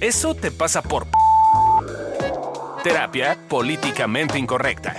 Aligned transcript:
Eso 0.00 0.34
te 0.34 0.50
pasa 0.50 0.82
por 0.82 1.06
terapia 2.82 3.36
políticamente 3.48 4.38
incorrecta. 4.38 4.94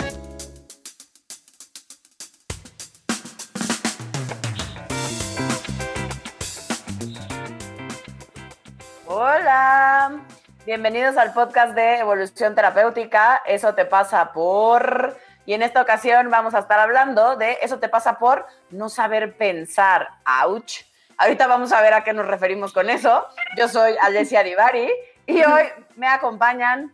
Hola, 9.05 10.19
bienvenidos 10.65 11.15
al 11.15 11.31
podcast 11.33 11.73
de 11.73 11.99
Evolución 11.99 12.55
Terapéutica. 12.55 13.41
Eso 13.45 13.73
te 13.73 13.85
pasa 13.85 14.33
por... 14.33 15.17
Y 15.45 15.53
en 15.53 15.61
esta 15.61 15.81
ocasión 15.81 16.29
vamos 16.29 16.53
a 16.53 16.59
estar 16.59 16.79
hablando 16.79 17.37
de 17.37 17.57
eso 17.61 17.79
te 17.79 17.87
pasa 17.87 18.19
por 18.19 18.45
no 18.69 18.89
saber 18.89 19.37
pensar. 19.37 20.09
Ouch. 20.43 20.83
Ahorita 21.17 21.47
vamos 21.47 21.71
a 21.73 21.81
ver 21.81 21.93
a 21.93 22.03
qué 22.03 22.13
nos 22.13 22.27
referimos 22.27 22.73
con 22.73 22.89
eso. 22.89 23.25
Yo 23.57 23.67
soy 23.67 23.95
Alessia 23.99 24.43
Divari 24.43 24.87
y 25.25 25.43
hoy 25.43 25.63
me 25.95 26.07
acompañan. 26.07 26.93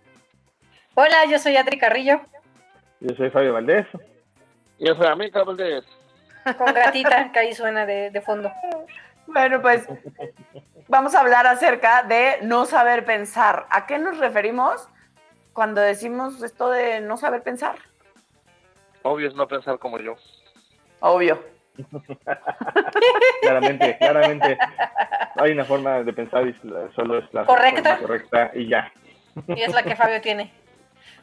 Hola, 0.95 1.25
yo 1.29 1.39
soy 1.39 1.57
Adri 1.57 1.77
Carrillo. 1.77 2.21
Yo 3.01 3.13
soy 3.15 3.29
Fabio 3.31 3.53
Valdés. 3.53 3.85
Yo 4.79 4.95
soy 4.95 5.07
América 5.07 5.43
Valdés. 5.43 5.83
Con 6.57 6.73
gatita, 6.73 7.31
que 7.33 7.39
ahí 7.39 7.53
suena 7.53 7.85
de, 7.85 8.11
de 8.11 8.21
fondo. 8.21 8.49
Bueno, 9.27 9.61
pues 9.61 9.87
vamos 10.87 11.15
a 11.15 11.19
hablar 11.19 11.45
acerca 11.45 12.03
de 12.03 12.39
no 12.43 12.65
saber 12.65 13.03
pensar. 13.03 13.65
¿A 13.69 13.85
qué 13.85 13.97
nos 13.97 14.19
referimos 14.19 14.87
cuando 15.51 15.81
decimos 15.81 16.41
esto 16.41 16.69
de 16.69 17.01
no 17.01 17.17
saber 17.17 17.43
pensar? 17.43 17.75
Obvio 19.01 19.27
es 19.27 19.35
no 19.35 19.49
pensar 19.49 19.79
como 19.79 19.99
yo. 19.99 20.15
Obvio. 21.01 21.52
claramente, 23.41 23.97
claramente. 23.97 24.57
Hay 25.35 25.51
una 25.51 25.65
forma 25.65 26.03
de 26.03 26.13
pensar 26.13 26.47
y 26.47 26.53
solo 26.95 27.17
es 27.19 27.33
la 27.33 27.45
¿Correcta? 27.45 27.97
forma 27.97 28.07
correcta 28.07 28.51
y 28.53 28.67
ya. 28.67 28.91
Y 29.47 29.61
es 29.61 29.73
la 29.73 29.83
que 29.83 29.95
Fabio 29.95 30.21
tiene. 30.21 30.51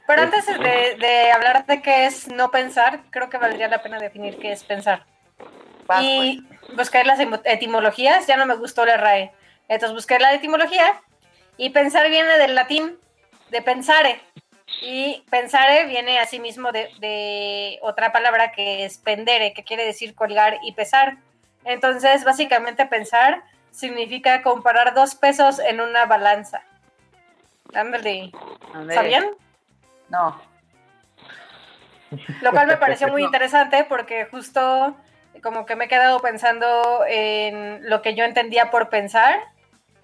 Pero 0.07 0.23
antes 0.23 0.47
de, 0.47 0.97
de 0.99 1.31
hablar 1.33 1.67
de 1.67 1.81
qué 1.83 2.07
es 2.07 2.27
no 2.29 2.51
pensar, 2.51 3.01
creo 3.11 3.31
que 3.31 3.39
valdría 3.39 3.69
la 3.69 3.83
pena 3.83 3.99
definir 3.99 4.39
qué 4.39 4.51
es 4.53 4.65
pensar. 4.65 5.05
Vas, 5.87 6.03
y 6.03 6.45
buscar 6.77 7.07
las 7.07 7.21
etimologías, 7.45 8.27
ya 8.27 8.37
no 8.37 8.47
me 8.47 8.57
gustó 8.57 8.85
la 8.85 8.97
RAE. 8.97 9.33
Entonces 9.69 9.95
busqué 9.95 10.19
la 10.19 10.35
etimología 10.35 11.01
y 11.57 11.71
pensar 11.71 12.09
viene 12.09 12.39
del 12.39 12.57
latín, 12.57 12.99
de 13.51 13.63
pensare. 13.63 14.21
Y 14.83 15.25
pensare 15.31 15.87
viene 15.87 16.19
asimismo 16.19 16.73
de, 16.73 16.91
de 17.01 17.79
otra 17.83 18.13
palabra 18.13 18.53
que 18.53 18.85
es 18.85 18.99
pendere, 18.99 19.53
que 19.53 19.65
quiere 19.65 19.85
decir 19.85 20.15
colgar 20.15 20.59
y 20.63 20.73
pesar. 20.73 21.17
Entonces, 21.65 22.25
básicamente 22.25 22.87
pensar 22.87 23.43
significa 23.71 24.43
comparar 24.43 24.95
dos 24.95 25.15
pesos 25.15 25.59
en 25.59 25.81
una 25.81 26.07
balanza. 26.07 26.63
Ándale. 27.75 28.33
¿Sabían? 28.93 29.27
No. 30.09 30.41
Lo 32.41 32.51
cual 32.51 32.67
me 32.67 32.77
pareció 32.77 33.09
muy 33.13 33.23
interesante 33.23 33.85
porque 33.85 34.27
justo 34.27 34.97
como 35.43 35.65
que 35.65 35.77
me 35.77 35.87
he 35.87 35.89
quedado 35.89 36.21
pensando 36.21 37.05
en 37.07 37.89
lo 37.89 38.03
que 38.03 38.15
yo 38.15 38.25
entendía 38.25 38.71
por 38.71 38.89
pensar 38.89 39.41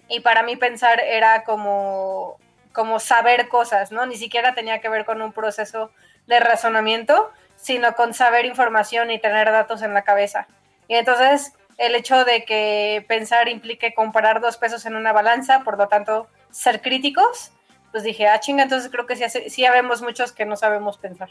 y 0.07 0.21
para 0.21 0.43
mí 0.43 0.55
pensar 0.55 0.99
era 0.99 1.43
como, 1.43 2.39
como 2.77 2.99
saber 2.99 3.49
cosas, 3.49 3.91
¿no? 3.91 4.05
Ni 4.05 4.17
siquiera 4.17 4.53
tenía 4.53 4.81
que 4.81 4.87
ver 4.87 5.03
con 5.03 5.19
un 5.23 5.33
proceso 5.33 5.89
de 6.27 6.39
razonamiento, 6.39 7.31
sino 7.55 7.95
con 7.95 8.13
saber 8.13 8.45
información 8.45 9.09
y 9.09 9.17
tener 9.17 9.51
datos 9.51 9.81
en 9.81 9.95
la 9.95 10.03
cabeza. 10.03 10.47
Y 10.87 10.93
entonces 10.93 11.53
el 11.79 11.95
hecho 11.95 12.23
de 12.23 12.45
que 12.45 13.03
pensar 13.07 13.49
implique 13.49 13.95
comparar 13.95 14.41
dos 14.41 14.57
pesos 14.57 14.85
en 14.85 14.95
una 14.95 15.11
balanza, 15.11 15.63
por 15.63 15.75
lo 15.75 15.87
tanto 15.87 16.27
ser 16.51 16.83
críticos, 16.83 17.51
pues 17.91 18.03
dije, 18.03 18.27
ah, 18.27 18.39
chinga, 18.39 18.61
entonces 18.61 18.91
creo 18.91 19.07
que 19.07 19.15
sí, 19.15 19.49
sí 19.49 19.65
habemos 19.65 20.03
muchos 20.03 20.31
que 20.31 20.45
no 20.45 20.55
sabemos 20.55 20.99
pensar. 20.99 21.29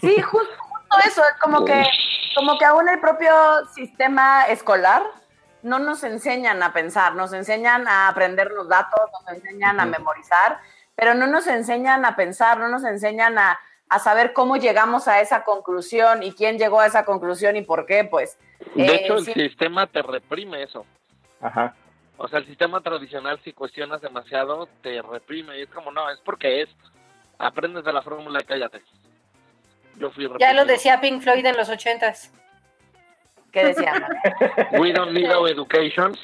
Sí, 0.00 0.20
justo, 0.22 0.54
justo 0.56 0.96
eso, 1.04 1.22
es 1.22 1.40
como 1.40 1.64
que, 1.64 1.84
como 2.36 2.58
que 2.58 2.64
aún 2.64 2.88
el 2.88 3.00
propio 3.00 3.34
sistema 3.74 4.44
escolar 4.44 5.02
no 5.62 5.78
nos 5.78 6.02
enseñan 6.04 6.62
a 6.62 6.72
pensar, 6.72 7.14
nos 7.14 7.32
enseñan 7.32 7.86
a 7.88 8.08
aprender 8.08 8.50
los 8.50 8.68
datos, 8.68 9.00
nos 9.12 9.36
enseñan 9.36 9.78
a 9.80 9.84
memorizar, 9.86 10.58
pero 10.94 11.14
no 11.14 11.26
nos 11.26 11.46
enseñan 11.46 12.04
a 12.04 12.16
pensar, 12.16 12.58
no 12.58 12.68
nos 12.68 12.84
enseñan 12.84 13.38
a, 13.38 13.58
a 13.88 13.98
saber 13.98 14.32
cómo 14.32 14.56
llegamos 14.56 15.08
a 15.08 15.20
esa 15.20 15.44
conclusión 15.44 16.22
y 16.22 16.32
quién 16.32 16.58
llegó 16.58 16.80
a 16.80 16.86
esa 16.86 17.04
conclusión 17.04 17.56
y 17.56 17.62
por 17.62 17.86
qué, 17.86 18.04
pues. 18.04 18.38
De 18.74 18.84
Eh, 18.86 18.94
hecho, 19.04 19.16
el 19.16 19.24
sí. 19.24 19.32
sistema 19.32 19.86
te 19.86 20.02
reprime 20.02 20.62
eso. 20.62 20.84
Ajá. 21.40 21.74
O 22.18 22.28
sea, 22.28 22.38
el 22.38 22.46
sistema 22.46 22.80
tradicional, 22.80 23.40
si 23.42 23.52
cuestionas 23.52 24.00
demasiado, 24.00 24.68
te 24.82 25.02
reprime. 25.02 25.58
Y 25.58 25.62
es 25.62 25.68
como, 25.70 25.90
no, 25.90 26.08
es 26.10 26.20
porque 26.20 26.62
es. 26.62 26.68
Aprendes 27.38 27.84
de 27.84 27.92
la 27.92 28.02
fórmula 28.02 28.38
y 28.40 28.44
cállate. 28.44 28.80
Yo 29.96 30.10
fui 30.12 30.24
Ya 30.24 30.28
lo 30.28 30.34
reprimido. 30.38 30.64
decía 30.66 31.00
Pink 31.00 31.22
Floyd 31.22 31.44
en 31.44 31.56
los 31.56 31.68
ochentas. 31.68 32.32
¿Qué 33.52 33.64
decían? 33.64 34.04
We 34.72 34.92
don't 34.92 35.12
need 35.12 35.28
no 35.28 35.46
education. 35.46 36.16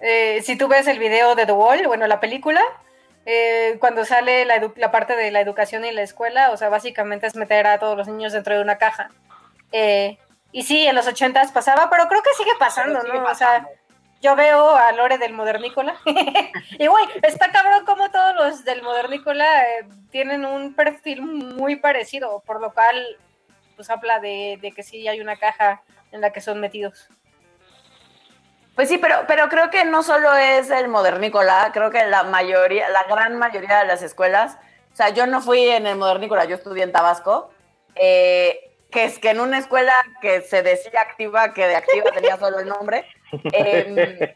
Eh, 0.00 0.40
si 0.42 0.56
tú 0.56 0.68
ves 0.68 0.86
el 0.86 0.98
video 0.98 1.34
de 1.34 1.46
The 1.46 1.52
Wall, 1.52 1.86
bueno, 1.86 2.06
la 2.06 2.20
película, 2.20 2.60
eh, 3.26 3.76
cuando 3.80 4.04
sale 4.04 4.44
la, 4.44 4.56
edu- 4.60 4.76
la 4.76 4.90
parte 4.90 5.16
de 5.16 5.30
la 5.30 5.40
educación 5.40 5.84
y 5.84 5.92
la 5.92 6.02
escuela, 6.02 6.50
o 6.50 6.56
sea, 6.56 6.68
básicamente 6.68 7.26
es 7.26 7.36
meter 7.36 7.66
a 7.66 7.78
todos 7.78 7.96
los 7.96 8.08
niños 8.08 8.32
dentro 8.32 8.54
de 8.54 8.62
una 8.62 8.78
caja. 8.78 9.10
Eh, 9.72 10.18
y 10.52 10.62
sí, 10.62 10.86
en 10.86 10.94
los 10.94 11.06
ochentas 11.06 11.52
pasaba, 11.52 11.90
pero 11.90 12.08
creo 12.08 12.22
que 12.22 12.30
sigue 12.38 12.52
pasando, 12.58 13.00
Sigue 13.02 13.14
¿no? 13.18 13.24
pasando. 13.24 13.68
O 13.68 13.70
sea, 13.70 13.78
yo 14.20 14.34
veo 14.34 14.74
a 14.74 14.90
Lore 14.92 15.18
del 15.18 15.32
Modernícola 15.32 15.94
y, 16.78 16.86
güey, 16.86 17.04
está 17.22 17.52
cabrón 17.52 17.84
como 17.84 18.10
todos 18.10 18.34
los 18.34 18.64
del 18.64 18.82
Modernícola 18.82 19.62
eh, 19.64 19.88
tienen 20.10 20.44
un 20.44 20.74
perfil 20.74 21.22
muy 21.22 21.76
parecido, 21.76 22.42
por 22.46 22.60
lo 22.60 22.72
cual, 22.72 23.16
pues 23.78 23.90
habla 23.90 24.18
de, 24.18 24.72
que 24.74 24.82
sí 24.82 25.06
hay 25.06 25.20
una 25.20 25.36
caja 25.36 25.82
en 26.10 26.20
la 26.20 26.32
que 26.32 26.40
son 26.40 26.60
metidos. 26.60 27.08
Pues 28.74 28.88
sí, 28.88 28.98
pero, 28.98 29.20
pero 29.28 29.48
creo 29.48 29.70
que 29.70 29.84
no 29.84 30.02
solo 30.02 30.34
es 30.34 30.68
el 30.70 30.88
modernícola, 30.88 31.70
creo 31.72 31.90
que 31.92 32.04
la 32.06 32.24
mayoría, 32.24 32.88
la 32.88 33.04
gran 33.04 33.38
mayoría 33.38 33.78
de 33.78 33.86
las 33.86 34.02
escuelas, 34.02 34.58
o 34.92 34.96
sea, 34.96 35.10
yo 35.10 35.28
no 35.28 35.40
fui 35.40 35.68
en 35.68 35.86
el 35.86 35.96
modernícola, 35.96 36.44
yo 36.44 36.56
estudié 36.56 36.82
en 36.82 36.90
Tabasco, 36.90 37.52
eh, 37.94 38.72
que 38.90 39.04
es 39.04 39.20
que 39.20 39.30
en 39.30 39.38
una 39.38 39.58
escuela 39.58 39.92
que 40.20 40.40
se 40.40 40.64
decía 40.64 41.00
activa, 41.00 41.54
que 41.54 41.68
de 41.68 41.76
activa 41.76 42.10
tenía 42.10 42.36
solo 42.36 42.58
el 42.58 42.66
nombre, 42.66 43.04
eh, 43.52 44.34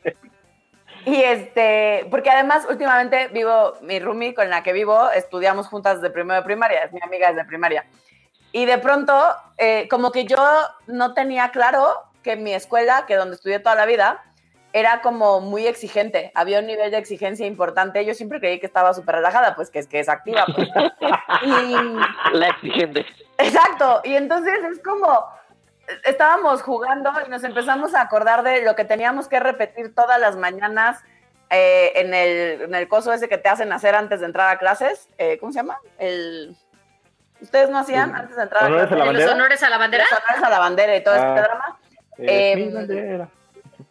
y 1.05 1.21
este, 1.21 2.07
porque 2.13 2.31
además 2.31 2.65
últimamente 2.71 3.27
vivo, 3.29 3.75
mi 3.81 3.99
roomie 3.99 4.35
con 4.35 4.49
la 4.51 4.63
que 4.63 4.73
vivo, 4.73 5.11
estudiamos 5.11 5.67
juntas 5.67 6.01
de 6.01 6.11
primero 6.11 6.41
de 6.41 6.45
primaria, 6.45 6.85
es 6.85 6.93
mi 6.93 7.01
amiga 7.03 7.33
desde 7.33 7.45
primaria. 7.45 7.85
Y 8.53 8.67
de 8.67 8.79
pronto, 8.79 9.15
eh, 9.59 9.89
como 9.89 10.13
que 10.13 10.25
yo 10.25 10.39
no 10.87 11.15
tenía 11.15 11.51
claro 11.51 12.03
que 12.23 12.37
mi 12.37 12.53
escuela, 12.53 13.05
que 13.07 13.17
donde 13.17 13.35
estudié 13.35 13.59
toda 13.59 13.75
la 13.75 13.87
vida, 13.87 14.23
era 14.75 15.03
como 15.03 15.41
muy 15.41 15.67
exigente, 15.67 16.33
había 16.35 16.61
un 16.61 16.67
nivel 16.67 16.91
de 16.91 16.99
exigencia 16.99 17.47
importante. 17.47 18.05
Yo 18.05 18.15
siempre 18.15 18.41
creí 18.41 18.59
que 18.59 18.67
estaba 18.67 18.95
súper 18.95 19.17
relajada, 19.17 19.55
pues 19.55 19.71
que 19.71 19.79
es 19.79 19.87
que 19.87 20.01
es 20.01 20.09
activa. 20.09 20.47
pues. 20.55 20.69
Y, 21.43 22.37
La 22.37 22.49
exigente. 22.49 23.05
Exacto, 23.39 24.01
y 24.05 24.15
entonces 24.15 24.55
es 24.71 24.81
como, 24.83 25.27
estábamos 26.05 26.63
jugando 26.63 27.11
y 27.27 27.31
nos 27.31 27.43
empezamos 27.45 27.95
a 27.95 28.03
acordar 28.03 28.43
de 28.43 28.63
lo 28.63 28.77
que 28.77 28.85
teníamos 28.85 29.29
que 29.29 29.41
repetir 29.41 29.95
todas 29.95 30.21
las 30.21 30.37
mañanas 30.37 31.01
eh, 31.51 31.93
en, 31.97 32.15
el, 32.15 32.63
en 32.63 32.75
el 32.75 32.89
coso 32.89 33.13
ese 33.13 33.29
que 33.29 33.39
te 33.39 33.49
hacen 33.49 33.73
hacer 33.73 33.95
antes 33.95 34.21
de 34.21 34.27
entrar 34.27 34.49
a 34.49 34.59
clases. 34.59 35.09
Eh, 35.19 35.39
¿Cómo 35.39 35.53
se 35.53 35.59
llama? 35.59 35.79
El... 35.99 36.57
¿Ustedes 37.43 37.69
no 37.71 37.79
hacían 37.79 38.11
¿El 38.11 38.17
antes 38.17 38.37
de 38.37 38.43
entrar 38.43 38.63
a 38.63 38.67
honores 38.67 38.93
a 38.93 38.95
la 38.97 39.05
¿De 39.05 39.05
los 39.05 39.07
bandera? 39.07 39.33
honores 39.33 39.63
a 39.63 39.69
la 39.71 39.79
bandera? 39.79 40.05
Los 40.11 40.19
honores 40.21 40.43
a 40.45 40.51
la 40.51 40.59
bandera 40.59 40.97
y 40.97 41.05
todo 41.05 41.15
Ah. 41.15 41.19
este 41.37 41.41
drama. 41.43 41.79
Eh, 42.19 42.53
Em, 42.53 42.59
mi 42.69 42.73
bandera. 42.73 43.29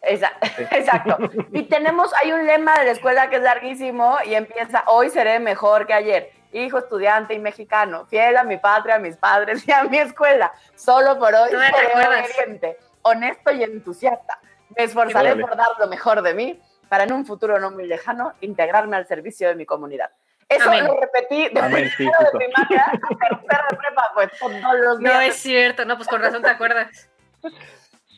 Esa- 0.02 0.32
Exacto. 0.70 1.18
Y 1.52 1.62
tenemos, 1.64 2.12
hay 2.14 2.32
un 2.32 2.46
lema 2.46 2.78
de 2.78 2.86
la 2.86 2.90
escuela 2.92 3.28
que 3.30 3.36
es 3.36 3.42
larguísimo 3.42 4.16
y 4.24 4.34
empieza, 4.34 4.82
hoy 4.86 5.10
seré 5.10 5.38
mejor 5.38 5.86
que 5.86 5.94
ayer. 5.94 6.30
Hijo, 6.52 6.78
estudiante 6.78 7.34
y 7.34 7.38
mexicano, 7.38 8.04
fiel 8.06 8.36
a 8.36 8.44
mi 8.44 8.58
patria, 8.58 8.96
a 8.96 8.98
mis 8.98 9.16
padres 9.16 9.66
y 9.66 9.72
a 9.72 9.84
mi 9.84 9.98
escuela. 9.98 10.52
Solo 10.74 11.18
por 11.18 11.34
hoy 11.34 11.50
te 11.50 11.56
seré 11.58 12.06
obediente, 12.06 12.78
honesto 13.02 13.52
y 13.52 13.62
entusiasta. 13.62 14.38
Me 14.76 14.84
esforzaré 14.84 15.36
por 15.36 15.56
dar 15.56 15.68
lo 15.78 15.86
mejor 15.86 16.20
de 16.22 16.34
mí 16.34 16.60
para 16.88 17.04
en 17.04 17.12
un 17.12 17.24
futuro 17.24 17.58
no 17.58 17.70
muy 17.70 17.86
lejano 17.86 18.34
integrarme 18.42 18.96
al 18.96 19.06
servicio 19.06 19.48
de 19.48 19.54
mi 19.54 19.64
comunidad. 19.64 20.10
Eso 20.56 20.68
Amén. 20.68 20.84
lo 20.86 21.00
repetí 21.00 21.48
de 21.48 21.60
Amén, 21.60 21.88
sí, 21.88 21.96
primero 21.96 22.18
de 22.18 22.24
justo. 22.26 22.38
primaria 22.38 22.84
a 22.86 22.90
tercero 23.28 23.64
de 23.70 23.76
prepa, 23.76 24.04
pues 24.14 24.30
todos 24.38 24.78
los 24.80 25.00
No 25.00 25.20
es 25.20 25.36
cierto, 25.36 25.84
no, 25.84 25.96
pues 25.96 26.08
con 26.08 26.20
razón 26.22 26.42
te 26.42 26.50
acuerdas. 26.50 27.08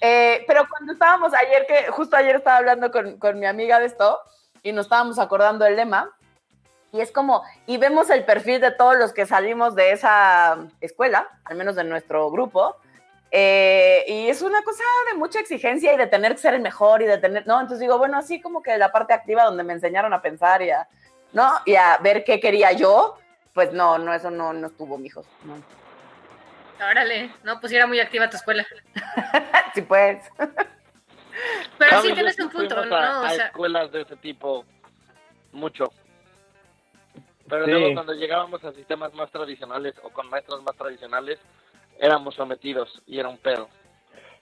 Eh, 0.01 0.45
pero 0.47 0.67
cuando 0.69 0.93
estábamos 0.93 1.33
ayer, 1.33 1.65
que 1.67 1.91
justo 1.91 2.15
ayer 2.15 2.37
estaba 2.37 2.59
hablando 2.59 2.91
con, 2.91 3.19
con 3.19 3.39
mi 3.39 3.47
amiga 3.47 3.79
de 3.79 3.87
esto 3.87 4.19
y 4.63 4.73
nos 4.73 4.85
estábamos 4.87 5.19
acordando 5.19 5.65
del 5.65 5.77
lema, 5.77 6.11
y 6.93 7.01
es 7.01 7.11
como, 7.11 7.43
y 7.67 7.79
vemos 7.79 8.11
el 8.11 8.23
perfil 8.25 8.61
de 8.61 8.71
todos 8.71 8.97
los 8.99 9.15
que 9.15 9.25
salimos 9.25 9.75
de 9.75 9.93
esa 9.93 10.59
escuela, 10.83 11.27
al 11.45 11.57
menos 11.57 11.75
de 11.77 11.85
nuestro 11.85 12.31
grupo, 12.31 12.77
Eh, 13.31 14.05
y 14.07 14.29
es 14.29 14.43
una 14.43 14.63
cosa 14.63 14.85
de 15.11 15.19
mucha 15.19 15.41
exigencia 15.41 15.93
y 15.93 15.97
de 15.97 16.07
tener 16.07 16.33
que 16.33 16.39
ser 16.39 16.55
el 16.55 16.61
mejor 16.61 17.01
y 17.03 17.07
de 17.07 17.19
tener, 17.19 17.47
¿no? 17.47 17.55
Entonces 17.61 17.81
digo, 17.81 17.97
bueno, 17.99 18.17
así 18.19 18.41
como 18.41 18.63
que 18.63 18.77
la 18.79 18.93
parte 18.93 19.13
activa 19.15 19.43
donde 19.45 19.65
me 19.65 19.73
enseñaron 19.73 20.13
a 20.13 20.21
pensar 20.23 20.61
y 20.63 20.71
a, 20.71 20.87
¿no? 21.35 21.53
Y 21.67 21.75
a 21.75 21.99
ver 21.99 22.25
qué 22.25 22.41
quería 22.41 22.73
yo, 22.73 23.19
pues 23.53 23.73
no, 23.73 23.99
no, 23.99 24.15
eso 24.15 24.31
no, 24.31 24.53
no 24.55 24.69
estuvo, 24.69 24.97
mijos. 24.97 25.27
No. 25.45 25.63
Órale, 26.85 27.31
no, 27.45 27.61
pues 27.61 27.73
era 27.73 27.87
muy 27.87 28.01
activa 28.01 28.31
tu 28.31 28.37
escuela. 28.37 28.67
sí, 29.75 29.83
pues. 29.83 30.25
Pero 31.79 32.01
sí 32.03 32.13
tienes 32.15 32.39
un 32.39 32.51
punto, 32.51 32.79
a- 32.81 32.87
¿no? 32.87 33.21
O 33.21 33.25
a 33.25 33.31
sea, 33.31 33.47
escuelas 33.47 33.91
de 33.93 34.03
ese 34.03 34.17
tipo 34.17 34.65
mucho. 35.53 35.93
Pero 37.49 37.65
Sí. 37.67 37.71
luego 37.73 37.93
cuando 37.95 38.15
llegábamos 38.15 38.65
a 38.65 38.73
sistemas 38.73 39.13
más 39.15 39.31
tradicionales 39.31 39.95
o 40.03 40.09
con 40.11 40.29
maestros 40.31 40.63
más 40.63 40.77
tradicionales, 40.77 41.39
éramos 41.99 42.35
sometidos 42.35 43.03
y 43.07 43.19
era 43.21 43.29
un 43.29 43.39
pedo. 43.39 43.69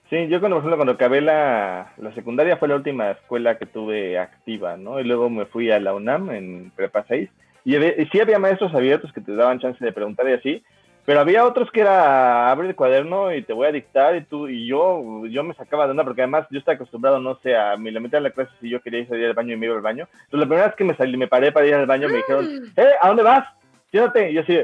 Sí, 0.09 0.27
yo 0.27 0.39
cuando, 0.39 0.57
por 0.57 0.61
ejemplo, 0.63 0.77
cuando 0.77 0.93
acabé 0.93 1.21
la, 1.21 1.93
la 1.97 2.13
secundaria 2.13 2.57
fue 2.57 2.67
la 2.67 2.75
última 2.75 3.11
escuela 3.11 3.57
que 3.57 3.65
tuve 3.65 4.19
activa, 4.19 4.77
¿no? 4.77 4.99
Y 4.99 5.03
luego 5.03 5.29
me 5.29 5.45
fui 5.45 5.71
a 5.71 5.79
la 5.79 5.93
UNAM 5.93 6.29
en 6.31 6.71
Prepa 6.75 7.05
6 7.07 7.29
y, 7.65 7.77
y 7.77 8.05
sí 8.11 8.19
había 8.19 8.39
maestros 8.39 8.73
abiertos 8.75 9.11
que 9.13 9.21
te 9.21 9.33
daban 9.35 9.59
chance 9.59 9.83
de 9.83 9.93
preguntar 9.93 10.27
y 10.29 10.33
así, 10.33 10.63
pero 11.05 11.19
había 11.19 11.45
otros 11.45 11.69
que 11.71 11.81
era 11.81 12.49
abre 12.51 12.69
el 12.69 12.75
cuaderno 12.75 13.33
y 13.33 13.41
te 13.41 13.53
voy 13.53 13.67
a 13.67 13.71
dictar 13.71 14.15
y 14.15 14.21
tú 14.23 14.47
y 14.47 14.67
yo 14.67 15.25
yo 15.27 15.43
me 15.43 15.53
sacaba 15.53 15.85
de 15.85 15.91
onda 15.91 16.03
porque 16.03 16.21
además 16.21 16.47
yo 16.49 16.59
estaba 16.59 16.75
acostumbrado, 16.75 17.19
no 17.19 17.39
sé, 17.43 17.55
a 17.55 17.75
mi 17.75 17.91
la 17.91 17.99
mitad 17.99 18.19
de 18.19 18.23
la 18.23 18.31
clase 18.31 18.51
si 18.61 18.69
yo 18.69 18.81
quería 18.81 19.05
salir 19.07 19.25
al 19.25 19.33
baño 19.33 19.53
y 19.53 19.57
me 19.57 19.65
iba 19.65 19.75
al 19.75 19.81
baño. 19.81 20.07
Entonces 20.25 20.39
la 20.39 20.45
primera 20.45 20.67
vez 20.67 20.75
que 20.75 20.83
me 20.85 20.95
salí, 20.95 21.17
me 21.17 21.27
paré 21.27 21.51
para 21.51 21.65
ir 21.65 21.75
al 21.75 21.85
baño 21.85 22.07
me 22.07 22.17
dijeron, 22.17 22.71
"Eh, 22.75 22.91
¿a 23.01 23.07
dónde 23.07 23.23
vas? 23.23 23.47
Siéntate." 23.91 24.31
Y 24.31 24.35
yo 24.35 24.41
así 24.41 24.59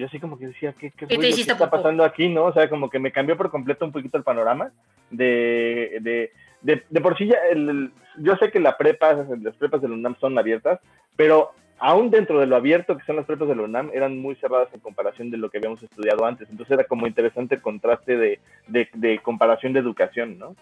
yo 0.00 0.06
así 0.06 0.18
como 0.20 0.38
que 0.38 0.48
decía, 0.48 0.72
¿qué, 0.78 0.90
qué, 0.90 1.06
te? 1.06 1.16
¿Qué 1.18 1.28
está 1.28 1.70
pasando 1.70 2.04
aquí, 2.04 2.28
no? 2.28 2.44
O 2.44 2.52
sea, 2.52 2.68
como 2.68 2.90
que 2.90 2.98
me 2.98 3.12
cambió 3.12 3.36
por 3.36 3.50
completo 3.50 3.84
un 3.84 3.92
poquito 3.92 4.16
el 4.18 4.24
panorama 4.24 4.70
de, 5.10 5.98
de, 6.00 6.32
de, 6.62 6.82
de 6.88 7.00
por 7.00 7.16
sí 7.16 7.26
ya, 7.26 7.36
el- 7.50 7.68
el- 7.68 7.92
yo 8.18 8.36
sé 8.36 8.50
que 8.50 8.60
la 8.60 8.76
prepa, 8.76 9.12
las 9.42 9.56
prepas 9.56 9.82
de 9.82 9.88
la 9.88 9.94
UNAM 9.94 10.16
son 10.20 10.38
abiertas, 10.38 10.80
pero 11.16 11.52
aún 11.78 12.10
dentro 12.10 12.40
de 12.40 12.46
lo 12.46 12.56
abierto 12.56 12.96
que 12.96 13.04
son 13.04 13.16
las 13.16 13.26
prepas 13.26 13.48
de 13.48 13.54
la 13.56 13.62
UNAM, 13.62 13.90
eran 13.92 14.18
muy 14.18 14.34
cerradas 14.36 14.68
en 14.72 14.80
comparación 14.80 15.30
de 15.30 15.36
lo 15.36 15.50
que 15.50 15.58
habíamos 15.58 15.82
estudiado 15.82 16.24
antes. 16.24 16.48
Entonces 16.50 16.72
era 16.78 16.84
como 16.84 17.06
interesante 17.06 17.54
el 17.56 17.60
contraste 17.62 18.16
de, 18.16 18.40
de, 18.68 18.88
de 18.94 19.18
comparación 19.18 19.72
de 19.74 19.80
educación, 19.80 20.38
¿no? 20.38 20.56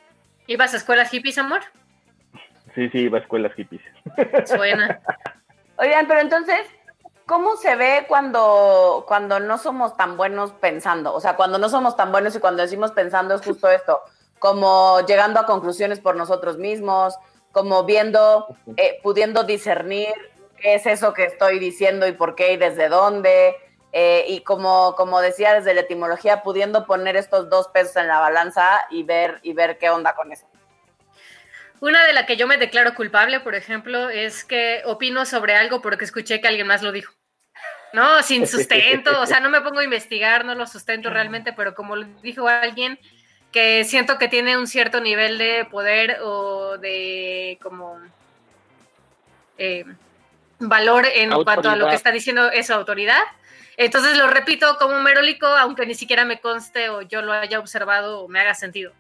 ¿ibas 0.47 0.75
a 0.75 0.77
escuelas 0.77 1.11
hippies, 1.11 1.39
amor? 1.39 1.61
Sí, 2.75 2.89
sí, 2.91 2.99
iba 2.99 3.19
a 3.19 3.21
escuelas 3.23 3.55
hippies. 3.55 3.81
Suena. 4.47 4.99
Oigan, 5.79 6.07
pero 6.09 6.21
entonces, 6.21 6.67
¿cómo 7.27 7.57
se 7.57 7.77
ve 7.77 8.05
cuando, 8.09 9.05
cuando 9.07 9.41
no 9.41 9.59
somos 9.59 9.97
tan 9.97 10.17
buenos 10.17 10.53
pensando? 10.53 11.15
O 11.15 11.21
sea, 11.21 11.37
cuando 11.37 11.59
no 11.59 11.69
somos 11.69 11.97
tan 11.97 12.13
buenos 12.13 12.35
y 12.37 12.41
cuando 12.41 12.63
decimos 12.63 12.93
pensando 12.93 13.35
es 13.35 13.43
justo 13.43 13.69
esto, 13.69 14.01
como 14.39 15.01
llegando 15.07 15.41
a 15.41 15.47
conclusiones 15.47 16.01
por 16.01 16.17
nosotros 16.17 16.59
mismos, 16.59 17.19
como 17.53 17.85
viendo, 17.85 18.47
eh, 18.77 18.99
pudiendo 19.03 19.45
discernir 19.45 20.13
qué 20.61 20.75
es 20.75 20.87
eso 20.87 21.15
que 21.15 21.25
estoy 21.25 21.59
diciendo 21.59 22.07
y 22.07 22.13
por 22.13 22.35
qué 22.35 22.53
y 22.53 22.57
desde 22.57 22.89
dónde. 22.89 23.57
eh, 23.97 24.25
y 24.29 24.41
como, 24.41 24.97
como 24.97 25.21
decía 25.21 25.55
desde 25.55 25.73
la 25.73 25.83
etimología, 25.83 26.43
pudiendo 26.43 26.85
poner 26.85 27.17
estos 27.17 27.49
dos 27.49 27.69
pesos 27.69 27.95
en 27.97 28.09
la 28.09 28.19
balanza 28.19 28.65
y 28.91 29.05
ver, 29.05 29.39
y 29.43 29.53
ver 29.53 29.79
qué 29.79 29.89
onda 29.89 30.17
con 30.17 30.33
eso. 30.33 30.47
Una 31.85 32.07
de 32.07 32.15
la 32.15 32.25
que 32.25 32.39
yo 32.39 32.47
me 32.47 32.57
declaro 32.57 32.95
culpable, 32.95 33.41
por 33.41 33.55
ejemplo, 33.55 34.09
es 34.09 34.43
que 34.43 34.81
opino 34.87 35.27
sobre 35.27 35.55
algo 35.55 35.83
porque 35.83 36.07
escuché 36.07 36.41
que 36.41 36.49
alguien 36.49 36.67
más 36.67 36.83
lo 36.83 36.93
dijo. 36.93 37.13
No, 37.93 38.23
sin 38.23 38.47
sustento, 38.55 39.21
o 39.21 39.27
sea, 39.27 39.41
no 39.41 39.51
me 39.51 39.61
pongo 39.61 39.81
a 39.81 39.85
investigar, 39.85 40.47
no 40.47 40.55
lo 40.55 40.67
sustento 40.67 41.11
realmente, 41.11 41.53
pero 41.53 41.75
como 41.75 41.95
lo 41.97 42.07
dijo 42.23 42.49
alguien 42.49 42.99
que 43.53 43.85
siento 43.85 44.17
que 44.17 44.29
tiene 44.29 44.57
un 44.57 44.67
cierto 44.67 44.99
nivel 45.03 45.37
de 45.37 45.67
poder 45.67 46.21
o 46.23 46.79
de 46.79 47.59
como 47.61 48.01
eh, 49.59 49.85
valor 50.61 51.05
en 51.05 51.29
cuanto 51.33 51.53
a 51.53 51.53
lo 51.77 51.85
Autoridad. 51.85 51.91
que 51.91 51.97
está 51.97 52.13
diciendo 52.13 52.51
esa 52.51 52.77
autoridad. 52.77 53.21
Entonces 53.77 54.17
lo 54.17 54.27
repito 54.29 54.79
como 54.79 54.97
un 54.97 55.03
merólico, 55.03 55.47
aunque 55.47 55.85
ni 55.85 55.95
siquiera 55.95 56.25
me 56.25 56.41
conste 56.41 56.89
o 56.89 57.03
yo 57.03 57.21
lo 57.21 57.35
haya 57.35 57.59
observado 57.59 58.21
o 58.21 58.29
me 58.29 58.41
haga 58.41 58.55
sentido. 58.55 58.95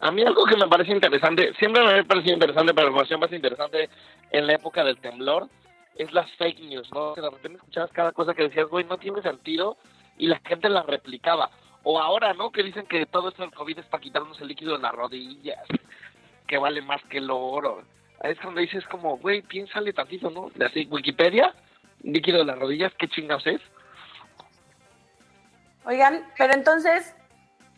A 0.00 0.10
mí 0.12 0.22
algo 0.22 0.44
que 0.44 0.56
me 0.56 0.68
parece 0.68 0.92
interesante, 0.92 1.52
siempre 1.54 1.84
me 1.84 1.98
ha 1.98 2.04
parecido 2.04 2.34
interesante, 2.34 2.72
pero 2.72 2.90
me 2.90 2.96
pareció 2.96 3.18
más 3.18 3.32
interesante 3.32 3.90
en 4.30 4.46
la 4.46 4.54
época 4.54 4.84
del 4.84 4.98
temblor, 4.98 5.48
es 5.96 6.12
las 6.12 6.30
fake 6.36 6.60
news, 6.60 6.88
¿no? 6.92 7.14
Que 7.14 7.20
de 7.20 7.30
repente 7.30 7.58
escuchabas 7.58 7.90
cada 7.90 8.12
cosa 8.12 8.34
que 8.34 8.44
decías, 8.44 8.68
güey, 8.68 8.84
no 8.84 8.98
tiene 8.98 9.20
sentido, 9.22 9.76
y 10.16 10.28
la 10.28 10.40
gente 10.44 10.68
la 10.68 10.82
replicaba. 10.82 11.50
O 11.82 12.00
ahora, 12.00 12.32
¿no? 12.34 12.52
Que 12.52 12.62
dicen 12.62 12.86
que 12.86 13.06
todo 13.06 13.28
esto 13.28 13.42
del 13.42 13.52
COVID 13.52 13.78
es 13.78 13.86
para 13.86 14.00
quitarnos 14.00 14.40
el 14.40 14.48
líquido 14.48 14.76
de 14.76 14.82
las 14.82 14.92
rodillas, 14.92 15.64
que 16.46 16.58
vale 16.58 16.80
más 16.82 17.02
que 17.04 17.18
el 17.18 17.30
oro. 17.30 17.82
Ahí 18.20 18.32
es 18.32 18.40
cuando 18.40 18.60
dices 18.60 18.84
como, 18.86 19.16
güey, 19.18 19.42
piénsale 19.42 19.92
tantito, 19.92 20.30
¿no? 20.30 20.50
De 20.54 20.66
así, 20.66 20.86
Wikipedia, 20.90 21.54
líquido 22.02 22.38
de 22.38 22.44
las 22.44 22.58
rodillas, 22.58 22.92
¿qué 22.98 23.08
chingados 23.08 23.46
es? 23.46 23.60
Oigan, 25.84 26.24
pero 26.36 26.52
entonces, 26.52 27.16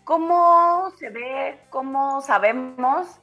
¿cómo 0.04 0.92
se 0.98 1.10
ve, 1.10 1.60
cómo 1.70 2.20
sabemos 2.20 3.20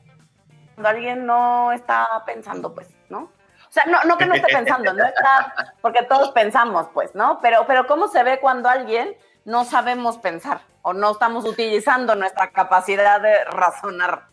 cuando 0.75 0.89
alguien 0.89 1.25
no 1.25 1.71
está 1.71 2.07
pensando, 2.25 2.73
pues, 2.73 2.87
¿no? 3.09 3.31
O 3.67 3.71
sea, 3.71 3.85
no, 3.85 4.03
no 4.03 4.17
que 4.17 4.25
no 4.25 4.35
esté 4.35 4.53
pensando, 4.53 4.93
no 4.93 5.03
está, 5.05 5.73
porque 5.81 6.03
todos 6.03 6.31
pensamos, 6.31 6.87
pues, 6.93 7.15
¿no? 7.15 7.39
Pero, 7.41 7.65
pero 7.67 7.87
¿cómo 7.87 8.07
se 8.07 8.23
ve 8.23 8.39
cuando 8.39 8.69
alguien 8.69 9.15
no 9.43 9.65
sabemos 9.65 10.17
pensar 10.17 10.61
o 10.83 10.93
no 10.93 11.11
estamos 11.11 11.45
utilizando 11.45 12.15
nuestra 12.15 12.51
capacidad 12.51 13.19
de 13.21 13.43
razonar? 13.45 14.27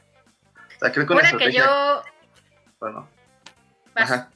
O 0.77 0.79
sea, 0.79 0.93
creo 0.93 1.07
que 1.07 1.13
una 1.15 1.23
que 1.23 1.27
estrategia, 1.29 1.65
yo... 1.65 2.03
bueno, 2.79 3.09
Vas, 3.95 4.11
ajá. 4.11 4.31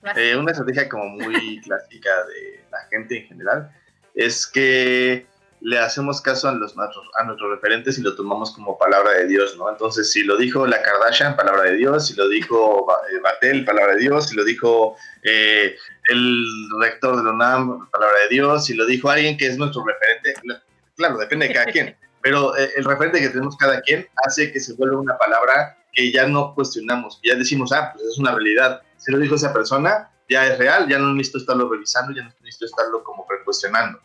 vas. 0.00 0.16
Eh, 0.16 0.36
una 0.36 0.52
estrategia 0.52 0.88
como 0.88 1.04
muy 1.04 1.60
clásica 1.64 2.10
de 2.24 2.64
la 2.70 2.78
gente 2.90 3.18
en 3.18 3.26
general 3.26 3.70
es 4.14 4.46
que 4.46 5.26
le 5.62 5.78
hacemos 5.78 6.20
caso 6.20 6.48
a, 6.48 6.52
los, 6.52 6.74
nuestros, 6.76 7.06
a 7.18 7.24
nuestros 7.24 7.50
referentes 7.50 7.98
y 7.98 8.02
lo 8.02 8.14
tomamos 8.16 8.52
como 8.54 8.78
palabra 8.78 9.12
de 9.12 9.26
Dios, 9.26 9.56
¿no? 9.58 9.68
Entonces, 9.68 10.10
si 10.10 10.22
lo 10.24 10.36
dijo 10.36 10.66
la 10.66 10.80
Kardashian, 10.82 11.36
palabra 11.36 11.64
de 11.64 11.76
Dios, 11.76 12.06
si 12.06 12.14
lo 12.14 12.28
dijo 12.28 12.86
eh, 13.12 13.20
Batel, 13.22 13.64
palabra 13.64 13.94
de 13.94 14.00
Dios, 14.00 14.28
si 14.28 14.36
lo 14.36 14.44
dijo 14.44 14.96
eh, 15.22 15.76
el 16.08 16.44
rector 16.80 17.16
de 17.16 17.24
la 17.24 17.30
UNAM, 17.32 17.90
palabra 17.90 18.16
de 18.22 18.28
Dios, 18.34 18.64
si 18.64 18.74
lo 18.74 18.86
dijo 18.86 19.10
alguien 19.10 19.36
que 19.36 19.46
es 19.48 19.58
nuestro 19.58 19.84
referente, 19.84 20.34
la- 20.44 20.62
claro, 20.96 21.18
depende 21.18 21.48
de 21.48 21.54
cada 21.54 21.66
quien, 21.66 21.96
pero 22.22 22.56
eh, 22.56 22.70
el 22.76 22.84
referente 22.84 23.20
que 23.20 23.28
tenemos 23.28 23.56
cada 23.56 23.80
quien 23.82 24.08
hace 24.26 24.50
que 24.52 24.60
se 24.60 24.74
vuelva 24.74 24.98
una 24.98 25.18
palabra 25.18 25.76
que 25.92 26.10
ya 26.12 26.26
no 26.26 26.54
cuestionamos, 26.54 27.20
ya 27.22 27.34
decimos, 27.34 27.72
ah, 27.72 27.90
pues 27.92 28.06
es 28.06 28.18
una 28.18 28.32
realidad. 28.32 28.80
Si 28.96 29.10
lo 29.12 29.18
dijo 29.18 29.34
esa 29.34 29.52
persona, 29.52 30.08
ya 30.28 30.46
es 30.46 30.56
real, 30.58 30.88
ya 30.88 30.98
no 30.98 31.12
necesito 31.12 31.38
estarlo 31.38 31.68
revisando, 31.68 32.12
ya 32.14 32.22
no 32.22 32.30
necesito 32.40 32.66
estarlo 32.66 33.02
como 33.02 33.26
cuestionando. 33.44 34.00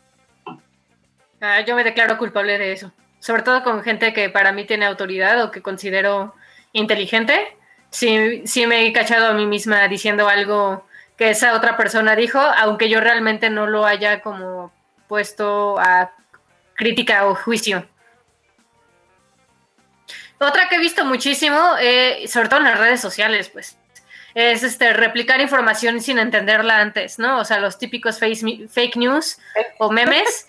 Ah, 1.40 1.60
yo 1.60 1.74
me 1.76 1.84
declaro 1.84 2.18
culpable 2.18 2.58
de 2.58 2.72
eso. 2.72 2.92
Sobre 3.20 3.42
todo 3.42 3.62
con 3.62 3.82
gente 3.82 4.12
que 4.12 4.30
para 4.30 4.52
mí 4.52 4.64
tiene 4.64 4.86
autoridad 4.86 5.42
o 5.42 5.50
que 5.50 5.62
considero 5.62 6.34
inteligente. 6.72 7.56
Sí, 7.90 8.42
sí 8.46 8.66
me 8.66 8.86
he 8.86 8.92
cachado 8.92 9.26
a 9.28 9.32
mí 9.32 9.46
misma 9.46 9.86
diciendo 9.88 10.28
algo 10.28 10.86
que 11.16 11.30
esa 11.30 11.54
otra 11.54 11.76
persona 11.76 12.14
dijo, 12.14 12.38
aunque 12.38 12.88
yo 12.88 13.00
realmente 13.00 13.48
no 13.50 13.66
lo 13.66 13.86
haya 13.86 14.20
como 14.20 14.72
puesto 15.08 15.78
a 15.78 16.12
crítica 16.74 17.26
o 17.26 17.34
juicio. 17.34 17.86
Otra 20.38 20.68
que 20.68 20.76
he 20.76 20.78
visto 20.78 21.04
muchísimo, 21.04 21.58
eh, 21.80 22.26
sobre 22.28 22.48
todo 22.48 22.60
en 22.60 22.66
las 22.66 22.78
redes 22.78 23.00
sociales, 23.00 23.48
pues, 23.48 23.78
es 24.34 24.62
este 24.62 24.92
replicar 24.92 25.40
información 25.40 26.02
sin 26.02 26.18
entenderla 26.18 26.78
antes, 26.80 27.18
¿no? 27.18 27.38
O 27.38 27.44
sea, 27.46 27.58
los 27.58 27.78
típicos 27.78 28.18
face- 28.20 28.68
fake 28.68 28.96
news 28.96 29.38
o 29.78 29.90
memes. 29.90 30.48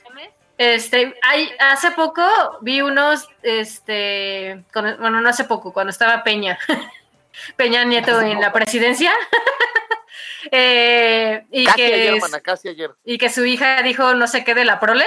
Este, 0.57 1.13
hay, 1.21 1.51
hace 1.59 1.91
poco 1.91 2.23
vi 2.61 2.81
unos, 2.81 3.29
este, 3.43 4.63
con- 4.73 4.97
bueno, 4.99 5.21
no 5.21 5.29
hace 5.29 5.43
poco, 5.43 5.71
cuando 5.71 5.91
estaba 5.91 6.23
Peña, 6.23 6.57
Peña 7.55 7.83
Nieto 7.83 8.19
en 8.21 8.41
la 8.41 8.51
presidencia, 8.51 9.11
eh, 10.51 11.45
y, 11.51 11.65
Casi 11.65 11.77
que, 11.77 11.85
ayer, 11.93 12.13
es- 12.15 12.21
mana, 12.21 12.39
casi 12.39 12.69
ayer. 12.69 12.91
y 13.05 13.17
que 13.17 13.29
su 13.29 13.45
hija 13.45 13.81
dijo 13.83 14.13
no 14.15 14.27
sé 14.27 14.43
qué 14.43 14.55
de 14.55 14.65
la 14.65 14.79
prole, 14.79 15.05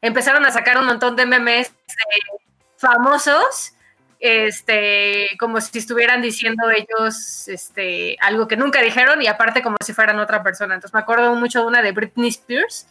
empezaron 0.00 0.44
a 0.46 0.52
sacar 0.52 0.78
un 0.78 0.86
montón 0.86 1.16
de 1.16 1.26
memes 1.26 1.72
famosos, 2.76 3.72
este, 4.20 5.28
como 5.38 5.60
si 5.60 5.78
estuvieran 5.78 6.22
diciendo 6.22 6.70
ellos, 6.70 7.48
este, 7.48 8.16
algo 8.20 8.46
que 8.48 8.56
nunca 8.56 8.80
dijeron 8.80 9.22
y 9.22 9.26
aparte 9.26 9.62
como 9.62 9.76
si 9.84 9.92
fueran 9.92 10.18
otra 10.18 10.42
persona. 10.42 10.74
Entonces 10.74 10.94
me 10.94 11.00
acuerdo 11.00 11.34
mucho 11.34 11.60
de 11.60 11.66
una 11.66 11.82
de 11.82 11.92
Britney 11.92 12.28
Spears, 12.30 12.86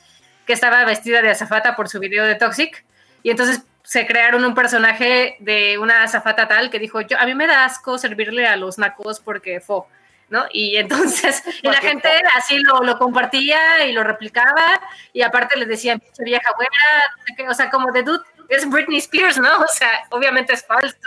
que 0.47 0.53
estaba 0.53 0.83
vestida 0.85 1.21
de 1.21 1.29
azafata 1.29 1.75
por 1.75 1.89
su 1.89 1.99
video 1.99 2.25
de 2.25 2.35
Toxic, 2.35 2.83
y 3.21 3.29
entonces 3.29 3.61
se 3.83 4.07
crearon 4.07 4.43
un 4.43 4.55
personaje 4.55 5.35
de 5.39 5.77
una 5.77 6.03
azafata 6.03 6.47
tal 6.47 6.69
que 6.69 6.79
dijo, 6.79 7.01
yo 7.01 7.19
a 7.19 7.25
mí 7.25 7.35
me 7.35 7.47
da 7.47 7.65
asco 7.65 7.97
servirle 7.97 8.47
a 8.47 8.55
los 8.55 8.77
nacos 8.77 9.19
porque 9.19 9.59
fo, 9.61 9.87
¿no? 10.29 10.45
Y 10.51 10.77
entonces, 10.77 11.43
y 11.61 11.67
la 11.67 11.77
gente 11.81 12.09
así 12.35 12.59
lo, 12.59 12.81
lo 12.81 12.97
compartía 12.97 13.85
y 13.85 13.91
lo 13.91 14.03
replicaba, 14.03 14.81
y 15.13 15.21
aparte 15.21 15.59
le 15.59 15.65
decían, 15.65 15.99
"Pinche 15.99 16.23
vieja 16.23 16.49
güera, 16.55 16.71
no 17.17 17.23
sé 17.25 17.33
qué", 17.37 17.49
o 17.49 17.53
sea, 17.53 17.69
como 17.69 17.91
de 17.91 18.03
dude, 18.03 18.23
es 18.49 18.69
Britney 18.69 18.97
Spears, 18.97 19.37
¿no? 19.37 19.49
O 19.59 19.67
sea, 19.67 20.05
obviamente 20.09 20.53
es 20.53 20.65
falso. 20.65 20.97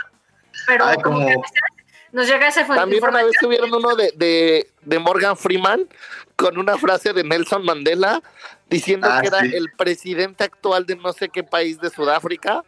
Pero 0.67 0.85
Ay, 0.85 0.97
como 1.03 1.27
nos 2.11 2.27
llega 2.27 2.47
esa 2.47 2.67
También 2.67 3.03
una 3.03 3.21
información. 3.21 3.29
vez 3.29 3.37
tuvieron 3.39 3.73
uno 3.73 3.95
de, 3.95 4.11
de, 4.15 4.69
de 4.81 4.99
Morgan 4.99 5.37
Freeman 5.37 5.87
con 6.35 6.57
una 6.57 6.77
frase 6.77 7.13
de 7.13 7.23
Nelson 7.23 7.63
Mandela 7.63 8.21
diciendo 8.71 9.07
Ah, 9.11 9.21
que 9.21 9.27
era 9.27 9.41
sí. 9.41 9.55
el 9.55 9.71
presidente 9.73 10.43
actual 10.43 10.85
de 10.85 10.95
no 10.95 11.13
sé 11.13 11.29
qué 11.29 11.43
país 11.43 11.79
de 11.79 11.89
Sudáfrica. 11.91 12.63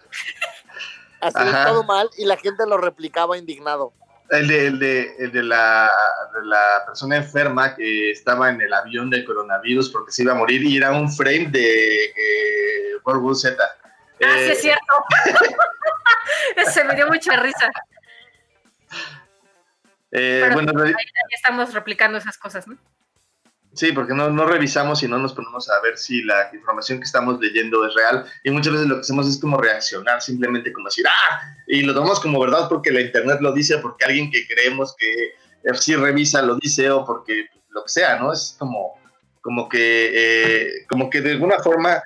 Así 1.21 1.37
Ajá. 1.39 1.65
todo 1.67 1.83
mal 1.85 2.09
y 2.17 2.25
la 2.25 2.37
gente 2.37 2.65
lo 2.67 2.77
replicaba 2.77 3.37
indignado. 3.37 3.93
El 4.29 4.47
de, 4.47 4.67
el 4.67 4.79
de, 4.79 5.15
el 5.19 5.31
de, 5.31 5.43
la, 5.43 5.89
de 6.33 6.45
la 6.45 6.83
persona 6.85 7.17
enferma 7.17 7.75
que 7.75 8.11
estaba 8.11 8.49
en 8.49 8.59
el 8.61 8.73
avión 8.73 9.09
del 9.09 9.23
coronavirus 9.25 9.89
porque 9.89 10.11
se 10.11 10.23
iba 10.23 10.31
a 10.33 10.35
morir 10.35 10.63
y 10.63 10.77
era 10.77 10.91
un 10.91 11.11
frame 11.11 11.47
de 11.49 12.05
eh, 12.05 12.95
World 13.05 13.23
War 13.23 13.35
Z. 13.35 13.57
Ah, 13.63 13.75
sí, 14.19 14.25
Eh, 14.25 14.51
es 14.51 14.61
cierto. 14.61 14.93
Se 16.73 16.83
me 16.83 16.95
dio 16.95 17.07
mucha 17.07 17.35
risa. 17.37 17.69
eh, 20.11 20.39
Pero- 20.43 20.53
bueno, 20.53 20.83
Ahí, 20.83 20.89
ahí 20.91 21.33
estamos 21.35 21.73
replicando 21.73 22.17
esas 22.17 22.37
cosas, 22.37 22.67
¿no? 22.67 22.77
Sí, 23.73 23.91
porque 23.91 24.13
no, 24.13 24.29
no 24.29 24.45
revisamos 24.45 25.03
y 25.03 25.07
no 25.07 25.17
nos 25.17 25.33
ponemos 25.33 25.69
a 25.69 25.81
ver 25.81 25.97
si 25.97 26.23
la 26.23 26.49
información 26.53 26.99
que 26.99 27.05
estamos 27.05 27.39
leyendo 27.39 27.85
es 27.85 27.93
real. 27.93 28.25
Y 28.43 28.51
muchas 28.51 28.73
veces 28.73 28.87
lo 28.87 28.95
que 28.95 29.01
hacemos 29.01 29.27
es 29.27 29.39
como 29.39 29.57
reaccionar, 29.57 30.21
simplemente 30.21 30.71
como 30.73 30.87
decir, 30.87 31.05
¡ah! 31.07 31.41
Y 31.67 31.83
lo 31.83 31.93
tomamos 31.93 32.19
como 32.19 32.39
verdad 32.39 32.67
porque 32.69 32.91
la 32.91 33.01
internet 33.01 33.39
lo 33.41 33.51
dice, 33.53 33.77
porque 33.79 34.05
alguien 34.05 34.31
que 34.31 34.47
creemos 34.47 34.95
que 34.97 35.11
eh, 35.63 35.73
sí 35.75 35.95
revisa 35.95 36.41
lo 36.41 36.55
dice 36.55 36.89
o 36.91 37.05
porque 37.05 37.47
lo 37.69 37.83
que 37.83 37.89
sea, 37.89 38.19
¿no? 38.19 38.31
Es 38.31 38.55
como, 38.59 38.99
como, 39.41 39.67
que, 39.69 40.11
eh, 40.13 40.85
como 40.89 41.09
que 41.09 41.21
de 41.21 41.31
alguna 41.31 41.59
forma 41.59 42.01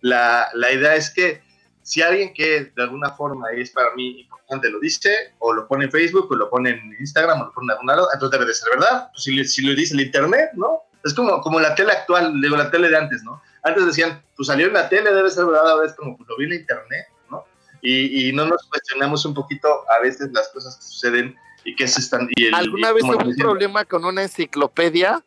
la, 0.00 0.48
la 0.54 0.72
idea 0.72 0.96
es 0.96 1.10
que 1.10 1.42
si 1.82 2.00
alguien 2.00 2.32
que 2.32 2.72
de 2.76 2.82
alguna 2.82 3.10
forma 3.10 3.50
es 3.52 3.70
para 3.70 3.94
mí 3.94 4.20
importante 4.20 4.70
lo 4.70 4.80
dice, 4.80 5.34
o 5.38 5.52
lo 5.52 5.66
pone 5.66 5.86
en 5.86 5.90
Facebook, 5.90 6.30
o 6.30 6.36
lo 6.36 6.48
pone 6.48 6.70
en 6.70 6.96
Instagram, 6.98 7.40
o 7.40 7.44
lo 7.46 7.52
pone 7.52 7.66
en 7.66 7.70
algún 7.72 7.86
lado, 7.86 8.08
entonces 8.12 8.38
debe 8.38 8.48
de 8.48 8.54
ser 8.54 8.68
verdad. 8.78 9.08
Pues 9.12 9.24
si, 9.24 9.44
si 9.44 9.62
lo 9.62 9.74
dice 9.74 9.94
el 9.94 10.02
Internet, 10.02 10.50
¿no? 10.54 10.82
Es 11.04 11.14
como, 11.14 11.40
como 11.40 11.60
la 11.60 11.74
tele 11.74 11.92
actual, 11.92 12.40
digo, 12.40 12.56
la 12.56 12.70
tele 12.70 12.88
de 12.88 12.96
antes, 12.96 13.22
¿no? 13.22 13.42
Antes 13.62 13.86
decían, 13.86 14.22
pues 14.36 14.46
salió 14.48 14.66
en 14.66 14.72
la 14.72 14.88
tele, 14.88 15.12
debe 15.12 15.30
ser 15.30 15.46
verdad, 15.46 15.70
ahora 15.70 15.86
es 15.86 15.94
como, 15.94 16.16
pues 16.16 16.28
lo 16.28 16.36
vi 16.36 16.44
en 16.44 16.50
la 16.50 16.56
Internet, 16.56 17.06
¿no? 17.30 17.44
Y, 17.80 18.28
y 18.28 18.32
no 18.32 18.46
nos 18.46 18.62
cuestionamos 18.68 19.24
un 19.24 19.34
poquito 19.34 19.68
a 19.90 20.00
veces 20.00 20.30
las 20.32 20.48
cosas 20.48 20.76
que 20.76 20.82
suceden 20.82 21.36
y 21.64 21.76
que 21.76 21.86
se 21.88 22.00
están... 22.00 22.28
Y 22.36 22.46
el- 22.46 22.54
¿Alguna 22.54 22.90
y 22.90 22.94
vez 22.94 23.04
hubo 23.04 23.18
un 23.18 23.36
problema 23.36 23.84
con 23.84 24.04
una 24.04 24.22
enciclopedia? 24.22 25.24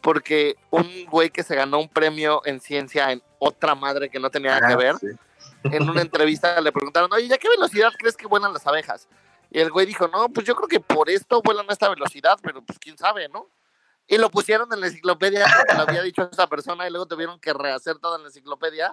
Porque 0.00 0.56
un 0.70 1.04
güey 1.06 1.30
que 1.30 1.42
se 1.42 1.54
ganó 1.54 1.78
un 1.78 1.88
premio 1.88 2.42
en 2.46 2.60
ciencia 2.60 3.12
en 3.12 3.22
otra 3.38 3.74
madre 3.74 4.08
que 4.08 4.18
no 4.18 4.30
tenía 4.30 4.58
nada 4.58 4.68
que 4.68 4.72
ah, 4.74 4.76
ver, 4.76 4.96
sí. 4.96 5.08
en 5.64 5.88
una 5.88 6.02
entrevista 6.02 6.58
le 6.60 6.72
preguntaron, 6.72 7.12
oye, 7.12 7.28
¿ya 7.28 7.38
qué 7.38 7.48
velocidad 7.48 7.92
crees 7.98 8.16
que 8.16 8.26
vuelan 8.26 8.52
las 8.52 8.66
abejas? 8.66 9.08
Y 9.50 9.58
el 9.58 9.70
güey 9.70 9.84
dijo, 9.84 10.08
no, 10.08 10.28
pues 10.28 10.46
yo 10.46 10.54
creo 10.54 10.68
que 10.68 10.80
por 10.80 11.10
esto 11.10 11.42
vuelan 11.42 11.66
a 11.68 11.72
esta 11.72 11.88
velocidad, 11.88 12.38
pero 12.42 12.62
pues 12.62 12.78
quién 12.78 12.96
sabe, 12.96 13.28
¿no? 13.28 13.48
Y 14.10 14.18
lo 14.18 14.28
pusieron 14.28 14.68
en 14.72 14.80
la 14.80 14.88
enciclopedia, 14.88 15.46
porque 15.56 15.74
lo 15.74 15.82
había 15.82 16.02
dicho 16.02 16.28
esa 16.30 16.48
persona, 16.48 16.84
y 16.84 16.90
luego 16.90 17.06
tuvieron 17.06 17.38
que 17.38 17.52
rehacer 17.52 17.96
toda 17.98 18.18
la 18.18 18.26
enciclopedia, 18.26 18.92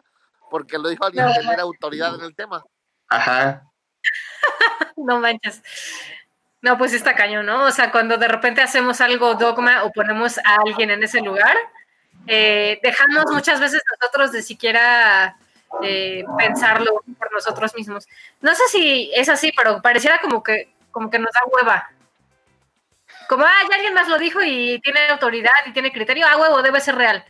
porque 0.51 0.77
lo 0.77 0.89
dijo 0.89 1.05
alguien 1.05 1.25
que 1.25 1.53
era 1.53 1.63
autoridad 1.63 2.13
en 2.13 2.21
el 2.21 2.35
tema. 2.35 2.63
Ajá. 3.09 3.63
No 4.95 5.19
manches. 5.19 5.61
No, 6.61 6.77
pues 6.77 6.93
está 6.93 7.13
cañón, 7.15 7.45
¿no? 7.45 7.65
O 7.65 7.71
sea, 7.71 7.91
cuando 7.91 8.17
de 8.17 8.27
repente 8.27 8.61
hacemos 8.61 8.99
algo 8.99 9.35
dogma 9.35 9.83
o 9.83 9.91
ponemos 9.91 10.39
a 10.39 10.57
alguien 10.65 10.89
en 10.89 11.03
ese 11.03 11.21
lugar, 11.21 11.55
eh, 12.25 12.79
dejamos 12.81 13.25
muchas 13.31 13.59
veces 13.59 13.81
nosotros 13.99 14.31
de 14.31 14.41
siquiera 14.41 15.37
eh, 15.83 16.25
pensarlo 16.37 17.03
por 17.17 17.31
nosotros 17.31 17.75
mismos. 17.75 18.07
No 18.41 18.55
sé 18.55 18.63
si 18.69 19.11
es 19.13 19.29
así, 19.29 19.51
pero 19.55 19.81
pareciera 19.81 20.19
como 20.19 20.41
que, 20.41 20.73
como 20.91 21.11
que 21.11 21.19
nos 21.19 21.31
da 21.31 21.41
hueva. 21.45 21.91
Como, 23.27 23.43
ah, 23.43 23.67
ya 23.69 23.75
alguien 23.75 23.93
más 23.93 24.07
lo 24.07 24.17
dijo 24.17 24.41
y 24.41 24.79
tiene 24.81 25.09
autoridad 25.09 25.51
y 25.65 25.73
tiene 25.73 25.91
criterio, 25.91 26.25
ah, 26.29 26.37
huevo, 26.37 26.61
debe 26.61 26.79
ser 26.79 26.95
real. 26.95 27.23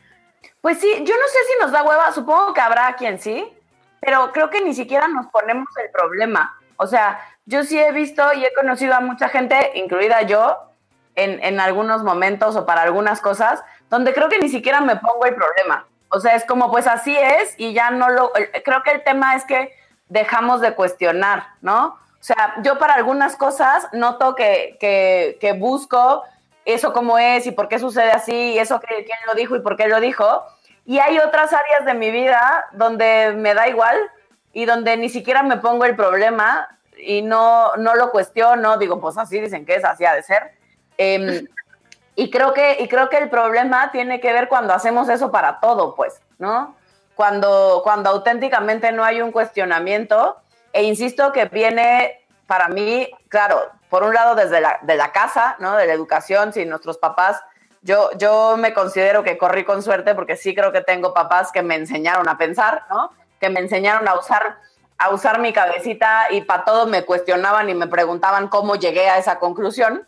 Pues 0.61 0.79
sí, 0.79 0.89
yo 1.03 1.15
no 1.15 1.27
sé 1.27 1.39
si 1.47 1.61
nos 1.61 1.71
da 1.71 1.83
hueva, 1.83 2.11
supongo 2.11 2.53
que 2.53 2.61
habrá 2.61 2.95
quien 2.95 3.19
sí, 3.19 3.47
pero 3.99 4.31
creo 4.31 4.49
que 4.49 4.61
ni 4.61 4.73
siquiera 4.73 5.07
nos 5.07 5.27
ponemos 5.27 5.67
el 5.83 5.89
problema. 5.91 6.57
O 6.77 6.87
sea, 6.87 7.19
yo 7.45 7.63
sí 7.63 7.79
he 7.79 7.91
visto 7.91 8.23
y 8.33 8.45
he 8.45 8.53
conocido 8.53 8.93
a 8.93 8.99
mucha 8.99 9.29
gente, 9.29 9.71
incluida 9.75 10.21
yo, 10.23 10.57
en, 11.15 11.43
en 11.43 11.59
algunos 11.59 12.03
momentos 12.03 12.55
o 12.55 12.65
para 12.65 12.83
algunas 12.83 13.21
cosas, 13.21 13.63
donde 13.89 14.13
creo 14.13 14.29
que 14.29 14.39
ni 14.39 14.49
siquiera 14.49 14.81
me 14.81 14.95
pongo 14.97 15.25
el 15.25 15.35
problema. 15.35 15.87
O 16.09 16.19
sea, 16.19 16.35
es 16.35 16.45
como, 16.45 16.71
pues 16.71 16.87
así 16.87 17.15
es 17.17 17.55
y 17.57 17.73
ya 17.73 17.91
no 17.91 18.09
lo... 18.09 18.31
Creo 18.63 18.83
que 18.83 18.91
el 18.91 19.03
tema 19.03 19.35
es 19.35 19.43
que 19.45 19.73
dejamos 20.09 20.61
de 20.61 20.73
cuestionar, 20.73 21.47
¿no? 21.61 21.99
O 22.19 22.23
sea, 22.23 22.55
yo 22.63 22.77
para 22.77 22.95
algunas 22.95 23.35
cosas 23.35 23.87
noto 23.93 24.35
que, 24.35 24.77
que, 24.79 25.37
que 25.39 25.53
busco 25.53 26.23
eso 26.67 26.91
cómo 26.91 27.17
es 27.17 27.47
y 27.47 27.51
por 27.51 27.69
qué 27.69 27.79
sucede 27.79 28.11
así, 28.11 28.53
y 28.53 28.59
eso 28.59 28.79
que, 28.79 29.05
quién 29.05 29.17
lo 29.25 29.35
dijo 29.35 29.55
y 29.55 29.61
por 29.61 29.77
qué 29.77 29.87
lo 29.87 30.01
dijo. 30.01 30.43
Y 30.85 30.99
hay 30.99 31.17
otras 31.19 31.53
áreas 31.53 31.85
de 31.85 31.93
mi 31.93 32.11
vida 32.11 32.65
donde 32.73 33.33
me 33.37 33.53
da 33.53 33.69
igual 33.69 33.95
y 34.51 34.65
donde 34.65 34.97
ni 34.97 35.07
siquiera 35.07 35.43
me 35.43 35.57
pongo 35.57 35.85
el 35.85 35.95
problema 35.95 36.67
y 36.97 37.21
no, 37.21 37.75
no 37.77 37.95
lo 37.95 38.11
cuestiono, 38.11 38.77
digo, 38.77 38.99
pues 38.99 39.17
así 39.17 39.39
dicen 39.39 39.65
que 39.65 39.75
es, 39.75 39.85
así 39.85 40.03
ha 40.05 40.13
de 40.13 40.23
ser. 40.23 40.51
Em, 40.97 41.47
y, 42.15 42.29
creo 42.29 42.53
que, 42.53 42.77
y 42.81 42.87
creo 42.89 43.09
que 43.09 43.17
el 43.17 43.29
problema 43.29 43.91
tiene 43.91 44.19
que 44.19 44.33
ver 44.33 44.49
cuando 44.49 44.73
hacemos 44.73 45.07
eso 45.07 45.31
para 45.31 45.59
todo, 45.59 45.95
pues, 45.95 46.19
¿no? 46.37 46.75
Cuando, 47.15 47.81
cuando 47.83 48.09
auténticamente 48.09 48.91
no 48.91 49.05
hay 49.05 49.21
un 49.21 49.31
cuestionamiento, 49.31 50.37
e 50.77 50.83
insisto 50.83 51.31
que 51.31 51.45
viene 51.45 52.23
para 52.45 52.67
mí, 52.67 53.09
claro, 53.29 53.59
por 53.89 54.03
un 54.03 54.13
lado 54.13 54.35
desde 54.35 54.61
la, 54.61 54.77
de 54.83 54.95
la 54.95 55.11
casa, 55.11 55.55
¿no? 55.57 55.75
De 55.75 55.87
la 55.87 55.93
educación, 55.93 56.53
si 56.53 56.65
nuestros 56.65 56.99
papás, 56.99 57.41
yo, 57.81 58.11
yo 58.19 58.57
me 58.57 58.75
considero 58.75 59.23
que 59.23 59.39
corrí 59.39 59.65
con 59.65 59.81
suerte 59.81 60.13
porque 60.13 60.35
sí 60.35 60.53
creo 60.53 60.71
que 60.71 60.81
tengo 60.81 61.15
papás 61.15 61.51
que 61.51 61.63
me 61.63 61.73
enseñaron 61.73 62.29
a 62.29 62.37
pensar, 62.37 62.83
¿no? 62.91 63.11
Que 63.39 63.49
me 63.49 63.59
enseñaron 63.59 64.07
a 64.07 64.13
usar, 64.13 64.59
a 64.99 65.09
usar 65.09 65.39
mi 65.39 65.51
cabecita 65.51 66.27
y 66.29 66.41
para 66.41 66.63
todo 66.63 66.85
me 66.85 67.05
cuestionaban 67.05 67.67
y 67.69 67.73
me 67.73 67.87
preguntaban 67.87 68.47
cómo 68.47 68.75
llegué 68.75 69.09
a 69.09 69.17
esa 69.17 69.39
conclusión. 69.39 70.07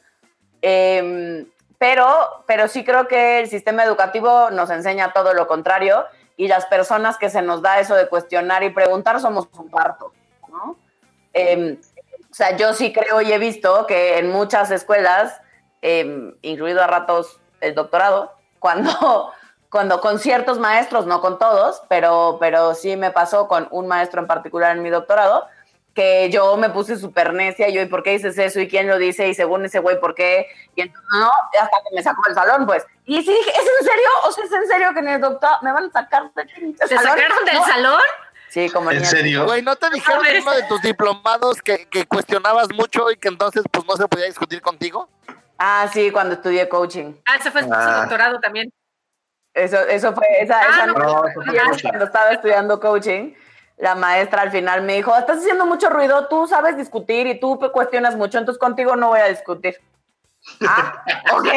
Eh, 0.62 1.48
pero, 1.80 2.44
pero 2.46 2.68
sí 2.68 2.84
creo 2.84 3.08
que 3.08 3.40
el 3.40 3.48
sistema 3.50 3.84
educativo 3.84 4.52
nos 4.52 4.70
enseña 4.70 5.14
todo 5.14 5.34
lo 5.34 5.48
contrario 5.48 6.06
y 6.38 6.48
las 6.48 6.66
personas 6.68 7.18
que 7.18 7.30
se 7.30 7.42
nos 7.42 7.62
da 7.62 7.80
eso 7.80 7.96
de 7.96 8.08
cuestionar 8.08 8.64
y 8.64 8.70
preguntar 8.70 9.20
somos 9.20 9.50
un 9.58 9.70
parto, 9.70 10.14
¿no? 10.50 10.78
Eh, 11.34 11.78
o 12.30 12.34
sea, 12.34 12.56
yo 12.58 12.74
sí 12.74 12.94
creo 12.94 13.22
y 13.22 13.32
he 13.32 13.38
visto 13.40 13.86
que 13.88 14.18
en 14.20 14.30
muchas 14.30 14.72
escuelas, 14.72 15.42
eh, 15.82 16.34
incluido 16.42 16.82
a 16.84 16.88
ratos 16.88 17.40
el 17.62 17.76
doctorado, 17.76 18.34
cuando, 18.60 19.32
cuando 19.70 20.02
con 20.02 20.20
ciertos 20.20 20.60
maestros, 20.60 21.06
no 21.06 21.22
con 21.22 21.40
todos, 21.40 21.82
pero, 21.90 22.38
pero 22.40 22.76
sí 22.76 22.96
me 22.98 23.12
pasó 23.12 23.48
con 23.48 23.68
un 23.72 23.88
maestro 23.88 24.22
en 24.22 24.28
particular 24.28 24.76
en 24.76 24.84
mi 24.84 24.90
doctorado, 24.90 25.48
que 25.96 26.30
yo 26.30 26.56
me 26.56 26.70
puse 26.70 26.98
súper 26.98 27.34
necia 27.34 27.68
y 27.68 27.74
yo, 27.74 27.82
¿y 27.82 27.88
por 27.88 28.04
qué 28.04 28.12
dices 28.12 28.38
eso? 28.38 28.60
¿Y 28.60 28.68
quién 28.70 28.88
lo 28.88 28.98
dice? 28.98 29.28
Y 29.28 29.34
según 29.34 29.66
ese 29.66 29.80
güey, 29.80 30.00
¿por 30.00 30.14
qué? 30.16 30.48
Y 30.76 30.82
entonces, 30.82 31.10
no, 31.12 31.30
hasta 31.60 31.78
que 31.90 31.96
me 31.96 32.04
sacó 32.04 32.22
del 32.26 32.36
salón, 32.36 32.66
pues. 32.68 32.86
Y 33.06 33.22
sí 33.22 33.32
dije, 33.34 33.50
¿es 33.50 33.58
en 33.82 33.86
serio? 33.88 34.08
¿O 34.24 34.32
sea, 34.32 34.44
es 34.46 34.52
en 34.52 34.68
serio 34.68 34.94
que 34.94 35.00
en 35.00 35.08
el 35.10 35.20
doctorado 35.22 35.58
me 35.62 35.74
van 35.74 35.86
a 35.86 35.92
sacar 35.92 36.32
del 36.36 36.76
¿Te 36.78 36.88
salón? 36.88 37.04
sacaron 37.04 37.46
del 37.46 37.56
No. 37.56 37.66
salón? 37.66 38.02
Sí, 38.50 38.70
como 38.70 38.90
¿En 38.92 39.06
serio? 39.06 39.46
Güey, 39.46 39.62
¿no 39.62 39.76
te 39.76 39.90
dijeron 39.92 40.26
en 40.26 40.42
uno 40.42 40.52
de 40.54 40.64
tus 40.64 40.82
diplomados 40.82 41.62
que, 41.62 41.88
que 41.88 42.06
cuestionabas 42.08 42.68
mucho 42.74 43.12
y 43.12 43.18
que 43.18 43.28
entonces 43.28 43.64
pues 43.72 43.86
no 43.86 43.96
se 43.96 44.08
podía 44.08 44.26
discutir 44.26 44.62
contigo? 44.62 45.08
Ah, 45.58 45.88
sí, 45.94 46.10
cuando 46.12 46.36
estudié 46.36 46.68
coaching. 46.68 47.14
Ah, 47.28 47.36
ese 47.36 47.52
fue 47.52 47.64
su 47.64 47.70
Ah. 47.72 48.00
doctorado 48.02 48.40
también. 48.40 48.72
Eso, 49.54 49.78
eso 49.82 50.14
fue, 50.14 50.26
esa, 50.42 50.60
Ah, 50.62 50.68
esa 50.70 50.86
no, 50.88 50.94
no- 50.94 51.00
No, 51.24 51.28
eso 51.28 51.82
cuando 51.84 52.06
estaba 52.06 52.32
estudiando 52.32 52.80
coaching, 52.80 53.34
la 53.78 53.94
maestra 53.96 54.42
al 54.44 54.52
final 54.52 54.82
me 54.84 54.96
dijo, 54.96 55.16
estás 55.16 55.40
haciendo 55.40 55.66
mucho 55.66 55.90
ruido, 55.90 56.28
tú 56.28 56.48
sabes 56.48 56.76
discutir 56.78 57.28
y 57.28 57.40
tú 57.40 57.60
cuestionas 57.72 58.16
mucho, 58.16 58.38
entonces 58.38 58.60
contigo 58.60 58.96
no 58.96 59.10
voy 59.10 59.20
a 59.20 59.26
discutir. 59.28 59.76
Ah, 60.68 61.04
ok. 61.34 61.48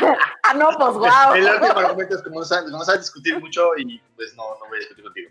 ah, 0.42 0.54
no, 0.54 0.68
pues 0.78 0.92
guau. 0.94 1.34
El 1.34 1.46
último 1.48 1.78
argumento 1.78 2.14
es 2.16 2.22
como 2.22 2.40
no 2.40 2.44
sabes, 2.44 2.70
no 2.70 2.84
sabes 2.84 3.00
discutir 3.02 3.40
mucho 3.40 3.70
y 3.78 3.98
pues 4.14 4.34
no, 4.36 4.44
no 4.60 4.66
voy 4.68 4.76
a 4.76 4.80
discutir 4.80 5.04
contigo. 5.04 5.30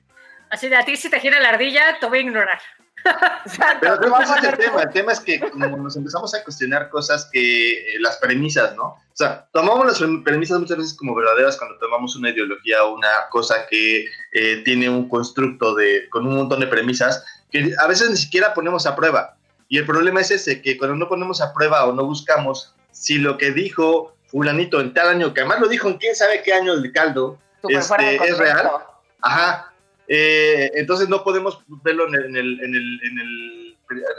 Así 0.55 0.69
de 0.69 0.77
a 0.77 0.85
ti 0.85 0.95
si 0.95 1.09
te 1.09 1.19
gira 1.19 1.37
la 1.41 1.49
ardilla, 1.49 1.99
te 1.99 2.05
voy 2.05 2.19
a 2.19 2.21
ignorar. 2.21 2.59
Pero 3.81 3.99
creo 3.99 4.17
que 4.17 4.23
ese 4.23 4.37
es 4.37 4.43
el 4.45 4.57
tema. 4.57 4.81
El 4.83 4.89
tema 4.89 5.11
es 5.11 5.19
que 5.19 5.37
como 5.37 5.75
nos 5.75 5.97
empezamos 5.97 6.33
a 6.33 6.45
cuestionar 6.45 6.89
cosas 6.89 7.29
que 7.29 7.71
eh, 7.71 7.99
las 7.99 8.15
premisas, 8.15 8.73
¿no? 8.77 8.83
O 8.85 9.15
sea, 9.15 9.49
tomamos 9.51 9.85
las 9.85 9.99
premisas 10.23 10.57
muchas 10.57 10.77
veces 10.77 10.93
como 10.93 11.13
verdaderas 11.13 11.57
cuando 11.57 11.77
tomamos 11.77 12.15
una 12.15 12.29
ideología 12.29 12.85
o 12.85 12.95
una 12.95 13.09
cosa 13.31 13.67
que 13.69 14.05
eh, 14.31 14.61
tiene 14.63 14.89
un 14.89 15.09
constructo 15.09 15.75
de, 15.75 16.07
con 16.09 16.25
un 16.25 16.37
montón 16.37 16.61
de 16.61 16.67
premisas 16.67 17.25
que 17.51 17.73
a 17.77 17.87
veces 17.87 18.09
ni 18.09 18.15
siquiera 18.15 18.53
ponemos 18.53 18.85
a 18.85 18.95
prueba. 18.95 19.35
Y 19.67 19.77
el 19.77 19.85
problema 19.85 20.21
es 20.21 20.31
ese, 20.31 20.61
que 20.61 20.77
cuando 20.77 20.95
no 20.95 21.09
ponemos 21.09 21.41
a 21.41 21.53
prueba 21.53 21.83
o 21.83 21.91
no 21.91 22.05
buscamos 22.05 22.73
si 22.91 23.17
lo 23.17 23.37
que 23.37 23.51
dijo 23.51 24.15
fulanito 24.27 24.79
en 24.79 24.93
tal 24.93 25.09
año, 25.09 25.33
que 25.33 25.41
además 25.41 25.59
lo 25.59 25.67
dijo 25.67 25.89
en 25.89 25.97
quién 25.97 26.15
sabe 26.15 26.41
qué 26.43 26.53
año 26.53 26.77
del 26.77 26.93
caldo, 26.93 27.39
este, 27.67 28.15
es 28.15 28.37
real. 28.37 28.71
Ajá. 29.19 29.73
Eh, 30.07 30.71
entonces 30.75 31.09
no 31.09 31.23
podemos 31.23 31.59
verlo 31.83 32.07
en 32.07 32.15
el, 32.15 32.25
en, 32.25 32.35
el, 32.35 32.59
en, 32.61 32.75
el, 32.75 33.01
en, 33.03 33.19
el, 33.19 33.75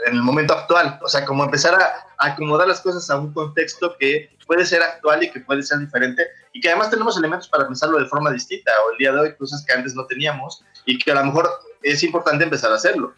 en 0.07 0.13
el 0.13 0.21
momento 0.21 0.53
actual. 0.53 0.99
O 1.01 1.07
sea, 1.07 1.25
como 1.25 1.43
empezar 1.43 1.75
a, 1.75 2.07
acomodar 2.17 2.67
las 2.67 2.81
cosas 2.81 3.09
a 3.09 3.17
un 3.17 3.33
contexto 3.33 3.95
que 3.97 4.29
puede 4.45 4.65
ser 4.65 4.81
actual 4.81 5.23
y 5.23 5.31
que 5.31 5.41
puede 5.41 5.61
ser 5.61 5.79
diferente 5.79 6.25
y 6.53 6.61
que 6.61 6.69
además 6.69 6.89
tenemos 6.89 7.17
elementos 7.17 7.47
para 7.47 7.67
pensarlo 7.67 7.99
de 7.99 8.05
forma 8.05 8.31
distinta 8.31 8.71
o 8.85 8.91
el 8.91 8.97
día 8.97 9.11
de 9.11 9.19
hoy 9.19 9.35
cosas 9.35 9.63
que 9.65 9.73
antes 9.73 9.93
no 9.93 10.05
teníamos 10.05 10.63
y 10.85 10.97
que 10.97 11.11
a 11.11 11.15
lo 11.15 11.25
mejor 11.25 11.49
es 11.83 12.01
importante 12.03 12.43
empezar 12.43 12.71
a 12.71 12.75
hacerlo. 12.75 13.13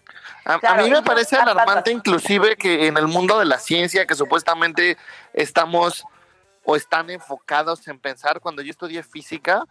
A, 0.45 0.55
a 0.55 0.75
mí 0.81 0.89
me 0.89 1.03
parece 1.03 1.35
alarmante 1.35 1.91
inclusive 1.91 2.55
que 2.55 2.87
en 2.87 2.97
el 2.97 3.07
mundo 3.07 3.37
de 3.39 3.45
la 3.45 3.59
ciencia 3.59 4.05
que 4.05 4.15
supuestamente 4.15 4.97
estamos 5.33 6.03
o 6.63 6.75
están 6.75 7.09
enfocados 7.09 7.87
en 7.87 7.99
pensar, 7.99 8.39
cuando 8.39 8.61
yo 8.61 8.71
estudié 8.71 9.01
física, 9.03 9.63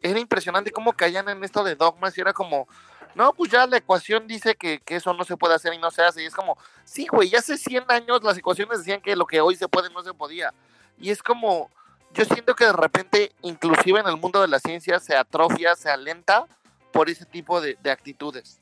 era 0.00 0.18
impresionante 0.18 0.70
cómo 0.70 0.92
caían 0.92 1.28
en 1.28 1.42
esto 1.44 1.64
de 1.64 1.74
dogmas 1.74 2.16
y 2.16 2.20
era 2.20 2.32
como, 2.32 2.68
no, 3.14 3.32
pues 3.32 3.50
ya 3.50 3.66
la 3.66 3.78
ecuación 3.78 4.26
dice 4.26 4.54
que, 4.54 4.80
que, 4.80 4.96
eso 4.96 5.14
no 5.14 5.24
se 5.24 5.36
puede 5.36 5.54
hacer 5.54 5.72
y 5.72 5.78
no 5.78 5.90
se 5.90 6.02
hace. 6.02 6.22
Y 6.22 6.26
es 6.26 6.34
como, 6.34 6.58
sí, 6.84 7.06
güey, 7.06 7.30
ya 7.30 7.38
hace 7.38 7.56
100 7.56 7.84
años 7.88 8.22
las 8.22 8.36
ecuaciones 8.36 8.78
decían 8.78 9.00
que 9.00 9.16
lo 9.16 9.26
que 9.26 9.40
hoy 9.40 9.56
se 9.56 9.68
puede 9.68 9.90
no 9.90 10.02
se 10.02 10.12
podía. 10.12 10.52
Y 10.98 11.10
es 11.10 11.22
como, 11.22 11.70
yo 12.12 12.24
siento 12.24 12.54
que 12.54 12.66
de 12.66 12.72
repente, 12.72 13.32
inclusive 13.42 14.00
en 14.00 14.06
el 14.06 14.18
mundo 14.18 14.42
de 14.42 14.48
la 14.48 14.58
ciencia, 14.58 15.00
se 15.00 15.16
atrofia, 15.16 15.74
se 15.76 15.90
alenta 15.90 16.46
por 16.92 17.08
ese 17.08 17.24
tipo 17.24 17.60
de, 17.60 17.78
de 17.82 17.90
actitudes. 17.90 18.60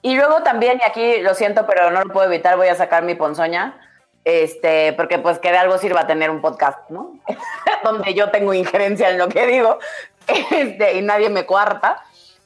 Y 0.00 0.16
luego 0.16 0.42
también, 0.42 0.80
y 0.80 0.84
aquí 0.84 1.20
lo 1.20 1.34
siento, 1.34 1.66
pero 1.66 1.90
no 1.90 2.02
lo 2.02 2.12
puedo 2.12 2.26
evitar, 2.26 2.56
voy 2.56 2.68
a 2.68 2.74
sacar 2.74 3.04
mi 3.04 3.14
ponzoña 3.14 3.78
este, 4.24 4.94
porque 4.94 5.18
pues 5.18 5.38
que 5.38 5.50
de 5.50 5.58
algo 5.58 5.76
sirva 5.78 6.06
tener 6.06 6.30
un 6.30 6.40
podcast, 6.40 6.78
¿no? 6.88 7.18
Donde 7.84 8.14
yo 8.14 8.30
tengo 8.30 8.54
injerencia 8.54 9.10
en 9.10 9.18
lo 9.18 9.28
que 9.28 9.46
digo 9.46 9.78
este, 10.26 10.94
y 10.94 11.02
nadie 11.02 11.30
me 11.30 11.46
cuarta, 11.46 12.02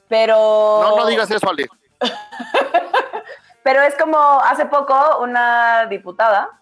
pero... 0.08 0.80
No, 0.82 0.96
no 0.96 1.06
digas 1.06 1.30
eso, 1.30 1.48
Ale. 1.48 1.68
pero 3.62 3.82
es 3.82 3.94
como 3.96 4.18
hace 4.40 4.66
poco 4.66 5.18
una 5.20 5.86
diputada 5.86 6.58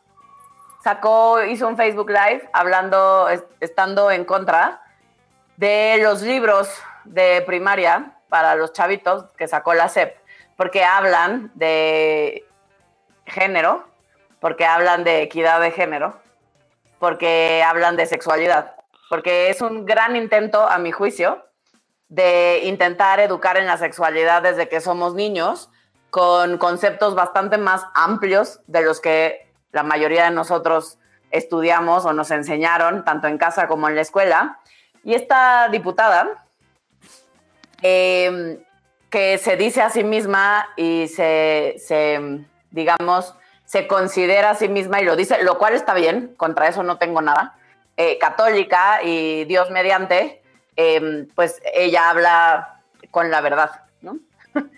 sacó, 0.86 1.42
hizo 1.42 1.66
un 1.66 1.76
Facebook 1.76 2.08
Live 2.10 2.48
hablando, 2.52 3.28
estando 3.58 4.08
en 4.12 4.24
contra 4.24 4.82
de 5.56 5.98
los 6.00 6.22
libros 6.22 6.68
de 7.04 7.42
primaria 7.42 8.12
para 8.28 8.54
los 8.54 8.72
chavitos 8.72 9.24
que 9.36 9.48
sacó 9.48 9.74
la 9.74 9.88
SEP, 9.88 10.16
porque 10.56 10.84
hablan 10.84 11.50
de 11.54 12.46
género, 13.24 13.84
porque 14.38 14.64
hablan 14.64 15.02
de 15.02 15.22
equidad 15.22 15.60
de 15.60 15.72
género, 15.72 16.20
porque 17.00 17.64
hablan 17.66 17.96
de 17.96 18.06
sexualidad, 18.06 18.75
porque 19.08 19.50
es 19.50 19.60
un 19.60 19.84
gran 19.84 20.16
intento, 20.16 20.68
a 20.68 20.78
mi 20.78 20.92
juicio, 20.92 21.44
de 22.08 22.60
intentar 22.64 23.20
educar 23.20 23.56
en 23.56 23.66
la 23.66 23.78
sexualidad 23.78 24.42
desde 24.42 24.68
que 24.68 24.80
somos 24.80 25.14
niños, 25.14 25.70
con 26.10 26.58
conceptos 26.58 27.14
bastante 27.14 27.58
más 27.58 27.84
amplios 27.94 28.60
de 28.66 28.82
los 28.82 29.00
que 29.00 29.52
la 29.72 29.82
mayoría 29.82 30.24
de 30.24 30.30
nosotros 30.30 30.98
estudiamos 31.30 32.04
o 32.04 32.12
nos 32.12 32.30
enseñaron, 32.30 33.04
tanto 33.04 33.26
en 33.26 33.38
casa 33.38 33.66
como 33.66 33.88
en 33.88 33.96
la 33.96 34.00
escuela. 34.00 34.60
Y 35.04 35.14
esta 35.14 35.68
diputada, 35.68 36.46
eh, 37.82 38.58
que 39.10 39.38
se 39.38 39.56
dice 39.56 39.82
a 39.82 39.90
sí 39.90 40.04
misma 40.04 40.68
y 40.76 41.08
se 41.08 41.76
digamos, 42.76 43.34
se 43.64 43.88
considera 43.88 44.50
a 44.50 44.54
sí 44.54 44.68
misma 44.68 45.00
y 45.00 45.04
lo 45.04 45.16
dice, 45.16 45.42
lo 45.42 45.58
cual 45.58 45.74
está 45.74 45.94
bien, 45.94 46.34
contra 46.36 46.68
eso 46.68 46.84
no 46.84 46.98
tengo 46.98 47.20
nada, 47.22 47.56
eh, 47.96 48.18
católica 48.18 49.02
y 49.02 49.44
Dios 49.44 49.70
mediante, 49.70 50.42
eh, 50.76 51.26
pues 51.34 51.60
ella 51.74 52.10
habla 52.10 52.80
con 53.10 53.30
la 53.30 53.40
verdad, 53.40 53.70
¿no? 54.02 54.18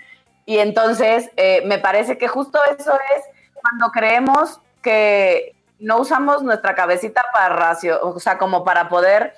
y 0.46 0.58
entonces 0.58 1.30
eh, 1.36 1.62
me 1.66 1.78
parece 1.78 2.16
que 2.16 2.28
justo 2.28 2.60
eso 2.78 2.94
es 3.16 3.24
cuando 3.60 3.90
creemos 3.90 4.60
que 4.82 5.56
no 5.80 5.98
usamos 5.98 6.42
nuestra 6.42 6.74
cabecita 6.74 7.24
para 7.32 7.54
racio, 7.54 7.98
o 8.02 8.20
sea, 8.20 8.38
como 8.38 8.64
para 8.64 8.88
poder 8.88 9.34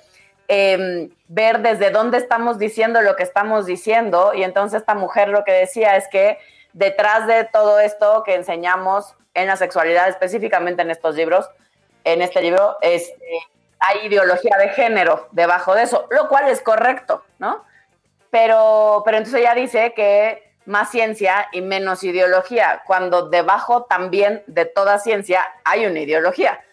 em, 0.47 1.09
ver 1.27 1.61
desde 1.61 1.91
dónde 1.91 2.17
estamos 2.17 2.59
diciendo 2.59 3.01
lo 3.01 3.15
que 3.15 3.23
estamos 3.23 3.65
diciendo. 3.65 4.33
Y 4.33 4.43
entonces 4.43 4.81
esta 4.81 4.95
mujer 4.95 5.29
lo 5.29 5.43
que 5.43 5.53
decía 5.53 5.95
es 5.95 6.07
que 6.07 6.37
detrás 6.73 7.27
de 7.27 7.45
todo 7.45 7.79
esto 7.79 8.23
que 8.23 8.35
enseñamos 8.35 9.15
en 9.33 9.47
la 9.47 9.55
sexualidad, 9.55 10.09
específicamente 10.09 10.81
en 10.81 10.91
estos 10.91 11.15
libros, 11.15 11.49
en 12.03 12.21
este 12.21 12.41
libro, 12.41 12.77
este, 12.81 13.39
hay 13.81 14.07
ideología 14.07 14.57
de 14.57 14.69
género 14.69 15.27
debajo 15.31 15.73
de 15.73 15.83
eso, 15.83 16.07
lo 16.11 16.29
cual 16.29 16.47
es 16.47 16.61
correcto, 16.61 17.23
¿no? 17.39 17.65
Pero, 18.29 19.01
pero 19.03 19.17
entonces 19.17 19.41
ella 19.41 19.55
dice 19.55 19.93
que 19.93 20.53
más 20.65 20.89
ciencia 20.91 21.47
y 21.51 21.61
menos 21.61 22.03
ideología, 22.03 22.83
cuando 22.85 23.29
debajo 23.29 23.83
también 23.83 24.43
de 24.47 24.65
toda 24.65 24.99
ciencia 24.99 25.45
hay 25.65 25.85
una 25.85 25.99
ideología. 25.99 26.63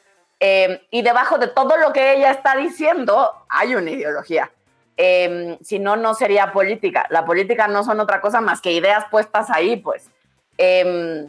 Eh, 0.40 0.86
y 0.90 1.02
debajo 1.02 1.38
de 1.38 1.48
todo 1.48 1.76
lo 1.78 1.92
que 1.92 2.12
ella 2.14 2.30
está 2.30 2.54
diciendo 2.54 3.32
hay 3.48 3.74
una 3.74 3.90
ideología. 3.90 4.52
Eh, 4.96 5.58
si 5.62 5.78
no, 5.78 5.96
no 5.96 6.14
sería 6.14 6.52
política. 6.52 7.06
La 7.08 7.24
política 7.24 7.66
no 7.66 7.82
son 7.82 8.00
otra 8.00 8.20
cosa 8.20 8.40
más 8.40 8.60
que 8.60 8.72
ideas 8.72 9.06
puestas 9.10 9.50
ahí, 9.50 9.76
pues. 9.76 10.10
Eh, 10.58 11.26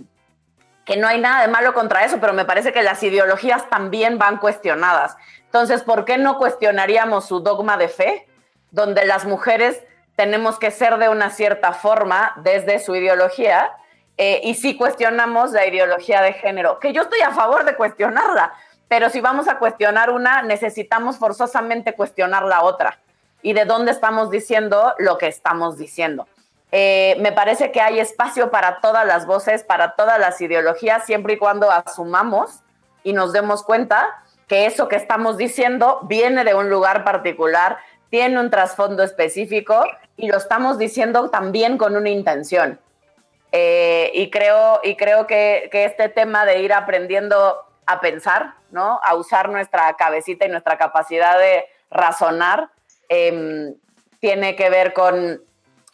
que 0.89 0.98
no 0.98 1.08
hay 1.08 1.20
nada 1.20 1.42
de 1.42 1.48
malo 1.48 1.76
contra 1.76 2.04
eso, 2.04 2.18
pero 2.20 2.34
me 2.34 2.46
parece 2.46 2.74
que 2.74 2.82
las 2.82 3.02
ideologías 3.04 3.70
también 3.70 4.18
van 4.18 4.38
cuestionadas. 4.38 5.15
Entonces, 5.50 5.82
¿por 5.82 6.06
qué 6.06 6.20
no 6.20 6.38
cuestionaríamos 6.38 7.26
su 7.26 7.40
dogma 7.40 7.76
de 7.76 7.88
fe, 7.88 8.28
donde 8.70 9.04
las 9.06 9.26
mujeres 9.26 9.82
tenemos 10.16 10.60
que 10.60 10.70
ser 10.70 11.00
de 11.00 11.10
una 11.10 11.32
cierta 11.32 11.74
forma 11.74 12.34
desde 12.44 12.78
su 12.78 12.96
ideología? 12.96 13.72
Eh, 14.18 14.42
y 14.44 14.54
si 14.54 14.78
cuestionamos 14.78 15.52
la 15.52 15.66
ideología 15.66 16.22
de 16.22 16.34
género, 16.34 16.78
que 16.78 16.94
yo 16.94 17.02
estoy 17.02 17.22
a 17.22 17.32
favor 17.32 17.66
de 17.66 17.76
cuestionarla, 17.76 18.54
pero 18.88 19.10
si 19.10 19.22
vamos 19.22 19.48
a 19.48 19.58
cuestionar 19.58 20.12
una, 20.12 20.44
necesitamos 20.44 21.18
forzosamente 21.18 21.96
cuestionar 21.96 22.44
la 22.44 22.62
otra. 22.62 23.00
Y 23.42 23.54
de 23.54 23.66
dónde 23.66 23.92
estamos 23.92 24.30
diciendo 24.30 24.94
lo 25.00 25.18
que 25.18 25.28
estamos 25.28 25.78
diciendo. 25.78 26.28
Eh, 26.72 27.18
me 27.22 27.32
parece 27.32 27.72
que 27.72 27.82
hay 27.82 28.00
espacio 28.00 28.52
para 28.52 28.82
todas 28.82 29.08
las 29.08 29.26
voces, 29.26 29.64
para 29.64 29.96
todas 29.96 30.20
las 30.20 30.40
ideologías, 30.42 31.08
siempre 31.08 31.34
y 31.34 31.38
cuando 31.38 31.72
asumamos 31.72 32.60
y 33.04 33.14
nos 33.14 33.34
demos 33.34 33.64
cuenta 33.64 34.22
que 34.50 34.66
eso 34.66 34.90
que 34.90 34.98
estamos 34.98 35.38
diciendo 35.38 36.00
viene 36.04 36.44
de 36.44 36.56
un 36.56 36.70
lugar 36.70 37.06
particular, 37.06 37.78
tiene 38.10 38.40
un 38.40 38.50
trasfondo 38.50 39.04
específico 39.04 39.86
y 40.18 40.28
lo 40.28 40.38
estamos 40.38 40.78
diciendo 40.78 41.30
también 41.30 41.78
con 41.78 41.96
una 41.96 42.10
intención. 42.10 42.80
Eh, 43.52 44.12
y 44.14 44.30
creo, 44.30 44.82
y 44.84 44.96
creo 44.96 45.28
que, 45.28 45.70
que, 45.72 45.86
este 45.86 46.10
tema 46.10 46.46
de 46.46 46.62
ir 46.62 46.74
aprendiendo 46.74 47.64
a 47.86 48.02
pensar, 48.02 48.56
¿no? 48.72 49.00
a 49.04 49.16
usar 49.16 49.50
nuestra 49.50 49.96
cabecita 49.96 50.46
y 50.46 50.50
nuestra 50.50 50.78
capacidad 50.78 51.40
de 51.40 51.66
razonar, 51.90 52.70
eh, 53.08 53.74
tiene 54.20 54.56
que 54.56 54.70
ver 54.70 54.94
con 54.94 55.42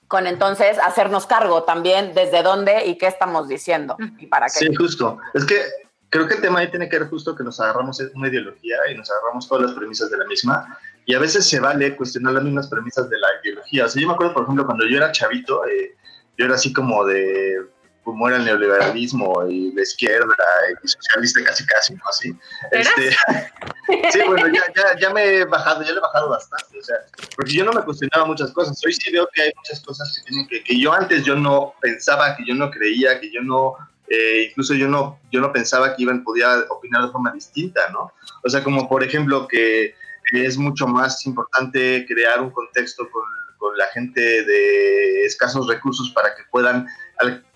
con 0.08 0.28
entonces 0.28 0.78
hacernos 0.80 1.26
cargo 1.26 1.64
también 1.64 2.14
desde 2.14 2.44
dónde 2.44 2.86
y 2.86 2.98
qué 2.98 3.08
estamos 3.08 3.48
diciendo 3.48 3.98
y 4.20 4.28
para 4.28 4.46
qué. 4.46 4.60
Sí, 4.60 4.76
justo. 4.76 5.18
Es 5.34 5.46
que 5.46 5.62
creo 6.10 6.28
que 6.28 6.36
el 6.36 6.42
tema 6.42 6.60
ahí 6.60 6.70
tiene 6.70 6.90
que 6.90 7.00
ver 7.00 7.10
justo 7.10 7.36
que 7.36 7.44
nos 7.44 7.60
agarramos 7.60 8.00
una 8.14 8.28
ideología 8.28 8.78
y 8.92 8.96
nos 8.96 9.10
agarramos 9.12 9.48
todas 9.48 9.66
las 9.66 9.74
premisas 9.74 10.10
de 10.10 10.18
la 10.18 10.26
misma 10.26 10.78
y 11.06 11.14
a 11.14 11.20
veces 11.20 11.48
se 11.48 11.60
vale 11.60 11.96
cuestionar 11.96 12.34
las 12.34 12.44
mismas 12.44 12.68
premisas 12.68 13.10
de 13.10 13.20
la 13.20 13.28
ideología. 13.44 13.86
O 13.86 13.90
sea, 13.90 14.02
yo 14.02 14.08
me 14.08 14.14
acuerdo, 14.14 14.34
por 14.34 14.44
ejemplo, 14.44 14.66
cuando 14.66 14.88
yo 14.88 14.98
era 14.98 15.12
chavito, 15.12 15.66
eh, 15.68 15.96
yo 16.38 16.46
era 16.46 16.56
así 16.56 16.74
como 16.74 17.06
de 17.06 17.60
como 18.06 18.28
era 18.28 18.38
el 18.38 18.46
neoliberalismo 18.46 19.48
y 19.50 19.72
la 19.74 19.82
izquierda 19.82 20.36
y 20.84 20.88
socialista 20.88 21.44
casi 21.44 21.66
casi, 21.66 21.96
¿no? 21.96 22.04
Así. 22.08 22.34
Este, 22.72 23.10
sí, 24.12 24.20
bueno, 24.28 24.48
ya, 24.48 24.62
ya, 24.76 25.00
ya, 25.00 25.10
me 25.10 25.40
he 25.40 25.46
bajado, 25.46 25.82
ya 25.82 25.92
le 25.92 25.98
he 25.98 26.02
bajado 26.02 26.30
bastante, 26.30 26.80
o 26.80 26.84
sea, 26.84 26.98
porque 27.36 27.54
yo 27.54 27.66
no 27.66 27.74
me 27.74 27.82
cuestionaba 27.82 28.26
muchas 28.26 28.52
cosas. 28.52 28.80
Hoy 28.86 28.94
sí 28.94 29.12
veo 29.12 29.28
que 29.34 29.42
hay 29.42 29.52
muchas 29.56 29.82
cosas 29.82 30.16
que 30.16 30.30
tienen 30.30 30.48
que, 30.48 30.64
que 30.64 30.80
yo 30.80 30.94
antes 30.94 31.26
yo 31.26 31.36
no 31.36 31.74
pensaba, 31.82 32.38
que 32.38 32.46
yo 32.46 32.54
no 32.54 32.70
creía, 32.70 33.20
que 33.20 33.32
yo 33.32 33.42
no, 33.42 33.74
eh, 34.08 34.48
incluso 34.50 34.74
yo 34.74 34.88
no, 34.88 35.20
yo 35.32 35.42
no 35.42 35.52
pensaba 35.52 35.96
que 35.96 36.04
Iván 36.04 36.24
podía 36.24 36.66
opinar 36.70 37.06
de 37.06 37.12
forma 37.12 37.32
distinta, 37.32 37.82
¿no? 37.92 38.12
O 38.44 38.50
sea, 38.50 38.64
como 38.64 38.88
por 38.88 39.04
ejemplo 39.04 39.48
que, 39.48 39.96
es 40.32 40.58
mucho 40.58 40.88
más 40.88 41.24
importante 41.28 42.04
crear 42.08 42.42
un 42.42 42.50
contexto 42.50 43.08
con, 43.12 43.24
con 43.58 43.78
la 43.78 43.86
gente 43.94 44.20
de 44.20 45.24
escasos 45.24 45.68
recursos 45.68 46.10
para 46.10 46.36
que 46.36 46.42
puedan 46.50 46.88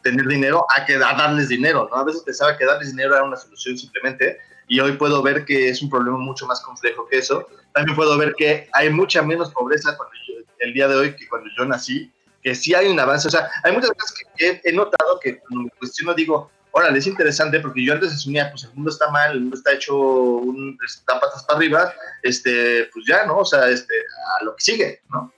tener 0.04 0.28
dinero 0.28 0.66
a 0.78 0.86
que 0.86 0.96
a 0.96 1.00
darles 1.00 1.50
dinero, 1.50 1.90
¿no? 1.92 1.98
A 1.98 2.04
veces 2.04 2.22
pensaba 2.22 2.58
que 2.58 2.66
darles 2.66 2.92
dinero 2.92 3.16
era 3.16 3.24
una 3.24 3.36
solución 3.36 3.78
simplemente 3.78 4.38
y 4.68 4.80
hoy 4.80 4.94
puedo 4.94 5.22
ver 5.22 5.46
que 5.46 5.70
es 5.70 5.82
un 5.82 5.90
problema 5.90 6.18
mucho 6.18 6.46
más 6.46 6.62
complejo 6.62 7.08
que 7.08 7.18
eso. 7.18 7.48
También 7.74 7.96
puedo 7.96 8.18
ver 8.18 8.34
que 8.38 8.70
hay 8.74 8.90
mucha 8.92 9.22
menos 9.24 9.52
pobreza 9.52 9.98
cuando 9.98 10.16
yo, 10.28 10.36
el 10.60 10.74
día 10.74 10.88
de 10.88 10.96
hoy 10.96 11.16
que 11.16 11.28
cuando 11.28 11.50
yo 11.58 11.66
nací, 11.66 12.12
que 12.41 12.56
sí 12.56 12.73
hay 12.73 12.88
un 12.88 12.99
avance, 12.99 13.28
o 13.28 13.32
sea, 13.32 13.49
hay 13.63 13.73
muchas 13.73 13.91
cosas 13.91 14.13
que, 14.36 14.62
he 14.63 14.73
notado 14.73 15.19
que 15.19 15.39
cuando 15.39 15.63
me 15.63 15.69
cuestiono 15.71 16.13
digo, 16.13 16.49
órale, 16.71 16.99
es 16.99 17.08
interesante 17.08 17.60
porque 17.60 17.84
yo 17.84 17.93
antes 17.93 18.13
asumía, 18.13 18.49
pues 18.52 18.63
el 18.63 18.73
mundo 18.73 18.91
está 18.91 19.10
mal, 19.10 19.32
el 19.32 19.41
mundo 19.41 19.58
está 19.58 19.73
hecho, 19.73 19.97
un, 19.97 20.78
está 20.86 21.19
patas 21.19 21.43
para 21.43 21.58
arriba, 21.58 21.93
este, 22.23 22.89
pues 22.93 23.06
ya, 23.08 23.25
¿no? 23.25 23.39
O 23.39 23.45
sea, 23.45 23.67
este, 23.67 23.93
a 24.39 24.43
lo 24.43 24.56
que 24.56 24.62
sigue, 24.62 25.02
¿no? 25.10 25.32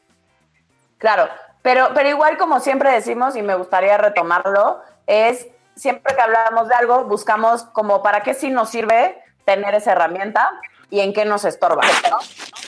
Claro, 0.97 1.29
Pero, 1.63 1.89
pero 1.95 2.09
igual 2.09 2.37
como 2.37 2.59
siempre 2.59 2.91
decimos, 2.91 3.35
y 3.35 3.41
me 3.41 3.55
gustaría 3.55 3.97
retomarlo, 3.97 4.81
es 5.07 5.47
siempre 5.75 6.13
que 6.15 6.21
hablamos 6.21 6.69
de 6.69 6.75
algo, 6.75 7.05
buscamos 7.05 7.63
como 7.63 8.03
para 8.03 8.21
qué 8.21 8.33
sí 8.33 8.49
nos 8.49 8.69
sirve 8.69 9.17
tener 9.45 9.73
esa 9.73 9.93
herramienta 9.93 10.49
y 10.91 10.99
en 10.99 11.13
qué 11.13 11.25
nos 11.25 11.45
estorba. 11.45 11.83
¿no? 12.09 12.17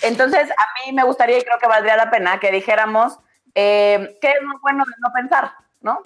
Entonces, 0.01 0.49
a 0.49 0.85
mí 0.85 0.93
me 0.93 1.03
gustaría 1.03 1.37
y 1.37 1.43
creo 1.43 1.59
que 1.59 1.67
valdría 1.67 1.95
la 1.95 2.09
pena 2.09 2.39
que 2.39 2.51
dijéramos 2.51 3.19
eh, 3.55 4.17
qué 4.21 4.29
es 4.31 4.41
lo 4.41 4.59
bueno 4.59 4.83
de 4.85 4.93
no 4.99 5.11
pensar, 5.13 5.53
¿no? 5.81 6.01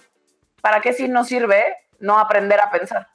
¿Para 0.61 0.81
qué 0.81 0.93
sí 0.93 1.07
nos 1.07 1.27
sirve 1.27 1.77
no 1.99 2.17
aprender 2.19 2.59
a 2.59 2.69
pensar? 2.69 3.07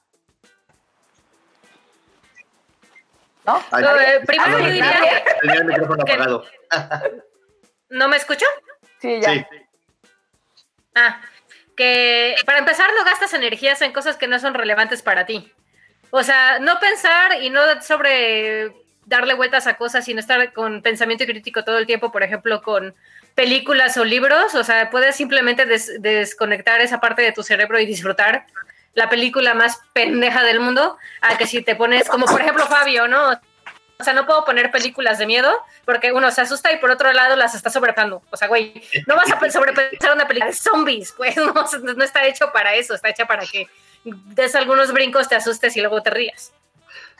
¿No? 3.44 3.60
Ay, 3.72 3.84
Eh, 3.84 4.20
primero 4.26 4.52
yo 4.52 4.58
no, 4.58 4.70
diría 4.70 5.24
Tenía 5.40 5.54
el 5.56 5.64
micrófono 5.64 6.04
que- 6.04 6.12
apagado. 6.12 6.44
¿No 7.90 8.08
me 8.08 8.16
escucho? 8.16 8.46
Sí, 9.00 9.20
ya. 9.20 9.30
Sí, 9.32 9.46
Ah, 10.94 11.20
que 11.76 12.36
para 12.44 12.58
empezar 12.58 12.90
no 12.96 13.04
gastas 13.04 13.32
energías 13.34 13.80
en 13.82 13.92
cosas 13.92 14.16
que 14.16 14.28
no 14.28 14.38
son 14.38 14.54
relevantes 14.54 15.02
para 15.02 15.26
ti. 15.26 15.52
O 16.10 16.22
sea, 16.22 16.58
no 16.58 16.78
pensar 16.78 17.40
y 17.42 17.48
no 17.50 17.60
sobre 17.80 18.81
darle 19.12 19.34
vueltas 19.34 19.66
a 19.66 19.74
cosas, 19.74 20.04
sino 20.06 20.18
estar 20.20 20.52
con 20.52 20.80
pensamiento 20.82 21.24
crítico 21.26 21.62
todo 21.64 21.78
el 21.78 21.86
tiempo, 21.86 22.10
por 22.10 22.22
ejemplo, 22.22 22.62
con 22.62 22.94
películas 23.34 23.96
o 23.98 24.04
libros. 24.04 24.54
O 24.54 24.64
sea, 24.64 24.90
puedes 24.90 25.14
simplemente 25.16 25.66
des- 25.66 26.00
desconectar 26.02 26.80
esa 26.80 26.98
parte 26.98 27.22
de 27.22 27.32
tu 27.32 27.42
cerebro 27.42 27.78
y 27.78 27.86
disfrutar 27.86 28.46
la 28.94 29.08
película 29.08 29.54
más 29.54 29.80
pendeja 29.92 30.42
del 30.42 30.60
mundo, 30.60 30.96
a 31.20 31.36
que 31.38 31.46
si 31.46 31.62
te 31.62 31.76
pones, 31.76 32.08
como 32.08 32.26
por 32.26 32.40
ejemplo 32.40 32.66
Fabio, 32.66 33.06
¿no? 33.08 33.30
O 33.98 34.04
sea, 34.04 34.14
no 34.14 34.26
puedo 34.26 34.44
poner 34.44 34.70
películas 34.70 35.18
de 35.18 35.26
miedo 35.26 35.50
porque 35.84 36.10
uno 36.12 36.30
se 36.32 36.40
asusta 36.40 36.72
y 36.72 36.78
por 36.78 36.90
otro 36.90 37.12
lado 37.12 37.36
las 37.36 37.54
está 37.54 37.70
sobrepensando. 37.70 38.22
O 38.30 38.36
sea, 38.36 38.48
güey, 38.48 38.82
no 39.06 39.14
vas 39.16 39.30
a 39.30 39.38
pe- 39.38 39.50
sobrepensar 39.50 40.12
una 40.14 40.26
película 40.26 40.50
de 40.50 40.56
zombies, 40.56 41.12
pues 41.16 41.36
no, 41.38 41.54
no 41.96 42.04
está 42.04 42.24
hecho 42.26 42.50
para 42.52 42.74
eso, 42.74 42.94
está 42.94 43.08
hecha 43.10 43.26
para 43.26 43.44
que 43.46 43.68
des 44.04 44.54
algunos 44.56 44.92
brincos, 44.92 45.28
te 45.28 45.36
asustes 45.36 45.76
y 45.76 45.80
luego 45.80 46.02
te 46.02 46.10
rías. 46.10 46.52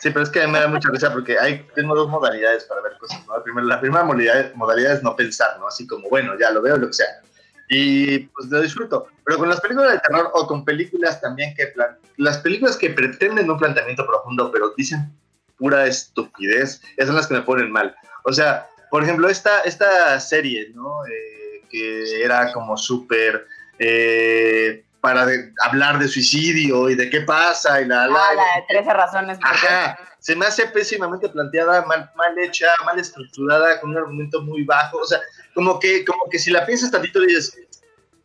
Sí, 0.03 0.11
pero 0.11 0.25
es 0.25 0.31
que 0.31 0.45
me 0.49 0.59
da 0.59 0.67
mucha 0.67 0.91
risa 0.91 1.12
porque 1.12 1.38
hay, 1.38 1.65
tengo 1.77 1.95
dos 1.95 2.09
modalidades 2.09 2.65
para 2.65 2.81
ver 2.81 2.99
cosas, 2.99 3.25
¿no? 3.25 3.37
La 3.62 3.81
primera, 3.81 4.03
modalidad 4.03 4.93
es 4.93 5.03
no 5.05 5.15
pensar, 5.15 5.61
¿no? 5.61 5.69
Así 5.69 5.87
como, 5.87 6.09
bueno, 6.09 6.37
ya 6.37 6.51
lo 6.51 6.61
veo, 6.61 6.77
lo 6.77 6.88
que 6.88 6.95
sea. 6.95 7.23
Y 7.69 8.19
pues 8.19 8.49
lo 8.49 8.61
disfruto. 8.61 9.07
Pero 9.25 9.38
con 9.38 9.49
las 9.49 9.61
películas 9.61 9.93
de 9.93 10.01
terror 10.01 10.29
o 10.35 10.49
con 10.49 10.65
películas 10.65 11.21
también 11.21 11.55
que 11.55 11.69
plan... 11.69 11.97
Las 12.17 12.38
películas 12.38 12.77
que 12.77 12.91
pretenden 12.91 13.49
un 13.49 13.59
planteamiento 13.59 14.05
profundo, 14.05 14.51
pero 14.51 14.75
dicen 14.77 15.12
pura 15.57 15.87
estupidez, 15.87 16.83
esas 16.97 17.07
son 17.07 17.17
las 17.17 17.29
que 17.29 17.35
me 17.35 17.43
ponen 17.43 17.71
mal. 17.71 17.95
O 18.25 18.33
sea, 18.33 18.67
por 18.91 19.05
ejemplo, 19.05 19.29
esta, 19.29 19.61
esta 19.61 20.19
serie, 20.19 20.73
¿no? 20.75 21.07
Eh, 21.07 21.62
que 21.71 22.25
era 22.25 22.53
como 22.53 22.77
súper... 22.77 23.47
eh, 23.79 24.85
para 25.03 25.27
de- 25.27 25.53
hablar 25.65 25.99
de 25.99 26.07
suicidio 26.07 26.88
y 26.88 26.95
de 26.95 27.11
qué 27.11 27.23
pasa 27.23 27.81
y 27.81 27.87
la, 27.87 28.07
la, 28.07 28.15
Ah, 28.19 28.35
la 28.35 28.43
de 28.61 28.67
13 28.69 28.93
razones. 28.95 29.38
Ajá, 29.43 29.99
se 30.21 30.37
me 30.37 30.47
hace 30.47 30.67
pésimamente 30.69 31.29
planteada, 31.29 31.85
mal, 31.87 32.09
mal 32.15 32.38
hecha, 32.38 32.69
mal 32.85 32.97
estructurada, 33.01 33.81
con 33.81 33.91
un 33.91 33.97
argumento 33.99 34.41
muy 34.43 34.62
bajo. 34.65 34.99
O 34.99 35.05
sea, 35.05 35.19
como 35.55 35.81
que, 35.81 36.05
como 36.05 36.31
que 36.31 36.38
si 36.38 36.53
la 36.53 36.65
piensas 36.65 36.93
tantito 36.93 37.21
y 37.25 37.27
dices, 37.27 37.59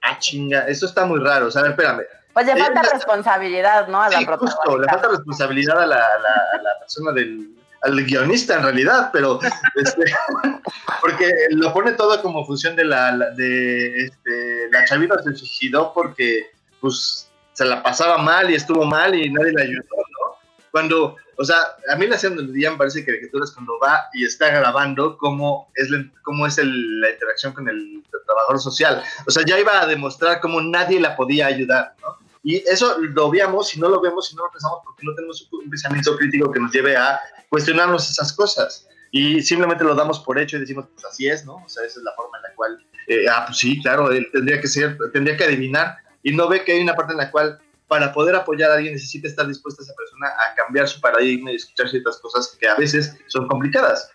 ah, 0.03 0.19
chinga, 0.19 0.67
esto 0.67 0.85
está 0.85 1.03
muy 1.03 1.19
raro. 1.19 1.47
O 1.47 1.51
sea, 1.51 1.61
a 1.61 1.63
ver, 1.63 1.71
espérame. 1.71 2.03
Pues 2.31 2.45
le 2.45 2.51
Eh, 2.53 2.57
falta 2.57 2.83
la- 2.83 2.89
responsabilidad, 2.93 3.87
¿no? 3.87 3.99
A 4.03 4.09
la 4.09 4.19
Sí, 4.19 4.25
justo, 4.25 4.77
le 4.77 4.87
falta 4.87 5.07
responsabilidad 5.07 5.81
a 5.81 5.87
la, 5.87 5.95
a 5.95 6.19
la- 6.19 6.47
a 6.53 6.61
la 6.61 6.79
persona 6.79 7.11
del 7.11 7.49
al 7.83 8.03
guionista 8.05 8.55
en 8.55 8.63
realidad, 8.63 9.09
pero 9.13 9.39
este, 9.75 10.03
porque 11.01 11.31
lo 11.51 11.73
pone 11.73 11.93
todo 11.93 12.21
como 12.21 12.45
función 12.45 12.75
de 12.75 12.85
la, 12.85 13.11
la- 13.11 13.29
de 13.31 14.03
este, 14.05 14.69
la 14.71 14.85
chavita 14.85 15.15
se 15.23 15.33
suicidó 15.35 15.91
porque 15.93 16.51
pues 16.87 17.29
se 17.53 17.65
la 17.65 17.81
pasaba 17.83 18.17
mal 18.17 18.49
y 18.51 18.55
estuvo 18.55 18.85
mal 18.85 19.15
y 19.15 19.29
nadie 19.31 19.51
le 19.53 19.61
ayudó, 19.63 19.83
¿no? 19.97 20.37
Cuando, 20.71 21.15
o 21.37 21.43
sea, 21.43 21.57
a 21.91 21.95
mí 21.95 22.05
la 22.07 22.15
escena 22.15 22.35
del 22.35 22.53
día 22.53 22.69
me 22.71 22.77
parece 22.77 23.03
caricaturas 23.05 23.51
cuando 23.51 23.79
va 23.79 24.05
y 24.13 24.25
está 24.25 24.49
grabando 24.49 25.17
cómo 25.17 25.71
es, 25.75 25.89
la, 25.89 26.05
cómo 26.23 26.45
es 26.45 26.57
el- 26.59 27.01
la 27.01 27.09
interacción 27.09 27.53
con 27.53 27.67
el 27.67 28.03
trabajador 28.25 28.59
social. 28.59 29.01
O 29.25 29.31
sea, 29.31 29.43
ya 29.45 29.59
iba 29.59 29.81
a 29.81 29.87
demostrar 29.87 30.39
cómo 30.39 30.61
nadie 30.61 30.99
la 30.99 31.15
podía 31.15 31.47
ayudar, 31.47 31.95
¿no? 32.01 32.17
Y 32.43 32.57
eso 32.69 32.97
lo 32.99 33.29
veamos, 33.31 33.69
si 33.69 33.79
no 33.79 33.89
lo 33.89 33.99
vemos, 34.01 34.27
si 34.29 34.35
no 34.35 34.45
lo 34.45 34.51
pensamos, 34.51 34.79
porque 34.85 35.05
no 35.05 35.15
tenemos 35.15 35.47
un 35.51 35.69
pensamiento 35.69 36.15
crítico 36.15 36.51
que 36.51 36.59
nos 36.59 36.71
lleve 36.71 36.95
a 36.95 37.19
cuestionarnos 37.49 38.09
esas 38.09 38.31
cosas. 38.33 38.87
Y 39.11 39.41
simplemente 39.41 39.83
lo 39.83 39.95
damos 39.95 40.19
por 40.19 40.37
hecho 40.37 40.57
y 40.57 40.59
decimos, 40.59 40.85
pues 40.93 41.05
así 41.05 41.27
es, 41.27 41.43
¿no? 41.45 41.55
O 41.55 41.69
sea, 41.69 41.83
esa 41.85 41.99
es 41.99 42.03
la 42.03 42.11
forma 42.13 42.37
en 42.37 42.43
la 42.43 42.55
cual, 42.55 42.85
eh, 43.07 43.25
ah, 43.29 43.45
pues 43.47 43.57
sí, 43.57 43.81
claro, 43.81 44.11
él 44.11 44.27
tendría 44.31 44.61
que 44.61 44.67
ser, 44.67 44.97
tendría 45.11 45.35
que 45.35 45.45
adivinar. 45.45 45.97
Y 46.27 46.35
no 46.35 46.47
ve 46.49 46.63
que 46.65 46.73
hay 46.73 46.81
una 46.81 46.93
parte 46.93 47.13
en 47.13 47.19
la 47.19 47.31
cual, 47.31 47.57
para 47.87 48.11
poder 48.11 48.35
apoyar 48.35 48.69
a 48.69 48.73
alguien, 48.73 48.93
necesita 48.95 49.29
estar 49.29 49.47
dispuesta 49.47 49.81
esa 49.81 49.93
persona 49.95 50.27
a 50.27 50.53
cambiar 50.55 50.85
su 50.87 50.99
paradigma 50.99 51.51
y 51.51 51.55
escuchar 51.55 51.87
ciertas 51.87 52.17
cosas 52.19 52.57
que 52.59 52.67
a 52.67 52.75
veces 52.75 53.15
son 53.27 53.47
complicadas. 53.47 54.11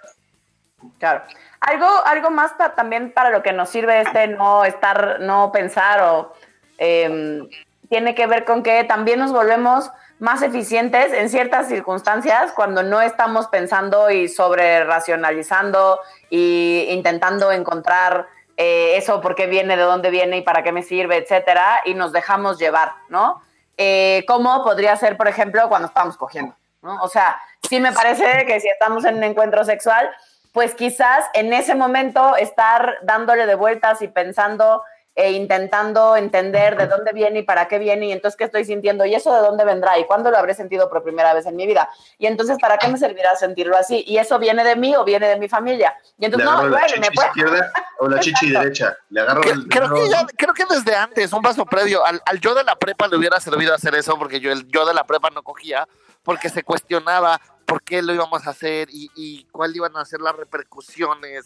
Claro. 0.98 1.22
Algo, 1.61 1.87
algo 2.05 2.31
más 2.31 2.53
pa- 2.53 2.75
también 2.75 3.12
para 3.12 3.31
lo 3.31 3.42
que 3.42 3.53
nos 3.53 3.70
sirve 3.70 4.01
este 4.03 4.27
no 4.29 4.64
estar, 4.66 5.20
no 5.20 5.53
pensar 5.53 6.03
o 6.03 6.35
em, 6.77 7.48
tiene 7.88 8.14
que 8.14 8.27
ver 8.27 8.44
con 8.44 8.62
que 8.62 8.85
también 8.85 9.18
nos 9.18 9.33
volvemos 9.33 9.90
más 10.18 10.42
eficientes 10.42 11.12
en 11.12 11.31
ciertas 11.31 11.68
circunstancias 11.68 12.53
cuando 12.53 12.83
no 12.83 13.01
estamos 13.01 13.46
pensando 13.48 14.11
y 14.11 14.29
sobre 14.29 14.85
racionalizando 14.85 15.98
y 16.31 16.87
intentando 16.90 17.51
encontrar 17.53 18.27
eh, 18.62 18.96
eso, 18.96 19.20
por 19.20 19.35
qué 19.35 19.48
viene, 19.48 19.77
de 19.77 19.83
dónde 19.83 20.11
viene 20.11 20.37
y 20.37 20.42
para 20.42 20.62
qué 20.62 20.70
me 20.70 20.85
sirve, 20.85 21.16
etcétera, 21.16 21.81
y 21.85 21.94
nos 21.94 22.12
dejamos 22.12 22.61
llevar, 22.61 22.92
¿no? 23.09 23.42
Eh, 23.77 24.25
como 24.29 24.62
podría 24.62 24.94
ser, 24.94 25.16
por 25.16 25.27
ejemplo, 25.27 25.68
cuando 25.68 25.88
estamos 25.88 26.16
cogiendo, 26.16 26.55
¿no? 26.81 27.03
O 27.03 27.09
sea, 27.09 27.40
sí 27.68 27.81
me 27.81 27.90
parece 27.90 28.46
que 28.46 28.61
si 28.61 28.68
estamos 28.68 29.05
en 29.05 29.16
un 29.16 29.25
encuentro 29.25 29.64
sexual, 29.64 30.09
pues 30.53 30.77
quizás 30.77 31.25
en 31.35 31.53
ese 31.53 31.75
momento 31.75 32.37
estar 32.37 32.98
dándole 33.03 33.46
de 33.46 33.57
vueltas 33.57 34.01
y 34.01 34.07
pensando 34.07 34.85
e 35.14 35.33
intentando 35.33 36.16
entender 36.16 36.77
de 36.77 36.87
dónde 36.87 37.12
viene 37.12 37.40
y 37.40 37.42
para 37.42 37.68
qué 37.68 37.79
viene 37.79 38.07
y 38.07 38.12
entonces 38.12 38.37
qué 38.38 38.44
estoy 38.44 38.64
sintiendo 38.64 39.05
y 39.05 39.14
eso 39.14 39.33
de 39.35 39.40
dónde 39.40 39.62
vendrá 39.64 39.98
y 39.98 40.07
cuándo 40.07 40.31
lo 40.31 40.38
habré 40.38 40.55
sentido 40.55 40.88
por 40.88 41.03
primera 41.03 41.35
vez 41.35 41.44
en 41.44 41.55
mi 41.55 41.66
vida. 41.66 41.90
Y 42.18 42.27
entonces 42.27 42.57
para 42.59 42.79
qué 42.79 42.88
me 42.88 42.96
servirá 42.96 43.37
sentirlo 43.37 43.77
así 43.77 44.03
y 44.07 44.16
eso 44.16 44.38
viene 44.38 44.64
de 44.64 44.75
mí 44.75 44.96
o 44.96 45.05
viene 45.05 45.29
de 45.29 45.37
mi 45.37 45.48
familia. 45.51 45.94
Y 46.16 46.22
Le 46.22 46.27
entonces 46.27 46.48
no, 46.51 46.62
la 46.62 46.68
bueno, 46.70 46.87
chichi 46.87 47.01
me 47.01 47.11
puede- 47.11 47.29
izquierda 47.29 47.72
o 47.98 48.09
la 48.09 48.20
chichi 48.20 48.51
derecha. 48.51 48.96
Le 49.11 49.20
agarro 49.20 49.40
Creo, 49.42 49.55
el- 49.55 49.68
creo 49.68 49.88
le 49.88 49.94
que 50.03 50.09
ya- 50.09 50.16
agarro- 50.20 50.35
creo 50.37 50.55
que 50.55 50.64
desde 50.75 50.96
antes, 50.96 51.33
un 51.35 51.42
paso 51.42 51.66
previo, 51.66 52.05
al, 52.07 52.22
al 52.25 52.40
yo 52.40 52.55
de 52.55 52.64
la 52.64 52.77
prepa 52.77 53.07
le 53.07 53.16
hubiera 53.16 53.38
servido 53.38 53.75
hacer 53.75 53.94
eso, 53.94 54.18
porque 54.18 54.40
yo 54.40 54.51
el 54.51 54.66
yo 54.68 54.87
de 54.87 54.94
la 54.94 55.05
prepa 55.05 55.29
no 55.31 55.42
cogía, 55.42 55.87
porque 56.22 56.48
se 56.48 56.62
cuestionaba 56.62 57.38
por 57.66 57.83
qué 57.83 58.01
lo 58.01 58.14
íbamos 58.14 58.46
a 58.46 58.51
hacer 58.51 58.88
y, 58.90 59.11
y 59.14 59.44
cuál 59.53 59.77
iban 59.77 59.94
a 59.96 60.05
ser 60.07 60.20
las 60.20 60.35
repercusiones 60.37 61.44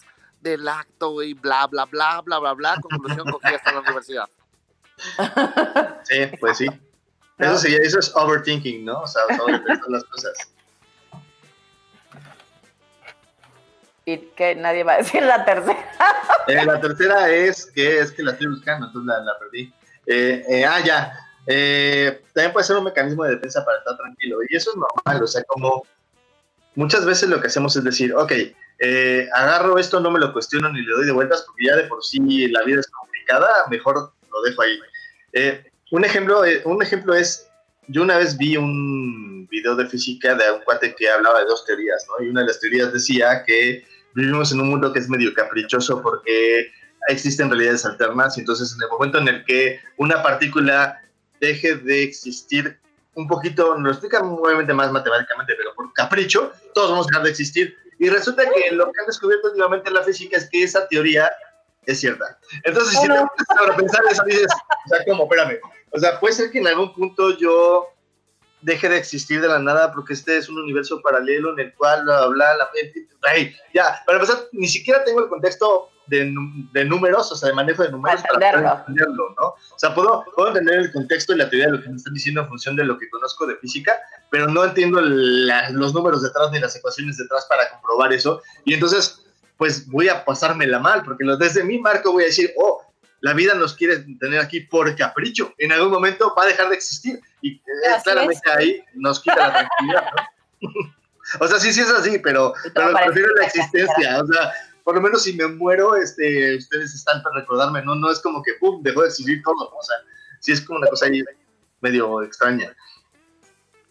del 0.50 0.68
acto 0.68 1.22
y 1.22 1.34
bla, 1.34 1.66
bla, 1.66 1.84
bla, 1.86 2.20
bla, 2.22 2.38
bla, 2.38 2.52
bla. 2.52 2.76
Conclusión, 2.80 3.30
cogí 3.30 3.54
hasta 3.54 3.72
la 3.72 3.80
universidad. 3.80 4.28
Sí, 6.04 6.26
pues 6.40 6.58
sí. 6.58 6.66
Eso, 7.38 7.58
sí, 7.58 7.74
eso 7.74 7.98
es 7.98 8.14
overthinking, 8.14 8.84
¿no? 8.84 9.02
O 9.02 9.06
sea, 9.06 9.22
sobrepensar 9.36 9.88
las 9.88 10.04
cosas. 10.04 10.32
y 14.08 14.18
que 14.36 14.54
nadie 14.54 14.84
va 14.84 14.94
a 14.94 14.96
decir 14.98 15.22
la 15.22 15.44
tercera. 15.44 15.84
Eh, 16.46 16.64
la 16.64 16.80
tercera 16.80 17.28
es 17.28 17.66
que 17.66 17.98
es 17.98 18.12
que 18.12 18.22
la 18.22 18.30
estoy 18.30 18.46
buscando, 18.46 18.86
entonces 18.86 19.08
la, 19.08 19.18
la 19.18 19.36
perdí. 19.36 19.74
Eh, 20.06 20.44
eh, 20.48 20.64
ah, 20.64 20.78
ya. 20.78 21.12
Eh, 21.44 22.22
también 22.32 22.52
puede 22.52 22.64
ser 22.64 22.76
un 22.76 22.84
mecanismo 22.84 23.24
de 23.24 23.34
defensa 23.34 23.64
para 23.64 23.78
estar 23.78 23.96
tranquilo. 23.96 24.38
Y 24.48 24.54
eso 24.54 24.70
es 24.70 24.76
normal. 24.76 25.24
O 25.24 25.26
sea, 25.26 25.42
como 25.42 25.82
muchas 26.76 27.04
veces 27.04 27.28
lo 27.28 27.40
que 27.40 27.48
hacemos 27.48 27.74
es 27.74 27.82
decir, 27.82 28.14
ok, 28.14 28.32
eh, 28.78 29.28
agarro 29.32 29.78
esto, 29.78 30.00
no 30.00 30.10
me 30.10 30.20
lo 30.20 30.32
cuestiono 30.32 30.70
ni 30.70 30.82
le 30.82 30.92
doy 30.92 31.06
de 31.06 31.12
vueltas 31.12 31.42
porque 31.46 31.66
ya 31.66 31.76
de 31.76 31.84
por 31.84 32.04
sí 32.04 32.48
la 32.48 32.62
vida 32.62 32.80
es 32.80 32.86
complicada, 32.88 33.48
mejor 33.70 34.12
lo 34.30 34.42
dejo 34.42 34.62
ahí. 34.62 34.78
Eh, 35.32 35.64
un, 35.90 36.04
ejemplo, 36.04 36.44
eh, 36.44 36.62
un 36.64 36.82
ejemplo 36.82 37.14
es, 37.14 37.48
yo 37.88 38.02
una 38.02 38.18
vez 38.18 38.36
vi 38.36 38.56
un 38.56 39.46
video 39.50 39.76
de 39.76 39.86
física 39.86 40.34
de 40.34 40.50
un 40.50 40.60
cuate 40.62 40.94
que 40.94 41.08
hablaba 41.08 41.40
de 41.40 41.46
dos 41.46 41.64
teorías, 41.64 42.04
¿no? 42.08 42.24
Y 42.24 42.28
una 42.28 42.42
de 42.42 42.48
las 42.48 42.60
teorías 42.60 42.92
decía 42.92 43.44
que 43.46 43.86
vivimos 44.14 44.52
en 44.52 44.60
un 44.60 44.70
mundo 44.70 44.92
que 44.92 44.98
es 44.98 45.08
medio 45.08 45.32
caprichoso 45.32 46.02
porque 46.02 46.70
existen 47.08 47.48
realidades 47.48 47.84
alternas 47.84 48.36
y 48.36 48.40
entonces 48.40 48.74
en 48.74 48.82
el 48.82 48.88
momento 48.88 49.18
en 49.18 49.28
el 49.28 49.44
que 49.44 49.80
una 49.96 50.22
partícula 50.22 51.00
deje 51.40 51.76
de 51.76 52.02
existir 52.02 52.78
un 53.14 53.26
poquito, 53.26 53.74
nos 53.74 53.82
lo 53.82 53.90
explica 53.90 54.20
obviamente 54.20 54.74
más 54.74 54.92
matemáticamente, 54.92 55.54
pero 55.56 55.74
por 55.74 55.92
capricho, 55.94 56.52
todos 56.74 56.90
vamos 56.90 57.06
a 57.06 57.10
dejar 57.10 57.24
de 57.24 57.30
existir. 57.30 57.76
Y 57.98 58.08
resulta 58.08 58.44
que 58.44 58.72
lo 58.72 58.90
que 58.92 59.00
han 59.00 59.06
descubierto 59.06 59.48
últimamente 59.48 59.88
en 59.88 59.94
la 59.94 60.02
física 60.02 60.36
es 60.36 60.48
que 60.50 60.62
esa 60.62 60.86
teoría 60.88 61.30
es 61.86 62.00
cierta. 62.00 62.38
Entonces, 62.64 62.98
si 62.98 63.06
te 63.06 63.14
pones 63.14 63.70
a 63.72 63.76
pensar 63.76 64.02
eso, 64.10 64.22
dices, 64.24 64.46
o 64.86 64.88
sea, 64.88 65.04
¿cómo? 65.06 65.24
Espérame. 65.24 65.58
O 65.92 65.98
sea, 65.98 66.20
puede 66.20 66.34
ser 66.34 66.50
que 66.50 66.58
en 66.58 66.66
algún 66.66 66.92
punto 66.92 67.36
yo 67.38 67.88
deje 68.60 68.88
de 68.88 68.96
existir 68.96 69.40
de 69.40 69.48
la 69.48 69.58
nada 69.58 69.92
porque 69.92 70.12
este 70.12 70.36
es 70.36 70.48
un 70.48 70.58
universo 70.58 71.00
paralelo 71.00 71.52
en 71.52 71.60
el 71.60 71.74
cual, 71.74 72.04
bla, 72.04 72.26
bla, 72.26 72.28
bla, 72.28 72.56
la, 72.56 72.70
ay, 73.30 73.54
ya, 73.72 74.02
para 74.04 74.18
empezar, 74.18 74.48
ni 74.52 74.66
siquiera 74.66 75.04
tengo 75.04 75.20
el 75.20 75.28
contexto 75.28 75.90
de, 76.06 76.32
de, 76.72 76.84
números, 76.84 77.30
o 77.32 77.36
sea, 77.36 77.48
de 77.48 77.54
manejo 77.54 77.82
de 77.82 77.90
números 77.90 78.22
para, 78.32 78.84
entenderlo. 78.86 79.34
¿no? 79.36 79.46
O 79.48 79.78
sea, 79.78 79.94
puedo, 79.94 80.24
puedo 80.34 80.48
entender 80.48 80.80
el 80.80 80.92
contexto 80.92 81.34
y 81.34 81.38
la 81.38 81.48
teoría 81.48 81.66
de 81.66 81.72
lo 81.72 81.82
que 81.82 81.88
me 81.88 81.96
están 81.96 82.14
diciendo 82.14 82.40
en 82.42 82.48
función 82.48 82.76
de 82.76 82.84
lo 82.84 82.98
que 82.98 83.08
conozco 83.10 83.46
de 83.46 83.56
física, 83.56 83.92
pero 84.30 84.46
no 84.48 84.64
entiendo 84.64 85.00
los 85.00 85.94
números 85.94 86.22
detrás 86.22 86.50
ni 86.50 86.60
las 86.60 86.74
ecuaciones 86.76 87.16
detrás 87.16 87.46
para 87.46 87.70
comprobar 87.70 88.12
eso. 88.12 88.42
Y 88.64 88.74
entonces, 88.74 89.24
pues 89.56 89.86
voy 89.88 90.08
a 90.08 90.24
pasármela 90.24 90.78
mal, 90.78 91.02
porque 91.04 91.24
desde 91.38 91.64
mi 91.64 91.78
marco 91.78 92.12
voy 92.12 92.24
a 92.24 92.26
decir, 92.26 92.52
oh, 92.56 92.82
la 93.20 93.32
vida 93.32 93.54
nos 93.54 93.74
quiere 93.74 94.04
tener 94.20 94.40
aquí 94.40 94.60
por 94.60 94.94
capricho. 94.96 95.52
En 95.58 95.72
algún 95.72 95.90
momento 95.90 96.34
va 96.38 96.44
a 96.44 96.46
dejar 96.46 96.68
de 96.68 96.76
existir. 96.76 97.20
Y 97.40 97.60
claramente 98.04 98.50
ahí 98.50 98.84
nos 98.94 99.20
quita 99.20 99.36
la 99.36 99.52
tranquilidad, 99.52 100.04
¿no? 100.60 100.68
o 101.40 101.48
sea, 101.48 101.58
sí, 101.58 101.72
sí 101.72 101.80
es 101.80 101.90
así, 101.90 102.18
pero, 102.18 102.54
pero 102.74 102.92
prefiero 103.04 103.34
la 103.34 103.46
existencia. 103.46 104.22
O 104.22 104.26
sea, 104.26 104.52
por 104.86 104.94
lo 104.94 105.00
menos 105.00 105.24
si 105.24 105.32
me 105.32 105.48
muero, 105.48 105.96
este, 105.96 106.54
ustedes 106.54 106.94
están 106.94 107.20
para 107.20 107.40
recordarme, 107.40 107.82
¿no? 107.82 107.96
No 107.96 108.08
es 108.08 108.20
como 108.20 108.40
que, 108.40 108.52
¡pum!, 108.60 108.84
dejó 108.84 109.02
de 109.02 109.08
existir 109.08 109.42
todo. 109.42 109.74
O 109.76 109.82
sea, 109.82 109.96
sí 110.38 110.52
es 110.52 110.60
como 110.64 110.78
una 110.78 110.86
cosa 110.86 111.06
ahí 111.06 111.24
medio 111.80 112.22
extraña. 112.22 112.72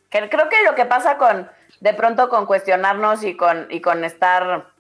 Creo 0.10 0.30
que 0.30 0.64
lo 0.64 0.74
que 0.74 0.86
pasa 0.86 1.18
con, 1.18 1.52
de 1.82 1.94
pronto, 1.94 2.30
con 2.30 2.46
cuestionarnos 2.46 3.26
y 3.26 3.36
con, 3.36 3.68
y 3.70 3.82
con 3.82 4.06
estar 4.06 4.72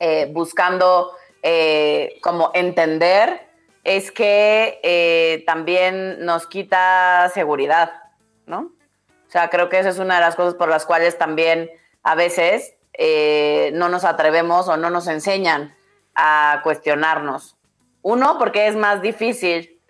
eh, 0.00 0.26
buscando 0.32 1.12
eh, 1.42 2.18
como 2.22 2.50
entender, 2.54 3.46
es 3.84 4.10
que 4.10 4.80
eh, 4.82 5.44
también 5.46 6.24
nos 6.24 6.46
quita 6.46 7.30
seguridad, 7.34 7.92
¿no? 8.46 8.72
O 9.28 9.30
sea, 9.30 9.50
creo 9.50 9.68
que 9.68 9.78
esa 9.78 9.90
es 9.90 9.98
una 9.98 10.14
de 10.14 10.22
las 10.22 10.34
cosas 10.34 10.54
por 10.54 10.70
las 10.70 10.86
cuales 10.86 11.18
también 11.18 11.70
a 12.02 12.14
veces 12.14 12.74
no 12.98 13.88
nos 13.88 14.04
atrevemos 14.04 14.68
o 14.68 14.76
no 14.76 14.90
nos 14.90 15.06
enseñan 15.06 15.74
a 16.14 16.60
cuestionarnos. 16.62 17.56
Uno, 18.02 18.38
porque 18.38 18.66
es 18.66 18.76
más 18.76 19.00
difícil, 19.02 19.80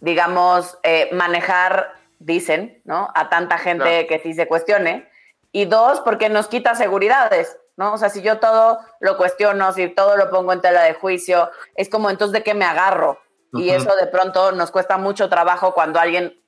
digamos, 0.00 0.78
manejar, 1.12 1.92
dicen, 2.18 2.80
¿no? 2.84 3.10
A 3.14 3.28
tanta 3.28 3.58
gente 3.58 4.06
que 4.06 4.18
sí 4.18 4.34
se 4.34 4.48
cuestione. 4.48 5.08
Y 5.52 5.66
dos, 5.66 6.00
porque 6.00 6.28
nos 6.28 6.48
quita 6.48 6.74
seguridades. 6.74 7.56
¿no? 7.78 7.94
O 7.94 7.98
sea, 7.98 8.10
si 8.10 8.20
yo 8.22 8.38
todo 8.40 8.80
lo 8.98 9.16
cuestiono, 9.16 9.72
si 9.72 9.88
todo 9.88 10.16
lo 10.16 10.28
pongo 10.30 10.52
en 10.52 10.60
tela 10.60 10.82
de 10.82 10.94
juicio, 10.94 11.48
es 11.76 11.88
como 11.88 12.10
entonces 12.10 12.32
de 12.32 12.42
qué 12.42 12.52
me 12.52 12.64
agarro. 12.64 13.20
Y 13.52 13.70
eso 13.70 13.94
de 13.96 14.08
pronto 14.08 14.52
nos 14.52 14.70
cuesta 14.70 14.98
mucho 14.98 15.30
trabajo 15.30 15.72
cuando 15.72 15.98
alguien, 15.98 16.38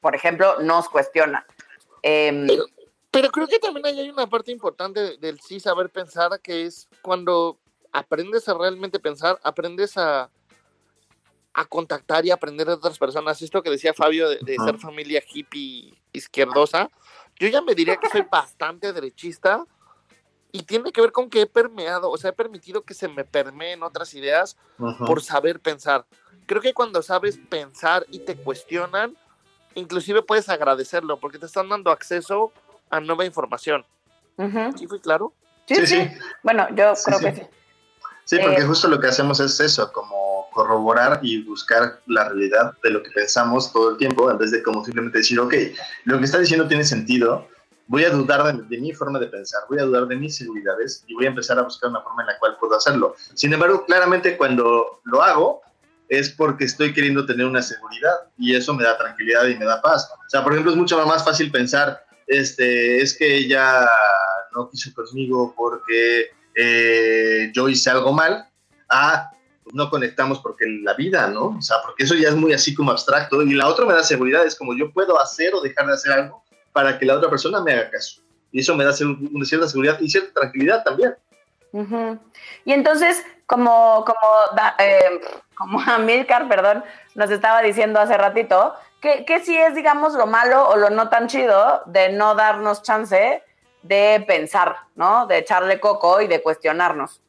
por 0.00 0.14
ejemplo, 0.14 0.56
nos 0.58 0.88
cuestiona. 0.88 1.46
Em, 2.02 2.48
pero, 3.12 3.30
creo 3.30 3.46
que 3.46 3.58
también 3.58 3.86
hay 3.86 4.10
una 4.10 4.26
parte 4.26 4.50
importante 4.50 5.18
del 5.18 5.40
sí 5.40 5.60
saber 5.60 5.90
pensar, 5.90 6.40
que 6.40 6.66
es 6.66 6.88
cuando 7.02 7.58
aprendes 7.92 8.48
a 8.48 8.54
realmente 8.54 8.98
pensar, 8.98 9.38
aprendes 9.44 9.96
a, 9.96 10.30
a 11.52 11.64
contactar 11.66 12.26
y 12.26 12.30
aprender 12.30 12.66
de 12.66 12.72
otras 12.72 12.98
personas. 12.98 13.40
Esto 13.42 13.62
que 13.62 13.70
decía 13.70 13.94
Fabio 13.94 14.28
de, 14.28 14.38
de 14.38 14.56
ser 14.56 14.78
familia 14.78 15.22
hippie 15.32 15.94
izquierdosa, 16.12 16.90
yo 17.38 17.48
ya 17.48 17.62
me 17.62 17.74
diría 17.74 17.96
que 17.96 18.08
soy 18.08 18.26
bastante 18.30 18.92
derechista, 18.92 19.66
y 20.52 20.62
tiene 20.64 20.92
que 20.92 21.00
ver 21.00 21.12
con 21.12 21.30
que 21.30 21.40
he 21.40 21.46
permeado, 21.46 22.10
o 22.10 22.18
sea, 22.18 22.30
he 22.30 22.34
permitido 22.34 22.82
que 22.82 22.92
se 22.92 23.08
me 23.08 23.24
permeen 23.24 23.82
otras 23.82 24.12
ideas 24.12 24.58
por 25.06 25.22
saber 25.22 25.60
pensar. 25.60 26.04
Creo 26.46 26.60
que 26.60 26.74
cuando 26.74 27.00
sabes 27.00 27.38
pensar 27.48 28.04
y 28.10 28.18
te 28.18 28.36
cuestionan, 28.36 29.16
inclusive 29.74 30.22
puedes 30.22 30.50
agradecerlo 30.50 31.18
porque 31.18 31.38
te 31.38 31.46
están 31.46 31.70
dando 31.70 31.90
acceso 31.90 32.52
a 32.92 33.00
nueva 33.00 33.24
información. 33.24 33.84
¿Sí 34.76 34.86
fui 34.86 35.00
claro? 35.00 35.32
Sí, 35.66 35.86
sí. 35.86 36.08
Bueno, 36.42 36.68
yo 36.76 36.92
creo 37.04 37.18
que 37.18 37.34
sí. 37.34 37.42
Sí, 38.24 38.38
porque 38.40 38.60
eh, 38.60 38.64
justo 38.64 38.86
lo 38.86 39.00
que 39.00 39.08
hacemos 39.08 39.40
es 39.40 39.58
eso, 39.58 39.90
como 39.92 40.48
corroborar 40.52 41.18
y 41.22 41.42
buscar 41.42 42.00
la 42.06 42.28
realidad 42.28 42.74
de 42.82 42.90
lo 42.90 43.02
que 43.02 43.10
pensamos 43.10 43.72
todo 43.72 43.90
el 43.90 43.96
tiempo, 43.96 44.30
en 44.30 44.38
vez 44.38 44.52
de 44.52 44.62
como 44.62 44.84
simplemente 44.84 45.18
decir, 45.18 45.40
ok, 45.40 45.54
lo 46.04 46.18
que 46.18 46.24
está 46.24 46.38
diciendo 46.38 46.68
tiene 46.68 46.84
sentido, 46.84 47.48
voy 47.88 48.04
a 48.04 48.10
dudar 48.10 48.54
de, 48.54 48.78
mi 48.78 48.92
forma 48.92 49.18
de 49.18 49.26
pensar, 49.26 49.62
voy 49.68 49.80
a 49.80 49.84
dudar 49.84 50.06
de 50.06 50.16
mis 50.16 50.36
seguridades 50.36 51.04
y 51.08 51.14
voy 51.14 51.24
a 51.26 51.28
empezar 51.28 51.58
a 51.58 51.62
buscar 51.62 51.90
una 51.90 52.00
forma 52.02 52.22
en 52.22 52.28
la 52.28 52.38
cual 52.38 52.56
puedo 52.60 52.76
hacerlo. 52.76 53.16
Sin 53.34 53.52
embargo, 53.52 53.84
claramente 53.86 54.36
cuando 54.36 55.00
lo 55.04 55.22
hago 55.22 55.62
es 56.08 56.30
porque 56.30 56.64
estoy 56.64 56.92
queriendo 56.92 57.26
tener 57.26 57.46
una 57.46 57.62
seguridad 57.62 58.14
y 58.38 58.54
eso 58.54 58.72
me 58.74 58.84
da 58.84 58.96
tranquilidad 58.98 59.46
y 59.46 59.56
me 59.56 59.64
da 59.64 59.80
paz. 59.82 60.08
O 60.12 60.30
sea, 60.30 60.44
por 60.44 60.52
ejemplo, 60.52 60.70
es 60.70 60.76
mucho 60.76 61.04
más 61.06 61.24
fácil 61.24 61.50
pensar, 61.50 62.04
este, 62.26 63.02
es 63.02 63.16
que 63.16 63.36
ella 63.36 63.88
no 64.54 64.68
quiso 64.70 64.92
conmigo 64.94 65.54
porque 65.56 66.30
eh, 66.54 67.50
yo 67.54 67.68
hice 67.68 67.90
algo 67.90 68.12
mal, 68.12 68.48
a 68.88 69.30
pues, 69.62 69.74
no 69.74 69.88
conectamos 69.90 70.40
porque 70.40 70.66
la 70.66 70.94
vida, 70.94 71.28
¿no? 71.28 71.56
O 71.58 71.62
sea, 71.62 71.76
porque 71.84 72.04
eso 72.04 72.14
ya 72.14 72.28
es 72.28 72.34
muy 72.34 72.52
así 72.52 72.74
como 72.74 72.90
abstracto 72.90 73.42
y 73.42 73.54
la 73.54 73.68
otra 73.68 73.86
me 73.86 73.94
da 73.94 74.02
seguridad, 74.02 74.44
es 74.44 74.56
como 74.56 74.74
yo 74.74 74.92
puedo 74.92 75.20
hacer 75.20 75.54
o 75.54 75.60
dejar 75.60 75.86
de 75.86 75.94
hacer 75.94 76.12
algo 76.12 76.42
para 76.72 76.98
que 76.98 77.06
la 77.06 77.16
otra 77.16 77.30
persona 77.30 77.60
me 77.60 77.72
haga 77.72 77.90
caso. 77.90 78.20
Y 78.50 78.60
eso 78.60 78.74
me 78.76 78.84
da 78.84 78.92
una 79.32 79.44
cierta 79.44 79.68
seguridad 79.68 79.98
y 80.00 80.10
cierta 80.10 80.40
tranquilidad 80.40 80.84
también. 80.84 81.14
Y 82.64 82.72
entonces, 82.72 83.24
como, 83.46 84.04
como, 84.04 84.68
eh, 84.78 85.20
como 85.54 85.80
Amilcar, 85.86 86.48
perdón, 86.48 86.84
nos 87.14 87.30
estaba 87.30 87.62
diciendo 87.62 87.98
hace 87.98 88.16
ratito, 88.18 88.74
¿qué, 89.02 89.26
¿qué 89.26 89.40
sí 89.40 89.54
es, 89.54 89.74
digamos, 89.74 90.14
lo 90.14 90.26
malo 90.26 90.66
o 90.68 90.76
lo 90.76 90.88
no 90.88 91.10
tan 91.10 91.28
chido 91.28 91.82
de 91.84 92.08
no 92.08 92.34
darnos 92.34 92.82
chance 92.82 93.42
de 93.82 94.24
pensar, 94.26 94.76
¿no? 94.94 95.26
De 95.26 95.38
echarle 95.38 95.80
coco 95.80 96.22
y 96.22 96.28
de 96.28 96.40
cuestionarnos. 96.40 97.20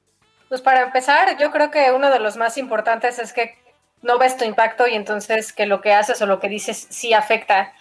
Pues 0.47 0.61
para 0.61 0.83
empezar, 0.83 1.35
yo 1.37 1.51
creo 1.51 1.71
que 1.71 1.91
uno 1.91 2.09
de 2.09 2.19
los 2.19 2.37
más 2.37 2.57
importantes 2.57 3.19
es 3.19 3.33
que 3.33 3.57
no 4.01 4.17
ves 4.17 4.37
tu 4.37 4.45
impacto 4.45 4.87
y 4.87 4.93
entonces 4.93 5.51
que 5.51 5.65
lo 5.65 5.81
que 5.81 5.93
haces 5.93 6.21
o 6.21 6.25
lo 6.25 6.39
que 6.39 6.47
dices 6.47 6.87
sí 6.89 7.13
afecta 7.13 7.73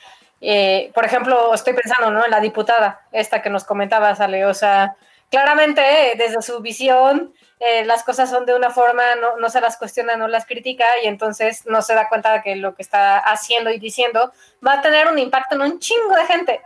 eh, 0.44 0.90
por 0.92 1.04
ejemplo, 1.04 1.54
estoy 1.54 1.72
pensando 1.72 2.10
¿no? 2.10 2.24
en 2.24 2.30
la 2.30 2.40
diputada, 2.40 3.02
esta 3.12 3.40
que 3.40 3.48
nos 3.48 3.62
comentaba, 3.62 4.14
Sale, 4.16 4.44
o 4.44 4.52
sea, 4.52 4.96
claramente 5.32 5.82
desde 6.18 6.42
su 6.42 6.60
visión 6.60 7.32
eh, 7.58 7.86
las 7.86 8.04
cosas 8.04 8.28
son 8.28 8.44
de 8.44 8.54
una 8.54 8.70
forma, 8.70 9.14
no, 9.14 9.38
no, 9.38 9.48
se 9.48 9.62
las 9.62 9.78
cuestiona, 9.78 10.14
no 10.14 10.28
las 10.28 10.44
critica 10.44 10.84
y 11.02 11.06
entonces 11.06 11.64
no 11.64 11.80
se 11.80 11.94
da 11.94 12.10
cuenta 12.10 12.34
de 12.34 12.42
que 12.42 12.56
lo 12.56 12.74
que 12.74 12.82
está 12.82 13.18
haciendo 13.18 13.70
y 13.70 13.78
diciendo 13.78 14.30
va 14.64 14.74
a 14.74 14.82
tener 14.82 15.08
un 15.08 15.18
impacto 15.18 15.54
en 15.54 15.62
un 15.62 15.78
chingo 15.78 16.14
de 16.14 16.26
gente, 16.26 16.60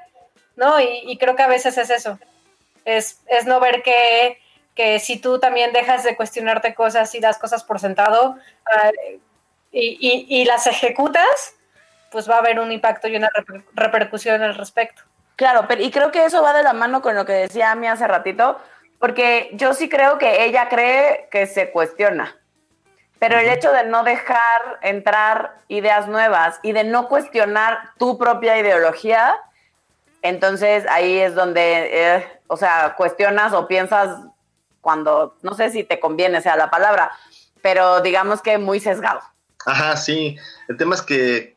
¿no? 0.57 0.81
Y, 0.81 1.17
creo 1.17 1.37
que 1.37 1.45
a 1.45 1.49
veces 1.49 1.79
es 1.79 1.91
eso, 1.91 2.19
es, 2.85 3.21
es 3.29 3.47
no 3.47 3.61
ver 3.61 3.83
que, 3.83 4.41
que, 4.75 4.99
si 4.99 5.19
tú 5.19 5.39
también 5.39 5.73
dejas 5.73 6.03
de 6.03 6.17
cuestionarte 6.17 6.75
cosas 6.75 7.15
y 7.15 7.21
das 7.21 7.39
cosas 7.39 7.63
por 7.63 7.79
sentado 7.79 8.37
ah, 8.73 8.91
y, 9.71 9.99
y, 10.01 10.41
y 10.41 10.45
las 10.45 10.67
ejecutas, 10.67 11.55
pues 12.11 12.29
va 12.29 12.37
a 12.37 12.39
haber 12.39 12.59
un 12.59 12.73
impacto 12.73 13.07
y 13.07 13.17
una 13.17 13.31
repercusión 13.75 14.43
al 14.43 14.57
respecto. 14.57 15.03
Claro, 15.37 15.67
pero 15.69 15.83
y 15.83 15.91
creo 15.91 16.11
que 16.11 16.25
eso 16.25 16.43
va 16.43 16.53
de 16.53 16.63
la 16.63 16.73
mano 16.73 17.03
con 17.03 17.15
lo 17.15 17.25
que 17.25 17.33
decía 17.33 17.73
Ami 17.73 17.87
hace 17.87 18.07
ratito, 18.07 18.59
porque 18.99 19.51
yo 19.53 19.75
sí 19.75 19.89
creo 19.89 20.19
que 20.19 20.45
ella 20.45 20.69
cree 20.69 21.29
que 21.31 21.47
se 21.47 21.71
cuestiona. 21.71 22.37
Pero 23.19 23.39
el 23.39 23.49
hecho 23.49 23.73
de 23.73 23.85
no 23.85 24.03
dejar 24.03 24.79
entrar 24.83 25.59
ideas 25.69 26.09
nuevas 26.09 26.59
y 26.63 26.73
de 26.73 26.85
no 26.85 27.09
cuestionar 27.09 27.91
tu 27.99 28.19
propia 28.19 28.59
ideología, 28.59 29.37
entonces 30.23 30.85
ahí 30.89 31.19
es 31.19 31.35
donde, 31.35 32.17
eh, 32.17 32.41
o 32.47 32.57
sea, 32.57 32.95
cuestionas 32.97 33.53
o 33.53 33.69
piensas 33.69 34.19
cuando, 34.81 35.37
no 35.43 35.55
sé 35.55 35.71
si 35.71 35.85
te 35.85 36.01
conviene 36.01 36.41
sea 36.41 36.57
la 36.57 36.71
palabra, 36.71 37.11
pero 37.63 38.01
digamos 38.01 38.43
que 38.43 38.59
muy 38.59 38.81
sesgado. 38.81 39.21
Ajá, 39.65 39.97
sí. 39.97 40.37
El 40.69 40.77
tema 40.77 40.95
es 40.95 41.03
que 41.03 41.57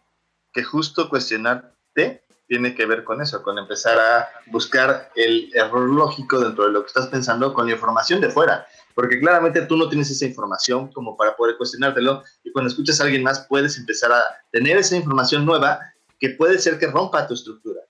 que 0.53 0.63
justo 0.63 1.09
cuestionarte 1.09 2.23
tiene 2.49 2.73
que 2.73 2.87
ver 2.87 3.03
con 3.03 3.21
eso, 3.21 3.43
con 3.43 3.59
empezar 3.59 3.97
a 3.99 4.27
buscar 4.47 5.11
el 5.15 5.51
error 5.53 5.87
lógico 5.87 6.39
dentro 6.39 6.65
de 6.65 6.71
lo 6.71 6.81
que 6.81 6.87
estás 6.87 7.07
pensando 7.07 7.53
con 7.53 7.67
la 7.67 7.73
información 7.73 8.19
de 8.19 8.29
fuera, 8.31 8.67
porque 8.95 9.19
claramente 9.19 9.61
tú 9.61 9.77
no 9.77 9.87
tienes 9.87 10.09
esa 10.09 10.25
información 10.25 10.91
como 10.91 11.15
para 11.15 11.35
poder 11.35 11.57
cuestionártelo 11.57 12.23
y 12.43 12.51
cuando 12.51 12.69
escuchas 12.69 12.99
a 12.99 13.03
alguien 13.03 13.21
más 13.21 13.45
puedes 13.47 13.77
empezar 13.77 14.11
a 14.11 14.23
tener 14.51 14.77
esa 14.77 14.95
información 14.95 15.45
nueva 15.45 15.79
que 16.19 16.31
puede 16.31 16.57
ser 16.57 16.79
que 16.79 16.87
rompa 16.87 17.27
tu 17.27 17.35
estructura. 17.35 17.81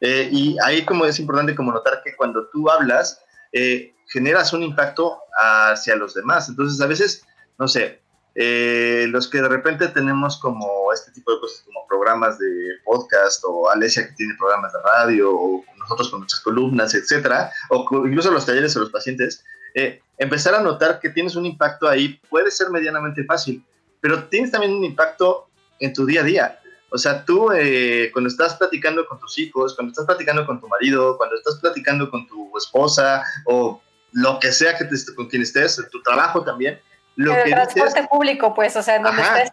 Eh, 0.00 0.28
y 0.32 0.56
ahí 0.64 0.84
como 0.84 1.06
es 1.06 1.20
importante 1.20 1.54
como 1.54 1.70
notar 1.70 2.02
que 2.04 2.16
cuando 2.16 2.48
tú 2.48 2.68
hablas, 2.68 3.22
eh, 3.52 3.94
generas 4.08 4.52
un 4.52 4.64
impacto 4.64 5.20
hacia 5.40 5.94
los 5.94 6.14
demás. 6.14 6.48
Entonces 6.48 6.80
a 6.80 6.88
veces, 6.88 7.24
no 7.56 7.68
sé, 7.68 8.01
eh, 8.34 9.06
los 9.10 9.28
que 9.28 9.42
de 9.42 9.48
repente 9.48 9.88
tenemos 9.88 10.38
como 10.38 10.92
este 10.92 11.10
tipo 11.12 11.32
de 11.32 11.40
cosas, 11.40 11.62
como 11.66 11.86
programas 11.86 12.38
de 12.38 12.78
podcast, 12.84 13.42
o 13.46 13.68
Alesia 13.68 14.06
que 14.08 14.14
tiene 14.14 14.34
programas 14.38 14.72
de 14.72 14.78
radio, 14.82 15.30
o 15.30 15.64
nosotros 15.78 16.10
con 16.10 16.20
nuestras 16.20 16.40
columnas, 16.40 16.94
etcétera, 16.94 17.52
o 17.70 17.86
incluso 18.06 18.30
los 18.30 18.46
talleres 18.46 18.76
o 18.76 18.80
los 18.80 18.90
pacientes, 18.90 19.44
eh, 19.74 20.00
empezar 20.18 20.54
a 20.54 20.62
notar 20.62 21.00
que 21.00 21.10
tienes 21.10 21.36
un 21.36 21.46
impacto 21.46 21.88
ahí 21.88 22.20
puede 22.30 22.50
ser 22.50 22.70
medianamente 22.70 23.24
fácil, 23.24 23.64
pero 24.00 24.24
tienes 24.24 24.50
también 24.50 24.74
un 24.74 24.84
impacto 24.84 25.48
en 25.80 25.92
tu 25.92 26.06
día 26.06 26.20
a 26.20 26.24
día. 26.24 26.58
O 26.90 26.98
sea, 26.98 27.24
tú 27.24 27.50
eh, 27.52 28.10
cuando 28.12 28.28
estás 28.28 28.54
platicando 28.56 29.06
con 29.06 29.18
tus 29.18 29.38
hijos, 29.38 29.74
cuando 29.74 29.92
estás 29.92 30.04
platicando 30.04 30.46
con 30.46 30.60
tu 30.60 30.68
marido, 30.68 31.16
cuando 31.16 31.36
estás 31.36 31.58
platicando 31.58 32.10
con 32.10 32.26
tu 32.26 32.56
esposa 32.56 33.24
o 33.46 33.80
lo 34.12 34.38
que 34.38 34.52
sea 34.52 34.76
que 34.76 34.84
te, 34.84 34.96
con 35.16 35.26
quien 35.26 35.42
estés, 35.42 35.80
tu 35.90 36.02
trabajo 36.02 36.44
también, 36.44 36.78
lo 37.16 37.36
el 37.36 37.44
que 37.44 37.50
transporte 37.50 37.94
dices, 37.94 38.08
público, 38.08 38.54
pues, 38.54 38.76
o 38.76 38.82
sea, 38.82 38.96
en 38.96 39.02
donde 39.02 39.22
estés. 39.22 39.52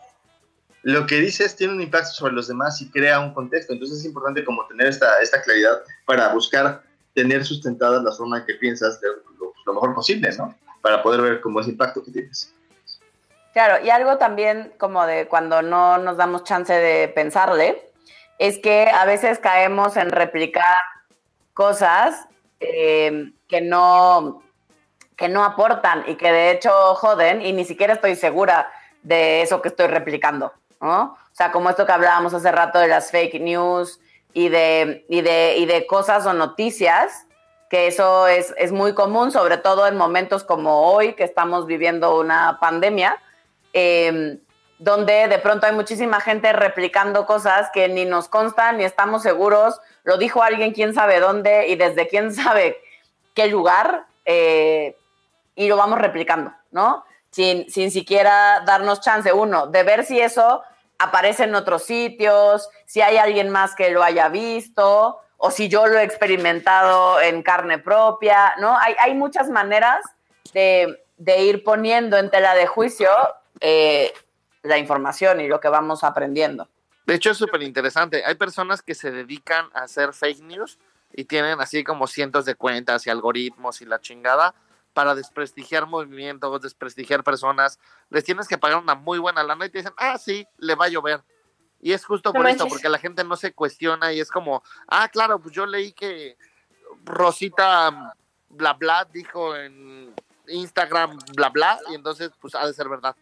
lo 0.83 1.05
que 1.05 1.15
dices 1.15 1.55
tiene 1.55 1.73
un 1.73 1.81
impacto 1.81 2.11
sobre 2.11 2.33
los 2.33 2.47
demás 2.47 2.81
y 2.81 2.89
crea 2.89 3.19
un 3.19 3.33
contexto. 3.33 3.73
Entonces 3.73 3.99
es 3.99 4.05
importante 4.05 4.43
como 4.43 4.65
tener 4.67 4.87
esta, 4.87 5.19
esta 5.21 5.41
claridad 5.41 5.81
para 6.05 6.33
buscar 6.33 6.83
tener 7.13 7.45
sustentada 7.45 8.01
la 8.01 8.11
forma 8.11 8.39
en 8.39 8.45
que 8.45 8.55
piensas 8.55 9.01
de 9.01 9.07
lo, 9.39 9.53
lo 9.65 9.73
mejor 9.73 9.93
posible, 9.93 10.29
¿no? 10.37 10.55
Para 10.81 11.03
poder 11.03 11.21
ver 11.21 11.41
cómo 11.41 11.59
ese 11.59 11.71
impacto 11.71 12.03
que 12.03 12.11
tienes. 12.11 12.53
Claro, 13.53 13.83
y 13.83 13.89
algo 13.89 14.17
también 14.17 14.73
como 14.77 15.05
de 15.05 15.27
cuando 15.27 15.61
no 15.61 15.97
nos 15.97 16.17
damos 16.17 16.43
chance 16.43 16.73
de 16.73 17.07
pensarle, 17.07 17.91
es 18.37 18.59
que 18.59 18.87
a 18.87 19.05
veces 19.05 19.39
caemos 19.39 19.97
en 19.97 20.11
replicar 20.11 20.77
cosas 21.53 22.27
eh, 22.59 23.31
que 23.47 23.61
no 23.61 24.43
que 25.19 25.27
no 25.27 25.43
aportan 25.43 26.05
y 26.07 26.15
que 26.15 26.31
de 26.31 26.51
hecho 26.51 26.71
joden 26.95 27.41
y 27.41 27.51
ni 27.51 27.65
siquiera 27.65 27.93
estoy 27.93 28.15
segura 28.15 28.71
de 29.03 29.41
eso 29.41 29.61
que 29.61 29.67
estoy 29.67 29.87
replicando, 29.87 30.53
¿no? 30.79 31.01
O 31.01 31.35
sea, 31.35 31.51
como 31.51 31.69
esto 31.69 31.85
que 31.85 31.91
hablábamos 31.91 32.33
hace 32.33 32.49
rato 32.53 32.79
de 32.79 32.87
las 32.87 33.11
fake 33.11 33.41
news 33.41 33.99
y 34.33 34.47
de, 34.47 35.05
y 35.09 35.19
de, 35.19 35.57
y 35.57 35.65
de 35.65 35.85
cosas 35.87 36.25
o 36.25 36.31
noticias, 36.31 37.27
que 37.69 37.87
eso 37.87 38.27
es, 38.27 38.53
es 38.57 38.71
muy 38.71 38.93
común, 38.93 39.31
sobre 39.31 39.57
todo 39.57 39.87
en 39.87 39.97
momentos 39.97 40.45
como 40.45 40.89
hoy, 40.89 41.13
que 41.13 41.25
estamos 41.25 41.65
viviendo 41.65 42.17
una 42.17 42.57
pandemia, 42.61 43.21
eh, 43.73 44.39
donde 44.77 45.27
de 45.27 45.39
pronto 45.39 45.67
hay 45.67 45.73
muchísima 45.73 46.21
gente 46.21 46.53
replicando 46.53 47.25
cosas 47.25 47.69
que 47.73 47.89
ni 47.89 48.05
nos 48.05 48.29
constan 48.29 48.77
ni 48.77 48.85
estamos 48.85 49.21
seguros, 49.21 49.81
lo 50.03 50.17
dijo 50.17 50.41
alguien 50.41 50.71
quién 50.71 50.93
sabe 50.93 51.19
dónde 51.19 51.67
y 51.67 51.75
desde 51.75 52.07
quién 52.07 52.33
sabe 52.33 52.77
qué 53.33 53.47
lugar, 53.47 54.05
eh, 54.23 54.95
y 55.59 55.67
lo 55.67 55.75
vamos 55.75 55.99
replicando, 55.99 56.53
¿no? 56.71 57.03
Sin, 57.31 57.69
sin 57.69 57.91
siquiera 57.91 58.61
darnos 58.65 59.01
chance, 59.01 59.33
uno, 59.33 59.67
de 59.67 59.83
ver 59.83 60.05
si 60.05 60.17
eso 60.17 60.63
aparece 60.97 61.43
en 61.43 61.53
otros 61.53 61.83
sitios, 61.83 62.69
si 62.85 63.01
hay 63.01 63.17
alguien 63.17 63.49
más 63.49 63.75
que 63.75 63.89
lo 63.89 64.01
haya 64.01 64.29
visto, 64.29 65.19
o 65.35 65.51
si 65.51 65.67
yo 65.67 65.85
lo 65.85 65.99
he 65.99 66.03
experimentado 66.03 67.19
en 67.19 67.43
carne 67.43 67.77
propia, 67.77 68.55
¿no? 68.59 68.77
Hay, 68.79 68.95
hay 69.01 69.15
muchas 69.15 69.49
maneras 69.49 69.99
de, 70.53 71.03
de 71.17 71.43
ir 71.43 71.65
poniendo 71.65 72.17
en 72.17 72.31
tela 72.31 72.55
de 72.55 72.65
juicio 72.65 73.09
eh, 73.59 74.13
la 74.63 74.77
información 74.77 75.41
y 75.41 75.49
lo 75.49 75.59
que 75.59 75.67
vamos 75.67 76.05
aprendiendo. 76.05 76.69
De 77.05 77.15
hecho, 77.15 77.31
es 77.31 77.37
súper 77.37 77.63
interesante. 77.63 78.23
Hay 78.25 78.35
personas 78.35 78.81
que 78.81 78.95
se 78.95 79.11
dedican 79.11 79.65
a 79.73 79.81
hacer 79.81 80.13
fake 80.13 80.41
news 80.41 80.79
y 81.11 81.25
tienen 81.25 81.59
así 81.59 81.83
como 81.83 82.07
cientos 82.07 82.45
de 82.45 82.55
cuentas 82.55 83.05
y 83.07 83.09
algoritmos 83.09 83.81
y 83.81 83.85
la 83.85 83.99
chingada 83.99 84.55
para 84.93 85.15
desprestigiar 85.15 85.85
movimientos, 85.87 86.61
desprestigiar 86.61 87.23
personas. 87.23 87.79
Les 88.09 88.23
tienes 88.23 88.47
que 88.47 88.57
pagar 88.57 88.79
una 88.79 88.95
muy 88.95 89.19
buena 89.19 89.43
lana 89.43 89.65
y 89.65 89.69
te 89.69 89.79
dicen, 89.79 89.93
ah, 89.97 90.17
sí, 90.17 90.45
le 90.57 90.75
va 90.75 90.85
a 90.85 90.89
llover. 90.89 91.21
Y 91.81 91.93
es 91.93 92.03
justo 92.05 92.29
No 92.29 92.33
por 92.33 92.47
esto, 92.47 92.63
manches. 92.63 92.73
porque 92.73 92.89
la 92.89 92.97
gente 92.97 93.23
no 93.23 93.35
se 93.37 93.53
cuestiona 93.53 94.11
y 94.11 94.19
es 94.19 94.29
como, 94.29 94.63
ah, 94.87 95.07
claro, 95.07 95.39
pues 95.39 95.55
yo 95.55 95.65
leí 95.65 95.93
que 95.93 96.37
Rosita 97.05 98.13
bla 98.49 98.73
bla 98.73 99.07
dijo 99.13 99.55
en 99.55 100.13
Instagram 100.47 101.17
bla 101.35 101.49
bla 101.49 101.79
y 101.91 101.95
entonces 101.95 102.31
pues 102.41 102.55
ha 102.55 102.65
de 102.65 102.73
ser 102.73 102.89
verdad. 102.89 103.15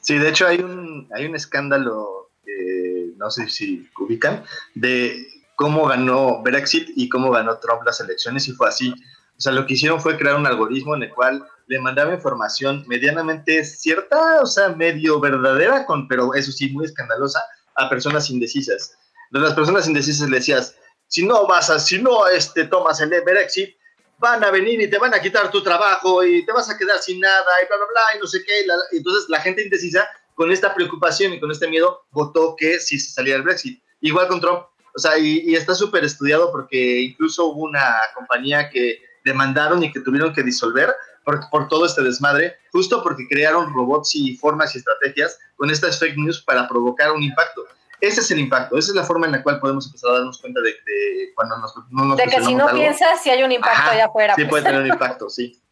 Sí, 0.00 0.16
de 0.16 0.28
hecho 0.28 0.46
hay 0.46 0.60
un, 0.60 1.08
hay 1.12 1.26
un 1.26 1.34
escándalo, 1.34 2.30
eh, 2.46 3.12
no 3.16 3.30
sé 3.30 3.48
si 3.48 3.90
ubican, 3.98 4.44
de 4.74 5.26
cómo 5.56 5.86
ganó 5.86 6.40
Brexit 6.42 6.88
y 6.96 7.08
cómo 7.08 7.30
ganó 7.30 7.58
Trump 7.58 7.82
las 7.84 8.00
elecciones 8.00 8.46
y 8.48 8.52
fue 8.52 8.68
así. 8.68 8.94
O 9.42 9.46
sea, 9.50 9.50
lo 9.54 9.66
que 9.66 9.74
hicieron 9.74 10.00
fue 10.00 10.16
crear 10.16 10.36
un 10.36 10.46
algoritmo 10.46 10.94
en 10.94 11.02
el 11.02 11.10
cual 11.12 11.44
le 11.66 11.80
mandaba 11.80 12.14
información 12.14 12.84
medianamente 12.86 13.64
cierta, 13.64 14.40
o 14.40 14.46
sea, 14.46 14.68
medio 14.68 15.18
verdadera, 15.18 15.84
con, 15.84 16.06
pero 16.06 16.32
eso 16.34 16.52
sí, 16.52 16.68
muy 16.70 16.84
escandalosa, 16.84 17.42
a 17.74 17.90
personas 17.90 18.30
indecisas. 18.30 18.96
Entonces, 19.26 19.48
las 19.48 19.54
personas 19.56 19.88
indecisas 19.88 20.28
le 20.28 20.36
decías, 20.36 20.76
si 21.08 21.26
no 21.26 21.44
vas 21.48 21.70
a, 21.70 21.80
si 21.80 22.00
no 22.00 22.28
este, 22.28 22.66
tomas 22.66 23.00
el 23.00 23.08
Brexit, 23.24 23.74
van 24.18 24.44
a 24.44 24.52
venir 24.52 24.80
y 24.80 24.88
te 24.88 24.98
van 24.98 25.12
a 25.12 25.20
quitar 25.20 25.50
tu 25.50 25.60
trabajo 25.60 26.22
y 26.22 26.46
te 26.46 26.52
vas 26.52 26.70
a 26.70 26.78
quedar 26.78 26.98
sin 26.98 27.18
nada 27.18 27.50
y 27.64 27.66
bla, 27.66 27.78
bla, 27.78 27.86
bla, 27.90 28.02
y 28.16 28.20
no 28.20 28.28
sé 28.28 28.44
qué. 28.44 28.60
y 28.60 28.66
la- 28.68 28.76
y 28.92 28.98
entonces 28.98 29.28
la 29.28 29.40
gente 29.40 29.64
indecisa, 29.64 30.08
con 30.36 30.52
esta 30.52 30.72
preocupación 30.72 31.32
y 31.32 31.40
con 31.40 31.50
este 31.50 31.66
miedo, 31.66 32.04
votó 32.12 32.54
que 32.56 32.78
sí 32.78 32.96
se 32.96 33.10
salía 33.10 33.34
el 33.34 33.42
Brexit. 33.42 33.82
Igual 34.02 34.28
con 34.28 34.40
Trump. 34.40 34.66
O 34.94 34.98
sea, 35.00 35.18
y, 35.18 35.40
y 35.40 35.56
está 35.56 35.74
súper 35.74 36.04
estudiado 36.04 36.52
porque 36.52 37.00
incluso 37.00 37.46
hubo 37.46 37.64
una 37.64 37.96
compañía 38.14 38.70
que 38.70 39.02
demandaron 39.24 39.82
y 39.82 39.92
que 39.92 40.00
tuvieron 40.00 40.32
que 40.32 40.42
disolver 40.42 40.94
por, 41.24 41.48
por 41.50 41.68
todo 41.68 41.86
este 41.86 42.02
desmadre, 42.02 42.56
justo 42.72 43.02
porque 43.02 43.26
crearon 43.28 43.72
robots 43.72 44.14
y 44.14 44.36
formas 44.36 44.74
y 44.74 44.78
estrategias 44.78 45.38
con 45.56 45.70
estas 45.70 45.98
fake 45.98 46.16
news 46.16 46.42
para 46.42 46.68
provocar 46.68 47.12
un 47.12 47.22
impacto. 47.22 47.64
Ese 48.00 48.20
es 48.20 48.30
el 48.32 48.40
impacto, 48.40 48.76
esa 48.76 48.90
es 48.90 48.96
la 48.96 49.04
forma 49.04 49.26
en 49.26 49.32
la 49.32 49.42
cual 49.44 49.60
podemos 49.60 49.86
empezar 49.86 50.10
a 50.10 50.14
darnos 50.14 50.40
cuenta 50.40 50.60
de, 50.60 50.70
de 50.70 51.32
cuando 51.36 51.56
nos, 51.58 51.72
no 51.90 52.04
nos 52.04 52.16
De 52.16 52.24
que 52.24 52.42
si 52.42 52.52
no 52.54 52.66
algo. 52.66 52.76
piensas, 52.80 53.22
si 53.22 53.30
hay 53.30 53.44
un 53.44 53.52
impacto 53.52 53.78
Ajá, 53.78 53.90
allá 53.92 54.06
afuera. 54.06 54.34
Sí 54.34 54.42
pues. 54.42 54.50
puede 54.50 54.64
tener 54.64 54.80
un 54.82 54.88
impacto, 54.92 55.30
sí. 55.30 55.62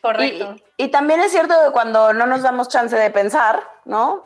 Correcto. 0.00 0.54
Y, 0.76 0.84
y 0.84 0.88
también 0.92 1.18
es 1.20 1.32
cierto 1.32 1.54
que 1.64 1.72
cuando 1.72 2.12
no 2.12 2.26
nos 2.26 2.42
damos 2.42 2.68
chance 2.68 2.94
de 2.94 3.10
pensar, 3.10 3.68
¿no? 3.84 4.24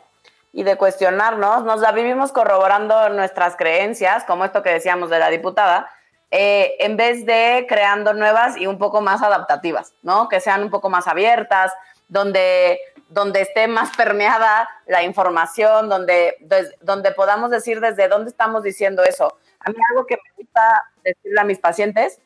Y 0.52 0.64
de 0.64 0.76
cuestionarnos, 0.76 1.64
nos 1.64 1.80
la 1.80 1.92
vivimos 1.92 2.32
corroborando 2.32 3.08
nuestras 3.08 3.56
creencias, 3.56 4.24
como 4.24 4.44
esto 4.44 4.62
que 4.62 4.70
decíamos 4.70 5.08
de 5.08 5.18
la 5.18 5.30
diputada, 5.30 5.88
eh, 6.30 6.76
en 6.78 6.96
vez 6.96 7.26
de 7.26 7.66
creando 7.68 8.14
nuevas 8.14 8.56
y 8.56 8.66
un 8.66 8.78
poco 8.78 9.00
más 9.00 9.22
adaptativas, 9.22 9.94
¿no? 10.02 10.28
Que 10.28 10.40
sean 10.40 10.62
un 10.62 10.70
poco 10.70 10.88
más 10.88 11.06
abiertas, 11.06 11.72
donde, 12.08 12.78
donde 13.08 13.40
esté 13.40 13.66
más 13.68 13.96
permeada 13.96 14.68
la 14.86 15.02
información, 15.02 15.88
donde, 15.88 16.36
donde 16.80 17.12
podamos 17.12 17.50
decir 17.50 17.80
desde 17.80 18.08
dónde 18.08 18.30
estamos 18.30 18.62
diciendo 18.62 19.02
eso. 19.02 19.38
A 19.60 19.70
mí 19.70 19.76
algo 19.90 20.06
que 20.06 20.16
me 20.16 20.44
gusta 20.44 20.84
decirle 21.04 21.40
a 21.40 21.44
mis 21.44 21.58
pacientes 21.58 22.20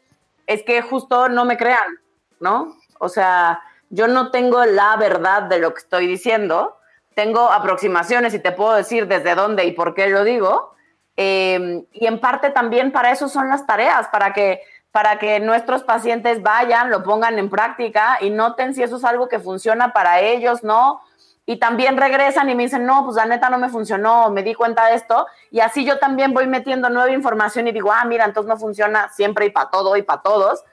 es 0.46 0.62
que 0.62 0.82
justo 0.82 1.28
no 1.28 1.44
me 1.44 1.56
crean, 1.56 1.98
¿no? 2.40 2.76
O 2.98 3.08
sea, 3.08 3.62
yo 3.90 4.08
no 4.08 4.30
tengo 4.30 4.64
la 4.64 4.96
verdad 4.96 5.42
de 5.42 5.58
lo 5.58 5.72
que 5.72 5.80
estoy 5.80 6.06
diciendo, 6.06 6.78
tengo 7.14 7.50
aproximaciones 7.50 8.34
y 8.34 8.38
te 8.38 8.52
puedo 8.52 8.74
decir 8.74 9.06
desde 9.06 9.34
dónde 9.34 9.64
y 9.64 9.72
por 9.72 9.94
qué 9.94 10.08
lo 10.08 10.24
digo. 10.24 10.73
Eh, 11.16 11.84
y 11.92 12.06
en 12.06 12.20
parte 12.20 12.50
también 12.50 12.92
para 12.92 13.12
eso 13.12 13.28
son 13.28 13.48
las 13.48 13.66
tareas, 13.66 14.08
para 14.08 14.32
que, 14.32 14.62
para 14.90 15.18
que 15.18 15.40
nuestros 15.40 15.82
pacientes 15.82 16.42
vayan, 16.42 16.90
lo 16.90 17.02
pongan 17.02 17.38
en 17.38 17.50
práctica 17.50 18.18
y 18.20 18.30
noten 18.30 18.74
si 18.74 18.82
eso 18.82 18.96
es 18.96 19.04
algo 19.04 19.28
que 19.28 19.38
funciona 19.38 19.92
para 19.92 20.20
ellos, 20.20 20.62
¿no? 20.62 21.00
Y 21.46 21.58
también 21.58 21.98
regresan 21.98 22.48
y 22.48 22.54
me 22.54 22.62
dicen, 22.62 22.86
no, 22.86 23.04
pues 23.04 23.16
la 23.16 23.26
neta 23.26 23.50
no 23.50 23.58
me 23.58 23.68
funcionó, 23.68 24.30
me 24.30 24.42
di 24.42 24.54
cuenta 24.54 24.86
de 24.86 24.94
esto. 24.94 25.26
Y 25.50 25.60
así 25.60 25.84
yo 25.84 25.98
también 25.98 26.32
voy 26.32 26.46
metiendo 26.46 26.88
nueva 26.88 27.10
información 27.10 27.68
y 27.68 27.72
digo, 27.72 27.92
ah, 27.92 28.04
mira, 28.06 28.24
entonces 28.24 28.48
no 28.48 28.56
funciona 28.56 29.10
siempre 29.10 29.46
y 29.46 29.50
para 29.50 29.68
todo 29.70 29.96
y 29.96 30.02
para 30.02 30.22
todos 30.22 30.64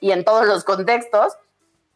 y 0.00 0.12
en 0.12 0.24
todos 0.24 0.46
los 0.46 0.64
contextos. 0.64 1.38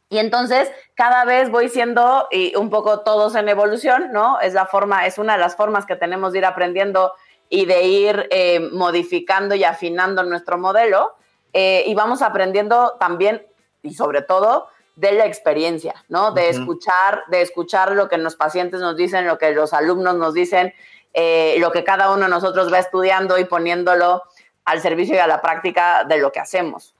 Y 0.08 0.18
entonces 0.18 0.70
cada 0.94 1.24
vez 1.24 1.50
voy 1.50 1.68
siendo 1.68 2.26
y 2.30 2.54
un 2.56 2.70
poco 2.70 3.00
todos 3.00 3.34
en 3.34 3.48
evolución, 3.48 4.12
¿no? 4.12 4.40
Es 4.40 4.54
la 4.54 4.66
forma, 4.66 5.06
es 5.06 5.18
una 5.18 5.34
de 5.34 5.38
las 5.38 5.56
formas 5.56 5.84
que 5.84 5.96
tenemos 5.96 6.32
de 6.32 6.38
ir 6.38 6.46
aprendiendo 6.46 7.12
y 7.54 7.66
de 7.66 7.82
ir 7.82 8.28
eh, 8.30 8.60
modificando 8.72 9.54
y 9.54 9.62
afinando 9.62 10.22
nuestro 10.22 10.56
modelo. 10.56 11.16
Eh, 11.52 11.84
y 11.86 11.94
vamos 11.94 12.22
aprendiendo 12.22 12.96
también 12.98 13.46
y 13.82 13.92
sobre 13.92 14.22
todo 14.22 14.68
de 14.96 15.12
la 15.12 15.26
experiencia, 15.26 16.02
¿no? 16.08 16.32
De 16.32 16.48
escuchar, 16.48 17.24
de 17.28 17.42
escuchar 17.42 17.92
lo 17.92 18.08
que 18.08 18.16
los 18.16 18.36
pacientes 18.36 18.80
nos 18.80 18.96
dicen, 18.96 19.26
lo 19.26 19.36
que 19.36 19.52
los 19.52 19.74
alumnos 19.74 20.16
nos 20.16 20.32
dicen, 20.32 20.72
eh, 21.12 21.56
lo 21.58 21.72
que 21.72 21.84
cada 21.84 22.10
uno 22.10 22.22
de 22.22 22.30
nosotros 22.30 22.72
va 22.72 22.78
estudiando 22.78 23.38
y 23.38 23.44
poniéndolo 23.44 24.22
al 24.64 24.80
servicio 24.80 25.16
y 25.16 25.18
a 25.18 25.26
la 25.26 25.42
práctica 25.42 26.04
de 26.04 26.16
lo 26.16 26.32
que 26.32 26.40
hacemos. 26.40 26.94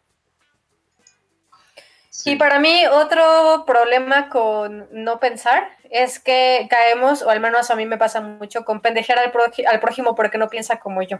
Y 2.24 2.36
para 2.36 2.58
mí 2.58 2.86
otro 2.86 3.64
problema 3.66 4.28
con 4.28 4.86
no 4.92 5.18
pensar 5.18 5.68
es 5.90 6.18
que 6.18 6.66
caemos, 6.68 7.22
o 7.22 7.30
al 7.30 7.40
menos 7.40 7.70
a 7.70 7.76
mí 7.76 7.86
me 7.86 7.96
pasa 7.96 8.20
mucho, 8.20 8.64
con 8.64 8.80
pendejear 8.80 9.18
al, 9.18 9.32
al 9.66 9.80
prójimo 9.80 10.14
porque 10.14 10.38
no 10.38 10.48
piensa 10.48 10.78
como 10.78 11.02
yo. 11.02 11.18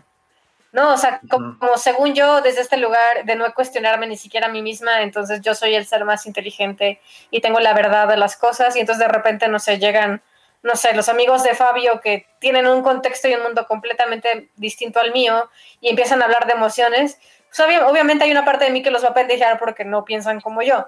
No, 0.72 0.94
o 0.94 0.96
sea, 0.96 1.20
como, 1.28 1.58
como 1.58 1.76
según 1.76 2.14
yo, 2.14 2.40
desde 2.40 2.62
este 2.62 2.78
lugar 2.78 3.24
de 3.24 3.36
no 3.36 3.52
cuestionarme 3.54 4.06
ni 4.06 4.16
siquiera 4.16 4.46
a 4.46 4.50
mí 4.50 4.62
misma, 4.62 5.02
entonces 5.02 5.42
yo 5.42 5.54
soy 5.54 5.74
el 5.74 5.84
ser 5.84 6.06
más 6.06 6.24
inteligente 6.24 6.98
y 7.30 7.42
tengo 7.42 7.60
la 7.60 7.74
verdad 7.74 8.08
de 8.08 8.16
las 8.16 8.36
cosas 8.36 8.74
y 8.74 8.80
entonces 8.80 9.06
de 9.06 9.12
repente, 9.12 9.48
no 9.48 9.58
sé, 9.58 9.78
llegan, 9.78 10.22
no 10.62 10.74
sé, 10.74 10.94
los 10.94 11.10
amigos 11.10 11.42
de 11.42 11.54
Fabio 11.54 12.00
que 12.00 12.26
tienen 12.38 12.66
un 12.66 12.82
contexto 12.82 13.28
y 13.28 13.34
un 13.34 13.42
mundo 13.42 13.66
completamente 13.66 14.48
distinto 14.56 14.98
al 14.98 15.12
mío 15.12 15.50
y 15.82 15.90
empiezan 15.90 16.22
a 16.22 16.24
hablar 16.24 16.46
de 16.46 16.52
emociones. 16.52 17.18
Pues 17.54 17.68
obvia- 17.68 17.86
obviamente 17.86 18.24
hay 18.24 18.30
una 18.32 18.44
parte 18.44 18.64
de 18.64 18.70
mí 18.70 18.82
que 18.82 18.90
los 18.90 19.04
va 19.04 19.08
a 19.10 19.14
pendejear 19.14 19.58
porque 19.58 19.84
no 19.84 20.04
piensan 20.04 20.40
como 20.40 20.62
yo 20.62 20.86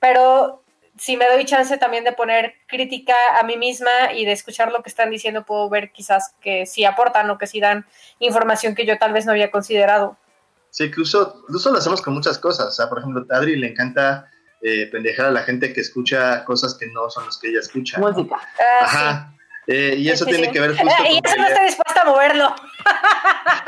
pero 0.00 0.62
si 0.98 1.16
me 1.16 1.26
doy 1.28 1.44
chance 1.44 1.76
también 1.78 2.04
de 2.04 2.12
poner 2.12 2.54
crítica 2.66 3.14
a 3.38 3.42
mí 3.44 3.56
misma 3.56 4.12
y 4.14 4.24
de 4.24 4.32
escuchar 4.32 4.72
lo 4.72 4.82
que 4.82 4.88
están 4.88 5.10
diciendo, 5.10 5.44
puedo 5.44 5.68
ver 5.68 5.92
quizás 5.92 6.34
que 6.40 6.64
sí 6.66 6.84
aportan 6.84 7.28
o 7.30 7.36
que 7.38 7.46
sí 7.46 7.60
dan 7.60 7.86
información 8.18 8.74
que 8.74 8.84
yo 8.86 8.98
tal 8.98 9.12
vez 9.12 9.24
no 9.26 9.32
había 9.32 9.50
considerado. 9.50 10.16
Sí, 10.70 10.84
incluso, 10.84 11.36
incluso 11.42 11.70
lo 11.70 11.78
hacemos 11.78 12.00
con 12.02 12.14
muchas 12.14 12.38
cosas. 12.38 12.66
O 12.68 12.70
sea, 12.72 12.88
por 12.88 12.98
ejemplo, 12.98 13.24
a 13.30 13.36
Adri 13.36 13.56
le 13.56 13.68
encanta 13.68 14.30
eh, 14.62 14.88
pendejar 14.90 15.26
a 15.26 15.30
la 15.30 15.42
gente 15.42 15.72
que 15.72 15.80
escucha 15.80 16.44
cosas 16.44 16.74
que 16.74 16.86
no 16.88 17.08
son 17.10 17.24
las 17.26 17.38
que 17.38 17.48
ella 17.48 17.60
escucha. 17.60 17.98
¿no? 17.98 18.10
Música. 18.10 18.36
Ah, 18.60 18.84
Ajá. 18.84 19.32
Eh, 19.66 19.94
y 19.98 20.08
eso 20.10 20.24
Sí, 20.24 20.30
tiene 20.32 20.46
sí. 20.48 20.52
que 20.52 20.60
ver 20.60 20.70
justo 20.76 20.84
Y 21.10 21.20
con 21.22 21.26
eso 21.30 21.36
no 21.36 21.42
ella- 21.44 21.48
estoy 21.52 21.66
dispuesta 21.66 22.02
a 22.02 22.04
moverlo. 22.04 22.54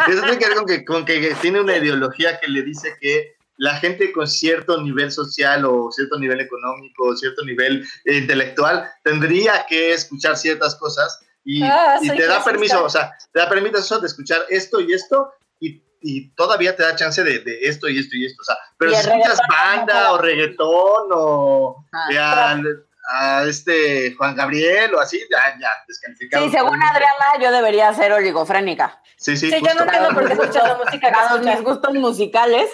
Eso 0.09 0.23
tiene 0.23 0.39
que 0.39 0.47
ver 0.49 0.57
con 0.57 0.67
que, 0.67 0.85
con 0.85 1.05
que 1.05 1.35
tiene 1.41 1.61
una 1.61 1.77
ideología 1.77 2.39
que 2.41 2.49
le 2.49 2.63
dice 2.63 2.97
que 3.01 3.37
la 3.59 3.75
gente 3.77 4.13
con 4.13 4.27
cierto 4.27 4.81
nivel 4.83 5.13
social 5.13 5.65
o 5.65 5.91
cierto 5.93 6.19
nivel 6.19 6.41
económico 6.41 7.05
o 7.05 7.17
cierto 7.17 7.45
nivel 7.45 7.87
eh, 8.05 8.17
intelectual 8.19 8.91
tendría 9.05 9.65
que 9.69 9.93
escuchar 9.93 10.37
ciertas 10.37 10.75
cosas 10.77 11.21
y, 11.45 11.63
Ah, 11.63 11.99
y 12.01 12.09
te 12.09 12.27
da 12.27 12.43
permiso, 12.45 12.85
o 12.85 12.91
sea, 12.91 13.13
te 13.33 13.41
da 13.41 13.49
permiso 13.49 14.01
de 14.01 14.07
escuchar 14.07 14.43
esto 14.49 14.81
y 14.81 14.93
esto 14.93 15.33
y, 15.61 15.83
y 16.01 16.31
todavía 16.31 16.75
te 16.75 16.83
da 16.83 16.97
chance 16.97 17.23
de, 17.23 17.39
de 17.41 17.61
esto 17.63 17.89
y 17.89 17.99
esto 17.99 18.17
y 18.17 18.27
esto, 18.27 18.41
o 18.41 18.45
sea, 18.45 18.57
pero 18.79 18.91
si 18.93 18.97
escuchas 18.97 19.39
banda 19.49 20.13
o 20.13 20.19
reggaetón 20.19 21.09
o 21.13 21.87
Ah, 21.93 22.51
al- 22.53 22.85
a, 23.05 23.45
este 23.45 24.15
Juan 24.15 24.35
Gabriel 24.37 24.95
o 24.95 25.01
así, 25.01 25.21
ya, 25.31 25.59
ya, 25.61 25.71
descalificado. 25.87 26.45
Sí, 26.45 26.51
según 26.51 26.83
Adriana, 26.83 27.27
yo 27.41 27.51
debería 27.53 27.93
ser 27.95 28.13
oligofrénica. 28.13 29.01
Sí, 29.17 29.37
sí, 29.37 29.51
Sí, 29.51 29.53
yo 29.53 29.61
justo. 29.61 29.75
no 29.75 29.83
entiendo 29.83 30.09
por 30.15 30.27
qué 30.27 30.33
escuchas 30.33 30.69
la 30.69 30.75
música 30.77 31.09
que 31.09 31.11
Dados 31.11 31.41
mis 31.41 31.63
gustos 31.63 31.95
musicales. 31.95 32.71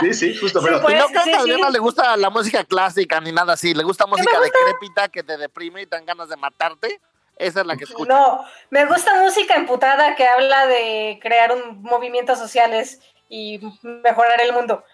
Sí, 0.00 0.14
sí, 0.14 0.36
justo, 0.36 0.60
Sí, 0.60 0.66
pero 0.66 0.80
pues, 0.80 0.98
no 0.98 1.06
creo 1.06 1.22
sí, 1.22 1.30
que 1.30 1.36
a 1.36 1.40
Adriana 1.40 1.66
sí. 1.66 1.72
le 1.72 1.78
gusta 1.78 2.16
la 2.16 2.30
música 2.30 2.64
clásica 2.64 3.20
ni 3.20 3.32
nada 3.32 3.52
así. 3.54 3.74
Le 3.74 3.82
gusta 3.82 4.06
música 4.06 4.38
gusta? 4.38 4.58
decrépita 4.58 5.08
que 5.08 5.22
te 5.22 5.36
deprime 5.36 5.82
y 5.82 5.86
te 5.86 5.96
dan 5.96 6.06
ganas 6.06 6.28
de 6.28 6.36
matarte. 6.36 7.00
Esa 7.36 7.60
es 7.60 7.66
la 7.66 7.76
que 7.76 7.84
escucha. 7.84 8.12
No, 8.12 8.44
me 8.70 8.84
gusta 8.86 9.20
música 9.22 9.54
emputada 9.54 10.14
que 10.14 10.26
habla 10.26 10.66
de 10.66 11.18
crear 11.22 11.52
un 11.54 11.82
movimientos 11.82 12.38
sociales 12.38 13.00
y 13.28 13.60
mejorar 13.82 14.40
el 14.42 14.52
mundo. 14.52 14.84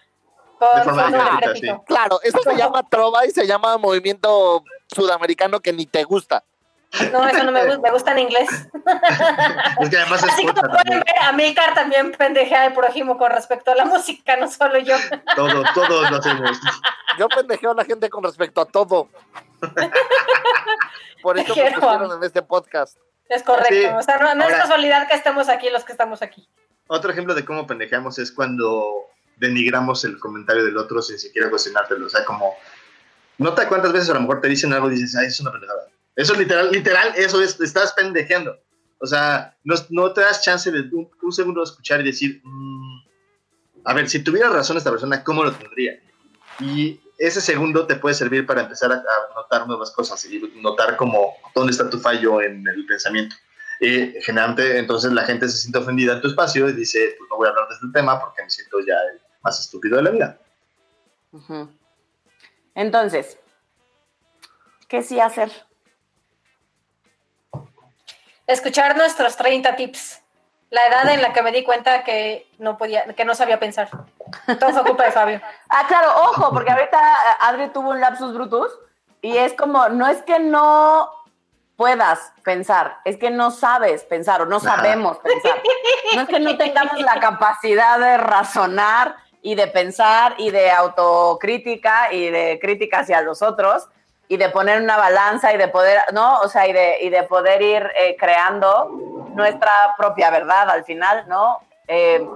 Con 0.59 0.75
De 0.75 0.83
forma 0.83 1.39
decrépito. 1.39 1.83
Claro, 1.85 2.19
eso 2.23 2.39
se 2.43 2.55
llama 2.55 2.83
trova 2.89 3.25
y 3.25 3.31
se 3.31 3.45
llama 3.45 3.77
movimiento 3.77 4.63
sudamericano 4.87 5.59
que 5.59 5.73
ni 5.73 5.85
te 5.85 6.03
gusta. 6.03 6.43
No, 7.11 7.27
eso 7.27 7.43
no 7.43 7.51
me 7.51 7.65
gusta, 7.65 7.81
me 7.81 7.91
gusta 7.91 8.11
en 8.13 8.19
inglés. 8.19 8.49
es 9.81 9.89
que 9.89 9.97
además 9.97 10.23
es 10.23 10.29
Así 10.31 10.45
como 10.45 10.61
pueden 10.61 10.71
también. 10.77 11.03
ver, 11.05 11.23
Amilcar 11.23 11.73
también 11.73 12.11
pendejea 12.13 12.67
el 12.67 12.73
prójimo 12.73 13.17
con 13.17 13.29
respecto 13.29 13.71
a 13.71 13.75
la 13.75 13.85
música, 13.85 14.37
no 14.37 14.49
solo 14.49 14.79
yo. 14.79 14.95
Todo, 15.35 15.63
todos 15.73 16.09
lo 16.09 16.17
hacemos. 16.17 16.57
Yo 17.19 17.27
pendejeo 17.27 17.71
a 17.71 17.75
la 17.75 17.85
gente 17.85 18.09
con 18.09 18.23
respecto 18.23 18.61
a 18.61 18.65
todo. 18.65 19.09
Por 21.21 21.37
eso 21.37 21.55
me 21.55 21.71
pusieron 21.71 22.11
en 22.11 22.23
este 22.23 22.41
podcast. 22.41 22.97
Es 23.27 23.43
correcto. 23.43 23.73
Sí. 23.73 23.85
O 23.85 24.01
sea, 24.01 24.17
no, 24.17 24.35
no 24.35 24.45
es 24.45 24.55
casualidad 24.55 25.07
que 25.07 25.15
estemos 25.15 25.49
aquí 25.49 25.69
los 25.69 25.83
que 25.83 25.91
estamos 25.91 26.21
aquí. 26.21 26.47
Otro 26.87 27.11
ejemplo 27.11 27.35
de 27.35 27.43
cómo 27.43 27.67
pendejeamos 27.67 28.17
es 28.17 28.31
cuando 28.31 29.07
denigramos 29.37 30.03
el 30.05 30.19
comentario 30.19 30.63
del 30.65 30.77
otro 30.77 31.01
sin 31.01 31.19
siquiera 31.19 31.49
cuestionártelo. 31.49 32.05
O 32.05 32.09
sea, 32.09 32.25
como, 32.25 32.53
nota 33.37 33.67
cuántas 33.67 33.93
veces 33.93 34.09
a 34.09 34.13
lo 34.13 34.21
mejor 34.21 34.41
te 34.41 34.47
dicen 34.47 34.73
algo 34.73 34.91
y 34.91 34.95
dices, 34.95 35.15
ay, 35.15 35.27
es 35.27 35.39
una 35.39 35.51
pendejada. 35.51 35.87
Eso 36.15 36.33
es 36.33 36.39
literal, 36.39 36.71
literal, 36.71 37.13
eso 37.15 37.41
es, 37.41 37.59
estás 37.59 37.93
pendejeando. 37.93 38.57
O 38.99 39.05
sea, 39.05 39.55
no, 39.63 39.75
no 39.89 40.11
te 40.13 40.21
das 40.21 40.41
chance 40.43 40.71
de 40.71 40.81
un, 40.91 41.09
un 41.21 41.31
segundo 41.31 41.63
escuchar 41.63 42.01
y 42.01 42.05
decir, 42.05 42.41
"Mm, 42.43 42.99
a 43.85 43.93
ver, 43.93 44.09
si 44.09 44.23
tuviera 44.23 44.49
razón 44.49 44.77
esta 44.77 44.89
persona, 44.89 45.23
¿cómo 45.23 45.43
lo 45.43 45.53
tendría? 45.53 45.99
Y 46.59 46.99
ese 47.19 47.39
segundo 47.39 47.85
te 47.85 47.95
puede 47.95 48.15
servir 48.15 48.45
para 48.45 48.61
empezar 48.61 48.91
a, 48.91 48.95
a 48.95 49.35
notar 49.35 49.67
nuevas 49.67 49.91
cosas 49.91 50.25
y 50.25 50.39
notar 50.55 50.97
como 50.97 51.33
dónde 51.53 51.71
está 51.71 51.89
tu 51.89 51.99
fallo 51.99 52.41
en 52.41 52.67
el 52.67 52.85
pensamiento. 52.87 53.35
Y 53.79 54.13
generalmente 54.21 54.79
entonces 54.79 55.11
la 55.11 55.23
gente 55.23 55.47
se 55.47 55.57
siente 55.57 55.77
ofendida 55.77 56.13
en 56.13 56.21
tu 56.21 56.27
espacio 56.27 56.67
y 56.67 56.73
dice, 56.73 57.15
pues 57.17 57.29
no 57.29 57.37
voy 57.37 57.47
a 57.47 57.51
hablar 57.51 57.67
de 57.67 57.75
este 57.75 57.87
tema 57.93 58.19
porque 58.19 58.43
me 58.43 58.49
siento 58.49 58.79
ya 58.79 58.95
más 59.47 59.61
estúpido 59.61 59.95
de 59.95 60.03
la 60.03 60.11
vida. 60.11 60.37
Entonces, 62.75 63.39
¿qué 64.89 65.01
sí 65.01 65.21
hacer? 65.21 65.49
Escuchar 68.45 68.97
nuestros 68.97 69.37
30 69.37 69.77
tips. 69.77 70.21
La 70.69 70.85
edad 70.87 71.09
en 71.09 71.21
la 71.21 71.31
que 71.31 71.41
me 71.43 71.53
di 71.53 71.63
cuenta 71.63 72.03
que 72.03 72.45
no 72.59 72.77
podía, 72.77 73.05
que 73.15 73.23
no 73.23 73.35
sabía 73.35 73.57
pensar. 73.57 73.89
Todo 74.59 74.73
fue 74.73 74.83
culpa 74.83 75.05
de 75.05 75.11
Fabio. 75.11 75.41
Ah, 75.69 75.85
claro, 75.87 76.09
ojo, 76.29 76.51
porque 76.51 76.71
ahorita 76.71 76.99
eh, 76.99 77.37
Adri 77.39 77.69
tuvo 77.69 77.91
un 77.91 78.01
lapsus 78.01 78.33
brutus 78.33 78.71
y 79.21 79.37
es 79.37 79.53
como, 79.53 79.87
no 79.89 80.07
es 80.07 80.21
que 80.23 80.39
no 80.39 81.09
puedas 81.77 82.33
pensar, 82.43 82.97
es 83.05 83.17
que 83.17 83.29
no 83.29 83.51
sabes 83.51 84.03
pensar 84.03 84.41
o 84.41 84.45
no 84.45 84.59
sabemos 84.59 85.19
pensar. 85.19 85.61
No 86.15 86.21
es 86.21 86.27
que 86.27 86.39
no 86.39 86.57
tengamos 86.57 86.99
la 86.99 87.19
capacidad 87.19 87.99
de 87.99 88.17
razonar 88.17 89.15
y 89.47 89.55
de 89.55 89.67
pensar 89.67 90.35
y 90.39 90.51
de 90.51 90.69
autocrítica 90.71 92.11
y 92.11 92.29
de 92.29 92.59
crítica 92.61 92.99
hacia 92.99 93.21
los 93.21 93.41
otros 93.41 93.87
y 94.27 94.35
de 94.35 94.49
poner 94.49 94.81
una 94.81 94.97
balanza 94.97 95.53
y 95.53 95.57
de 95.57 95.69
poder, 95.69 95.99
¿no? 96.11 96.41
O 96.41 96.49
sea, 96.49 96.67
y 96.67 96.73
de, 96.73 96.97
y 97.01 97.09
de 97.09 97.23
poder 97.23 97.61
ir 97.61 97.89
eh, 97.95 98.17
creando 98.19 98.89
nuestra 99.35 99.71
propia 99.97 100.29
verdad 100.31 100.69
al 100.69 100.83
final, 100.83 101.25
¿no? 101.29 101.59
Eh, 101.87 102.27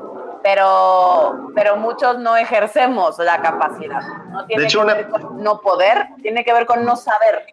pero, 0.41 1.49
pero 1.53 1.75
muchos 1.75 2.17
no 2.17 2.37
ejercemos 2.37 3.17
la 3.19 3.41
capacidad. 3.41 4.01
No 4.29 4.45
tiene 4.45 4.61
De 4.61 4.67
hecho, 4.69 4.79
que 4.79 4.85
una- 4.85 4.93
ver 4.93 5.09
con 5.09 5.43
no 5.43 5.59
poder, 5.59 6.07
tiene 6.21 6.45
que 6.45 6.53
ver 6.53 6.65
con 6.65 6.85
no 6.85 6.95
saber. 6.95 7.45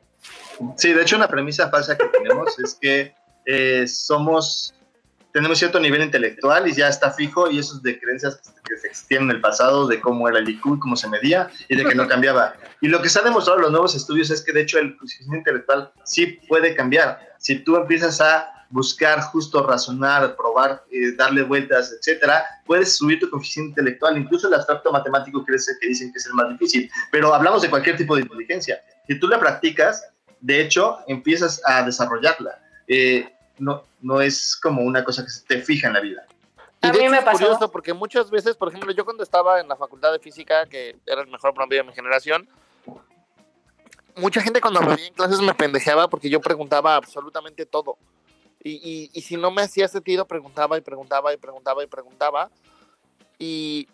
Sí, 0.77 0.93
de 0.93 1.03
hecho 1.03 1.17
una 1.17 1.27
premisa 1.27 1.69
falsa 1.69 1.97
que 1.99 2.07
tenemos 2.07 2.57
es 2.61 2.77
que 2.81 3.13
eh, 3.45 3.89
somos, 3.89 4.73
tenemos 5.33 5.59
cierto 5.59 5.79
nivel 5.79 6.03
intelectual 6.03 6.69
y 6.69 6.75
ya 6.75 6.89
está 6.89 7.11
fijo 7.11 7.51
y 7.51 7.59
eso 7.59 7.77
es 7.77 7.83
de 7.83 7.99
creencias 8.01 8.41
que 8.65 8.77
se 8.77 8.89
extienden 8.89 9.31
en 9.31 9.37
el 9.37 9.43
pasado, 9.43 9.87
de 9.87 10.01
cómo 10.01 10.29
era 10.29 10.39
el 10.39 10.49
IQ, 10.49 10.79
cómo 10.81 10.97
se 10.97 11.09
medía 11.09 11.51
y 11.69 11.77
de 11.77 11.85
que 11.85 11.95
no 11.95 12.09
cambiaba. 12.09 12.55
Y 12.81 12.89
lo 12.89 13.03
que 13.03 13.09
se 13.09 13.19
ha 13.19 13.23
demostrado 13.23 13.59
en 13.59 13.63
los 13.63 13.73
nuevos 13.73 13.95
estudios 13.95 14.31
es 14.31 14.43
que 14.43 14.53
de 14.53 14.63
hecho 14.63 14.79
el 14.79 14.97
coeficiente 14.97 15.39
intelectual 15.39 15.93
sí 16.05 16.39
puede 16.49 16.75
cambiar. 16.75 17.21
Si 17.39 17.57
tú 17.57 17.77
empiezas 17.77 18.21
a 18.21 18.59
buscar 18.71 19.21
justo 19.23 19.67
razonar, 19.67 20.37
probar, 20.37 20.85
eh, 20.91 21.13
darle 21.17 21.43
vueltas, 21.43 21.93
etcétera, 21.99 22.45
puedes 22.67 22.97
subir 22.97 23.19
tu 23.19 23.31
coeficiente 23.31 23.71
intelectual, 23.71 24.19
incluso 24.19 24.49
el 24.49 24.55
abstracto 24.55 24.93
matemático 24.93 25.45
que, 25.45 25.55
es 25.55 25.69
el 25.69 25.77
que 25.81 25.89
dicen 25.89 26.13
que 26.13 26.19
es 26.19 26.27
el 26.27 26.35
más 26.35 26.49
difícil. 26.51 26.91
Pero 27.11 27.35
hablamos 27.35 27.63
de 27.63 27.71
cualquier 27.71 27.97
tipo 27.97 28.15
de 28.15 28.23
inteligencia. 28.23 28.81
Si 29.07 29.19
tú 29.19 29.29
la 29.29 29.41
practicas, 29.41 30.05
de 30.41 30.61
hecho, 30.61 30.99
empiezas 31.07 31.61
a 31.65 31.83
desarrollarla. 31.83 32.61
Eh, 32.87 33.29
no, 33.59 33.85
no 34.01 34.21
es 34.21 34.57
como 34.57 34.83
una 34.83 35.05
cosa 35.05 35.25
que 35.25 35.31
se 35.31 35.45
te 35.45 35.63
fija 35.63 35.89
en 35.89 35.95
la 35.95 36.01
vida. 36.01 36.27
Y 36.83 36.87
A 36.87 36.93
de 36.93 36.99
mí 36.99 37.05
hecho 37.05 37.11
me 37.13 37.19
es 37.19 37.25
pasó. 37.25 37.39
curioso 37.39 37.71
porque 37.71 37.93
muchas 37.93 38.31
veces, 38.31 38.57
por 38.57 38.69
ejemplo, 38.69 38.93
yo 38.93 39.05
cuando 39.05 39.23
estaba 39.23 39.61
en 39.61 39.69
la 39.69 39.77
facultad 39.77 40.13
de 40.13 40.19
física, 40.21 40.67
que 40.67 40.97
era 41.07 41.23
el 41.23 41.29
mejor 41.29 41.53
promedio 41.55 41.83
de 41.83 41.89
mi 41.89 41.95
generación, 41.95 42.49
mucha 44.17 44.41
gente 44.41 44.61
cuando 44.61 44.81
me 44.81 44.95
veía 44.95 45.07
en 45.09 45.15
clases 45.15 45.41
me 45.41 45.55
pendejeaba 45.55 46.09
porque 46.09 46.31
yo 46.31 46.41
preguntaba 46.41 46.97
absolutamente 46.97 47.67
todo. 47.67 47.97
Y, 48.63 48.73
y, 48.73 49.11
y 49.13 49.21
si 49.23 49.37
no 49.37 49.51
me 49.51 49.63
hacía 49.63 49.87
sentido, 49.89 50.27
preguntaba 50.27 50.77
y 50.77 50.81
preguntaba 50.81 51.33
y 51.33 51.37
preguntaba 51.37 51.83
y 51.85 51.87
preguntaba. 51.87 52.51
Y, 53.39 53.89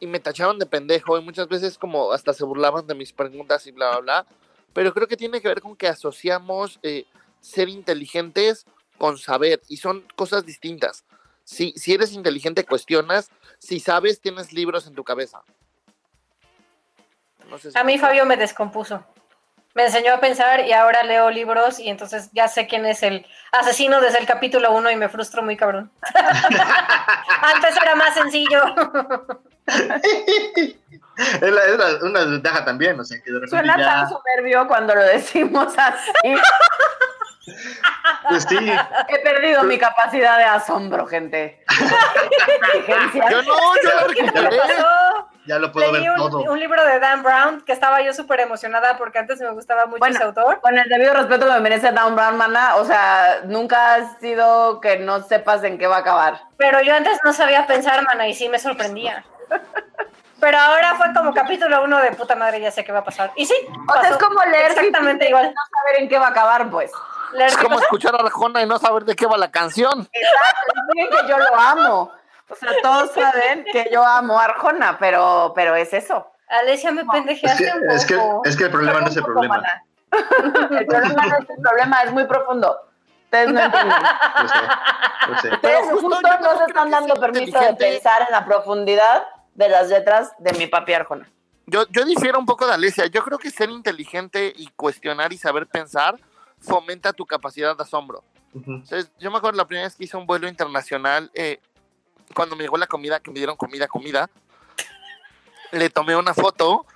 y 0.00 0.06
me 0.06 0.18
tachaban 0.20 0.58
de 0.58 0.66
pendejo 0.66 1.18
y 1.18 1.22
muchas 1.22 1.48
veces 1.48 1.76
como 1.78 2.12
hasta 2.12 2.32
se 2.32 2.44
burlaban 2.44 2.86
de 2.86 2.94
mis 2.94 3.12
preguntas 3.12 3.66
y 3.66 3.72
bla, 3.72 3.90
bla, 3.90 4.00
bla. 4.00 4.26
Pero 4.72 4.92
creo 4.94 5.06
que 5.06 5.16
tiene 5.18 5.40
que 5.40 5.48
ver 5.48 5.60
con 5.60 5.76
que 5.76 5.86
asociamos 5.86 6.78
eh, 6.82 7.04
ser 7.42 7.68
inteligentes 7.68 8.64
con 8.96 9.18
saber 9.18 9.60
y 9.68 9.76
son 9.76 10.06
cosas 10.16 10.46
distintas. 10.46 11.04
Si, 11.44 11.72
si 11.76 11.92
eres 11.92 12.12
inteligente, 12.12 12.64
cuestionas. 12.64 13.30
Si 13.58 13.78
sabes, 13.80 14.20
tienes 14.20 14.52
libros 14.52 14.86
en 14.86 14.94
tu 14.94 15.04
cabeza. 15.04 15.42
No 17.50 17.58
sé 17.58 17.70
si- 17.72 17.78
A 17.78 17.84
mí 17.84 17.98
Fabio 17.98 18.24
me 18.24 18.36
descompuso. 18.38 19.04
Me 19.74 19.84
enseñó 19.86 20.12
a 20.14 20.20
pensar 20.20 20.66
y 20.66 20.72
ahora 20.72 21.02
leo 21.02 21.30
libros 21.30 21.78
y 21.80 21.88
entonces 21.88 22.28
ya 22.32 22.46
sé 22.46 22.66
quién 22.66 22.84
es 22.84 23.02
el 23.02 23.26
asesino 23.52 24.00
desde 24.02 24.18
el 24.18 24.26
capítulo 24.26 24.70
1 24.72 24.90
y 24.90 24.96
me 24.96 25.08
frustro 25.08 25.42
muy 25.42 25.56
cabrón. 25.56 25.90
Antes 27.42 27.76
era 27.80 27.94
más 27.94 28.14
sencillo. 28.14 28.62
Es, 31.16 31.42
la- 31.52 31.64
es 31.66 31.78
la- 31.78 31.98
una 32.08 32.20
desventaja 32.20 32.64
también, 32.64 32.98
o 32.98 33.04
sea, 33.04 33.18
que 33.22 33.30
de 33.30 33.38
repente 33.38 33.50
Suena 33.50 33.76
ya... 33.78 33.84
tan 33.84 34.08
soberbio 34.08 34.66
cuando 34.66 34.94
lo 34.94 35.02
decimos 35.04 35.72
así. 35.76 36.10
pues 38.28 38.44
sí, 38.48 38.72
He 39.08 39.18
perdido 39.20 39.62
mi 39.64 39.78
capacidad 39.78 40.38
de 40.38 40.44
asombro, 40.44 41.06
gente. 41.06 41.64
Yo 43.30 43.42
no, 43.42 43.74
yo 43.82 43.90
ya 45.44 45.58
lo 45.58 45.72
puedo 45.72 45.90
Leí 45.90 46.02
ver 46.02 46.10
un, 46.12 46.16
todo. 46.18 46.52
un 46.52 46.60
libro 46.60 46.84
de 46.86 47.00
Dan 47.00 47.24
Brown 47.24 47.62
que 47.62 47.72
estaba 47.72 48.00
yo 48.00 48.14
súper 48.14 48.38
emocionada 48.40 48.96
porque 48.96 49.18
antes 49.18 49.40
me 49.40 49.50
gustaba 49.50 49.86
mucho 49.86 49.98
Bueno. 49.98 50.14
ese 50.14 50.24
autor. 50.24 50.60
Con 50.60 50.78
el 50.78 50.88
debido 50.88 51.14
respeto 51.14 51.46
que 51.46 51.52
me 51.52 51.60
merece 51.60 51.90
Dan 51.90 52.14
Brown, 52.14 52.36
mana, 52.36 52.76
o 52.76 52.84
sea, 52.84 53.40
nunca 53.46 53.94
ha 53.96 54.18
sido 54.20 54.80
que 54.80 54.98
no 54.98 55.20
sepas 55.24 55.64
en 55.64 55.78
qué 55.78 55.88
va 55.88 55.96
a 55.96 56.00
acabar. 56.00 56.40
Pero 56.58 56.80
yo 56.82 56.94
antes 56.94 57.18
no 57.24 57.32
sabía 57.32 57.66
pensar, 57.66 58.04
mana, 58.04 58.28
y 58.28 58.34
sí 58.34 58.48
me 58.48 58.60
sorprendía. 58.60 59.24
Pero 60.38 60.58
ahora 60.58 60.94
fue 60.96 61.12
como 61.14 61.34
capítulo 61.34 61.82
uno 61.82 61.98
de 61.98 62.12
puta 62.12 62.36
madre, 62.36 62.60
ya 62.60 62.70
sé 62.70 62.84
qué 62.84 62.92
va 62.92 63.00
a 63.00 63.04
pasar. 63.04 63.32
Y 63.34 63.44
sí, 63.46 63.54
O 63.88 64.00
sea, 64.00 64.10
es 64.10 64.16
como 64.18 64.44
leer 64.44 64.70
exactamente 64.70 65.28
igual. 65.28 65.46
no 65.46 65.60
saber 65.80 66.02
en 66.02 66.08
qué 66.08 66.18
va 66.18 66.26
a 66.26 66.30
acabar, 66.30 66.70
pues. 66.70 66.90
Es 67.38 67.56
como 67.56 67.78
escuchar 67.80 68.14
a 68.14 68.18
Arjona 68.18 68.62
y 68.62 68.66
no 68.66 68.78
saber 68.78 69.04
de 69.04 69.14
qué 69.16 69.26
va 69.26 69.36
la 69.38 69.50
canción. 69.50 70.08
Exacto, 70.12 70.72
miren 70.94 71.10
que 71.10 71.28
yo 71.28 71.38
lo 71.38 71.56
amo. 71.56 72.12
O 72.48 72.54
sea, 72.54 72.70
todos 72.82 73.12
saben 73.12 73.64
que 73.72 73.88
yo 73.92 74.04
amo 74.04 74.38
a 74.38 74.44
Arjona, 74.44 74.98
pero, 74.98 75.52
pero 75.54 75.74
es 75.74 75.92
eso. 75.92 76.26
Alesia, 76.48 76.92
me 76.92 77.02
No, 77.04 77.12
pendejeaste 77.12 77.64
Es 77.64 77.72
que, 77.72 77.78
un 77.78 77.90
es, 77.90 78.06
que, 78.06 78.14
poco. 78.16 78.42
es 78.44 78.56
que 78.56 78.64
el 78.64 78.70
problema 78.70 79.00
no 79.00 79.06
es 79.06 79.16
el 79.16 79.22
poco, 79.22 79.32
problema. 79.32 79.56
mana. 79.56 79.84
El 80.78 80.86
problema 80.86 81.26
no 81.26 81.36
es 81.38 81.50
el 81.50 81.62
problema, 81.62 82.02
es 82.02 82.12
muy 82.12 82.24
profundo. 82.26 82.76
Ustedes 83.24 83.52
no 83.52 83.60
entienden. 83.60 83.98
Lo 83.98 84.48
sé, 84.48 84.56
lo 85.28 85.38
sé. 85.40 85.54
Ustedes 85.54 85.80
justo 85.90 86.00
justo, 86.10 86.20
yo 86.22 86.38
no 86.40 86.58
se 86.58 86.64
están 86.64 86.86
es 86.88 86.92
dando 86.92 87.14
permiso 87.14 87.58
de 87.58 87.74
pensar 87.74 88.22
en 88.22 88.32
la 88.32 88.44
profundidad 88.44 89.24
de 89.54 89.68
las 89.70 89.88
letras 89.88 90.32
de 90.38 90.52
mi 90.58 90.66
papi 90.66 90.92
Arjona. 90.92 91.26
Yo, 91.64 91.86
yo 91.88 92.04
difiero 92.04 92.38
un 92.38 92.44
poco 92.44 92.66
de 92.66 92.74
Alesia. 92.74 93.06
Yo 93.06 93.22
creo 93.24 93.38
que 93.38 93.50
ser 93.50 93.70
inteligente 93.70 94.52
y 94.54 94.66
cuestionar 94.76 95.32
y 95.32 95.38
saber 95.38 95.66
pensar 95.68 96.16
fomenta 96.62 97.12
tu 97.12 97.26
capacidad 97.26 97.76
de 97.76 97.82
asombro. 97.82 98.24
Ujú. 98.54 98.72
Entonces, 98.72 99.10
yo 99.18 99.30
me 99.30 99.38
acuerdo 99.38 99.56
la 99.58 99.66
primera 99.66 99.86
vez 99.86 99.96
que 99.96 100.04
hice 100.04 100.16
un 100.16 100.26
vuelo 100.26 100.48
internacional, 100.48 101.30
eh, 101.34 101.60
cuando 102.34 102.56
me 102.56 102.62
llegó 102.62 102.76
la 102.78 102.86
comida, 102.86 103.20
que 103.20 103.30
me 103.30 103.38
dieron 103.38 103.56
comida, 103.56 103.86
comida, 103.88 104.30
le 105.70 105.90
tomé 105.90 106.16
una 106.16 106.34
foto 106.34 106.86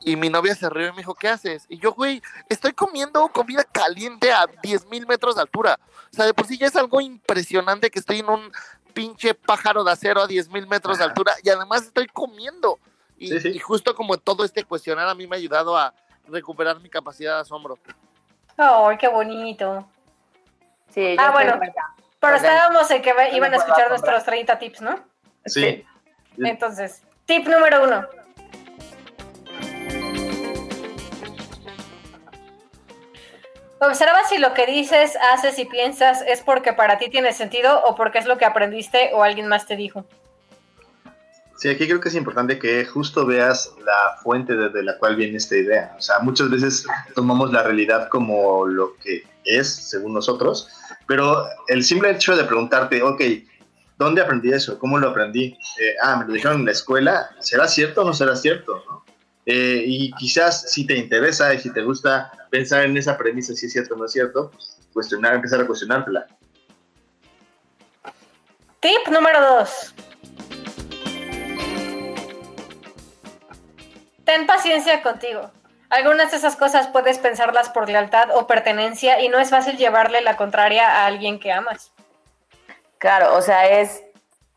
y 0.00 0.16
mi 0.16 0.28
novia 0.28 0.54
se 0.54 0.68
rió 0.68 0.88
y 0.88 0.90
me 0.90 0.98
dijo, 0.98 1.14
¿qué 1.14 1.28
haces? 1.28 1.64
Y 1.68 1.78
yo, 1.78 1.92
güey, 1.92 2.22
estoy 2.48 2.72
comiendo 2.72 3.26
comida 3.28 3.64
caliente 3.64 4.32
a 4.32 4.46
10 4.62 4.86
mil 4.86 5.06
metros 5.06 5.36
de 5.36 5.42
altura. 5.42 5.78
O 6.12 6.16
sea, 6.16 6.26
de 6.26 6.34
por 6.34 6.46
sí 6.46 6.58
ya 6.58 6.66
es 6.66 6.76
algo 6.76 7.00
impresionante 7.00 7.90
que 7.90 7.98
estoy 7.98 8.18
en 8.20 8.28
un 8.28 8.52
pinche 8.92 9.34
pájaro 9.34 9.82
de 9.84 9.92
acero 9.92 10.22
a 10.22 10.26
10 10.26 10.48
mil 10.50 10.66
metros 10.66 10.98
de 10.98 11.04
altura 11.04 11.34
y 11.42 11.48
además 11.48 11.84
estoy 11.84 12.06
comiendo. 12.06 12.78
Y, 13.18 13.28
Sí, 13.28 13.40
sí. 13.40 13.48
y 13.48 13.58
justo 13.58 13.94
como 13.94 14.16
todo 14.18 14.44
este 14.44 14.64
cuestionar 14.64 15.08
a 15.08 15.14
mí 15.14 15.26
me 15.26 15.36
ha 15.36 15.38
ayudado 15.38 15.76
a 15.76 15.94
recuperar 16.28 16.80
mi 16.80 16.88
capacidad 16.88 17.36
de 17.36 17.40
asombro. 17.42 17.78
Ay, 18.56 18.96
qué 18.98 19.08
bonito. 19.08 19.88
Sí, 20.90 21.16
Ah, 21.18 21.26
yo 21.26 21.32
bueno. 21.32 21.60
Pero 22.20 22.36
estábamos 22.36 22.90
en 22.90 23.02
que 23.02 23.12
iban 23.32 23.52
a 23.52 23.56
escuchar 23.56 23.88
nuestros 23.90 24.24
30 24.24 24.58
tips, 24.58 24.80
¿no? 24.80 25.04
Sí. 25.44 25.84
Entonces, 26.38 27.02
tip 27.26 27.46
número 27.46 27.84
uno. 27.84 28.06
Observa 33.80 34.24
si 34.24 34.38
lo 34.38 34.54
que 34.54 34.66
dices, 34.66 35.18
haces 35.32 35.58
y 35.58 35.66
piensas 35.66 36.22
es 36.26 36.40
porque 36.42 36.72
para 36.72 36.96
ti 36.96 37.10
tiene 37.10 37.32
sentido 37.32 37.82
o 37.84 37.94
porque 37.94 38.18
es 38.18 38.24
lo 38.24 38.38
que 38.38 38.46
aprendiste 38.46 39.10
o 39.12 39.22
alguien 39.22 39.46
más 39.46 39.66
te 39.66 39.76
dijo. 39.76 40.06
Sí, 41.64 41.70
aquí 41.70 41.86
creo 41.86 41.98
que 41.98 42.10
es 42.10 42.14
importante 42.14 42.58
que 42.58 42.84
justo 42.84 43.24
veas 43.24 43.72
la 43.86 44.18
fuente 44.22 44.54
desde 44.54 44.82
la 44.82 44.98
cual 44.98 45.16
viene 45.16 45.38
esta 45.38 45.56
idea. 45.56 45.94
O 45.96 46.02
sea, 46.02 46.18
muchas 46.18 46.50
veces 46.50 46.84
tomamos 47.14 47.52
la 47.52 47.62
realidad 47.62 48.10
como 48.10 48.66
lo 48.66 48.94
que 48.96 49.24
es, 49.46 49.66
según 49.74 50.12
nosotros, 50.12 50.68
pero 51.06 51.46
el 51.68 51.82
simple 51.82 52.10
hecho 52.10 52.36
de 52.36 52.44
preguntarte, 52.44 53.02
ok, 53.02 53.22
¿dónde 53.96 54.20
aprendí 54.20 54.52
eso? 54.52 54.78
¿Cómo 54.78 54.98
lo 54.98 55.08
aprendí? 55.08 55.56
Eh, 55.80 55.94
ah, 56.02 56.16
me 56.18 56.26
lo 56.26 56.34
dijeron 56.34 56.58
en 56.58 56.66
la 56.66 56.72
escuela, 56.72 57.30
¿será 57.40 57.66
cierto 57.66 58.02
o 58.02 58.04
no 58.04 58.12
será 58.12 58.36
cierto? 58.36 58.84
¿no? 58.86 59.02
Eh, 59.46 59.84
y 59.86 60.12
quizás 60.16 60.70
si 60.70 60.86
te 60.86 60.98
interesa 60.98 61.54
y 61.54 61.60
si 61.60 61.72
te 61.72 61.80
gusta 61.80 62.30
pensar 62.50 62.84
en 62.84 62.94
esa 62.98 63.16
premisa, 63.16 63.54
si 63.54 63.64
es 63.64 63.72
cierto 63.72 63.94
o 63.94 63.96
no 63.96 64.04
es 64.04 64.12
cierto, 64.12 64.50
pues, 64.50 64.80
cuestionar, 64.92 65.36
empezar 65.36 65.62
a 65.62 65.66
cuestionártela. 65.66 66.26
Tip 68.82 69.08
número 69.10 69.40
dos. 69.40 69.94
Ten 74.34 74.48
paciencia 74.48 75.00
contigo. 75.00 75.52
Algunas 75.90 76.32
de 76.32 76.38
esas 76.38 76.56
cosas 76.56 76.88
puedes 76.88 77.18
pensarlas 77.18 77.68
por 77.68 77.88
lealtad 77.88 78.30
o 78.34 78.48
pertenencia 78.48 79.20
y 79.20 79.28
no 79.28 79.38
es 79.38 79.50
fácil 79.50 79.76
llevarle 79.76 80.22
la 80.22 80.36
contraria 80.36 80.88
a 80.88 81.06
alguien 81.06 81.38
que 81.38 81.52
amas. 81.52 81.92
Claro, 82.98 83.36
o 83.36 83.42
sea, 83.42 83.68
es, 83.68 84.02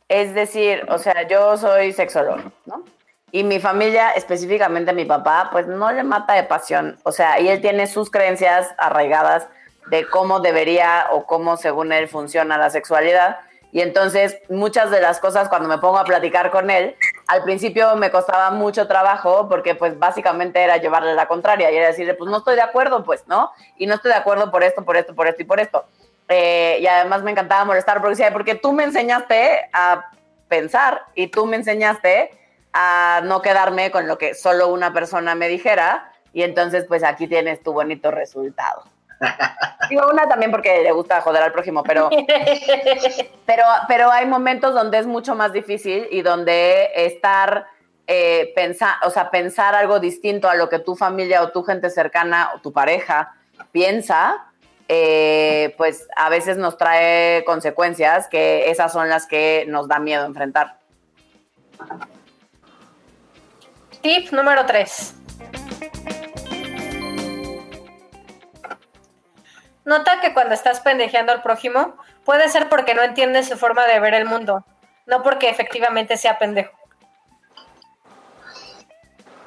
es 0.09 0.34
decir, 0.34 0.84
o 0.89 0.97
sea, 0.97 1.28
yo 1.28 1.55
soy 1.57 1.93
sexólogo, 1.93 2.51
¿no? 2.65 2.86
Y 3.32 3.43
mi 3.43 3.59
familia, 3.59 4.13
específicamente 4.13 4.93
mi 4.93 5.05
papá, 5.05 5.49
pues 5.51 5.67
no 5.67 5.91
le 5.91 6.01
mata 6.01 6.34
de 6.34 6.41
pasión. 6.41 6.97
O 7.03 7.11
sea, 7.11 7.39
y 7.39 7.47
él 7.47 7.61
tiene 7.61 7.86
sus 7.86 8.09
creencias 8.09 8.73
arraigadas 8.80 9.47
de 9.91 10.07
cómo 10.07 10.39
debería 10.39 11.05
o 11.11 11.28
cómo 11.28 11.55
según 11.55 11.91
él 11.91 12.07
funciona 12.07 12.57
la 12.57 12.71
sexualidad. 12.71 13.38
Y 13.71 13.82
entonces 13.82 14.39
muchas 14.49 14.89
de 14.89 15.01
las 15.01 15.19
cosas 15.19 15.49
cuando 15.49 15.69
me 15.69 15.78
pongo 15.78 15.99
a 15.99 16.03
platicar 16.03 16.49
con 16.49 16.71
él, 16.71 16.95
al 17.28 17.43
principio 17.43 17.95
me 17.95 18.09
costaba 18.09 18.51
mucho 18.51 18.88
trabajo 18.88 19.47
porque 19.49 19.75
pues 19.75 19.99
básicamente 19.99 20.61
era 20.63 20.78
llevarle 20.78 21.13
la 21.13 21.28
contraria 21.28 21.69
y 21.71 21.75
era 21.75 21.88
decirle, 21.88 22.13
pues 22.13 22.32
no 22.32 22.38
estoy 22.38 22.55
de 22.55 22.61
acuerdo, 22.61 23.03
pues, 23.03 23.28
¿no? 23.28 23.51
Y 23.78 23.86
no 23.86 23.95
estoy 23.95 24.11
de 24.11 24.17
acuerdo 24.17 24.49
por 24.49 24.63
esto, 24.63 24.86
por 24.86 24.95
esto, 24.95 25.13
por 25.13 25.28
esto 25.28 25.41
y 25.41 25.45
por 25.45 25.59
esto. 25.59 25.86
Eh, 26.30 26.78
y 26.82 26.88
además 26.88 27.23
me 27.23 27.32
encantaba 27.32 27.65
molestar 27.65 27.97
porque 27.97 28.11
decía, 28.11 28.32
porque 28.32 28.55
tú 28.55 28.71
me 28.71 28.86
enseñaste 28.86 29.69
a 29.73 30.09
pensar 30.47 31.03
y 31.15 31.28
tú 31.28 31.45
me 31.45 31.57
enseñaste 31.57 32.32
a 32.71 33.21
no 33.23 33.41
quedarme 33.41 33.91
con 33.91 34.07
lo 34.07 34.17
que 34.17 34.34
solo 34.34 34.69
una 34.69 34.93
persona 34.93 35.36
me 35.36 35.49
dijera 35.49 36.11
y 36.32 36.43
entonces 36.43 36.86
pues 36.88 37.03
aquí 37.03 37.28
tienes 37.28 37.61
tu 37.61 37.73
bonito 37.73 38.11
resultado. 38.11 38.84
Digo 39.89 40.03
una 40.11 40.28
también 40.28 40.51
porque 40.51 40.82
le 40.84 40.91
gusta 40.91 41.22
joder 41.22 41.43
al 41.43 41.51
prójimo, 41.51 41.84
pero, 41.84 42.09
pero, 43.45 43.63
pero 43.88 44.11
hay 44.11 44.26
momentos 44.26 44.74
donde 44.74 44.99
es 44.99 45.07
mucho 45.07 45.36
más 45.36 45.53
difícil 45.53 46.07
y 46.11 46.22
donde 46.22 46.91
estar, 46.95 47.68
eh, 48.05 48.51
pensar, 48.55 48.95
o 49.05 49.09
sea, 49.09 49.32
pensar 49.32 49.76
algo 49.76 49.99
distinto 49.99 50.49
a 50.49 50.55
lo 50.55 50.70
que 50.70 50.80
tu 50.80 50.95
familia 50.95 51.41
o 51.41 51.51
tu 51.51 51.63
gente 51.63 51.89
cercana 51.89 52.51
o 52.55 52.59
tu 52.59 52.74
pareja 52.74 53.34
piensa, 53.72 54.47
eh, 54.89 55.74
pues 55.78 56.07
a 56.15 56.30
veces 56.30 56.57
nos 56.57 56.78
trae 56.78 57.43
consecuencias 57.45 58.28
que 58.28 58.70
esas 58.70 58.91
son 58.93 59.09
las 59.09 59.26
que 59.26 59.65
nos 59.68 59.88
da 59.88 59.99
miedo 59.99 60.26
enfrentar. 60.26 60.78
Tip 64.01 64.32
número 64.32 64.65
3. 64.65 65.26
Nota 69.88 70.19
que 70.19 70.33
cuando 70.33 70.53
estás 70.53 70.81
pendejeando 70.81 71.31
al 71.31 71.41
prójimo, 71.41 71.95
puede 72.25 72.49
ser 72.49 72.67
porque 72.67 72.93
no 72.93 73.03
entiendes 73.03 73.47
su 73.47 73.55
forma 73.55 73.88
de 73.88 74.01
ver 74.01 74.15
el 74.15 74.25
mundo, 74.25 74.65
no 75.05 75.23
porque 75.23 75.49
efectivamente 75.49 76.17
sea 76.17 76.38
pendejo. 76.38 76.77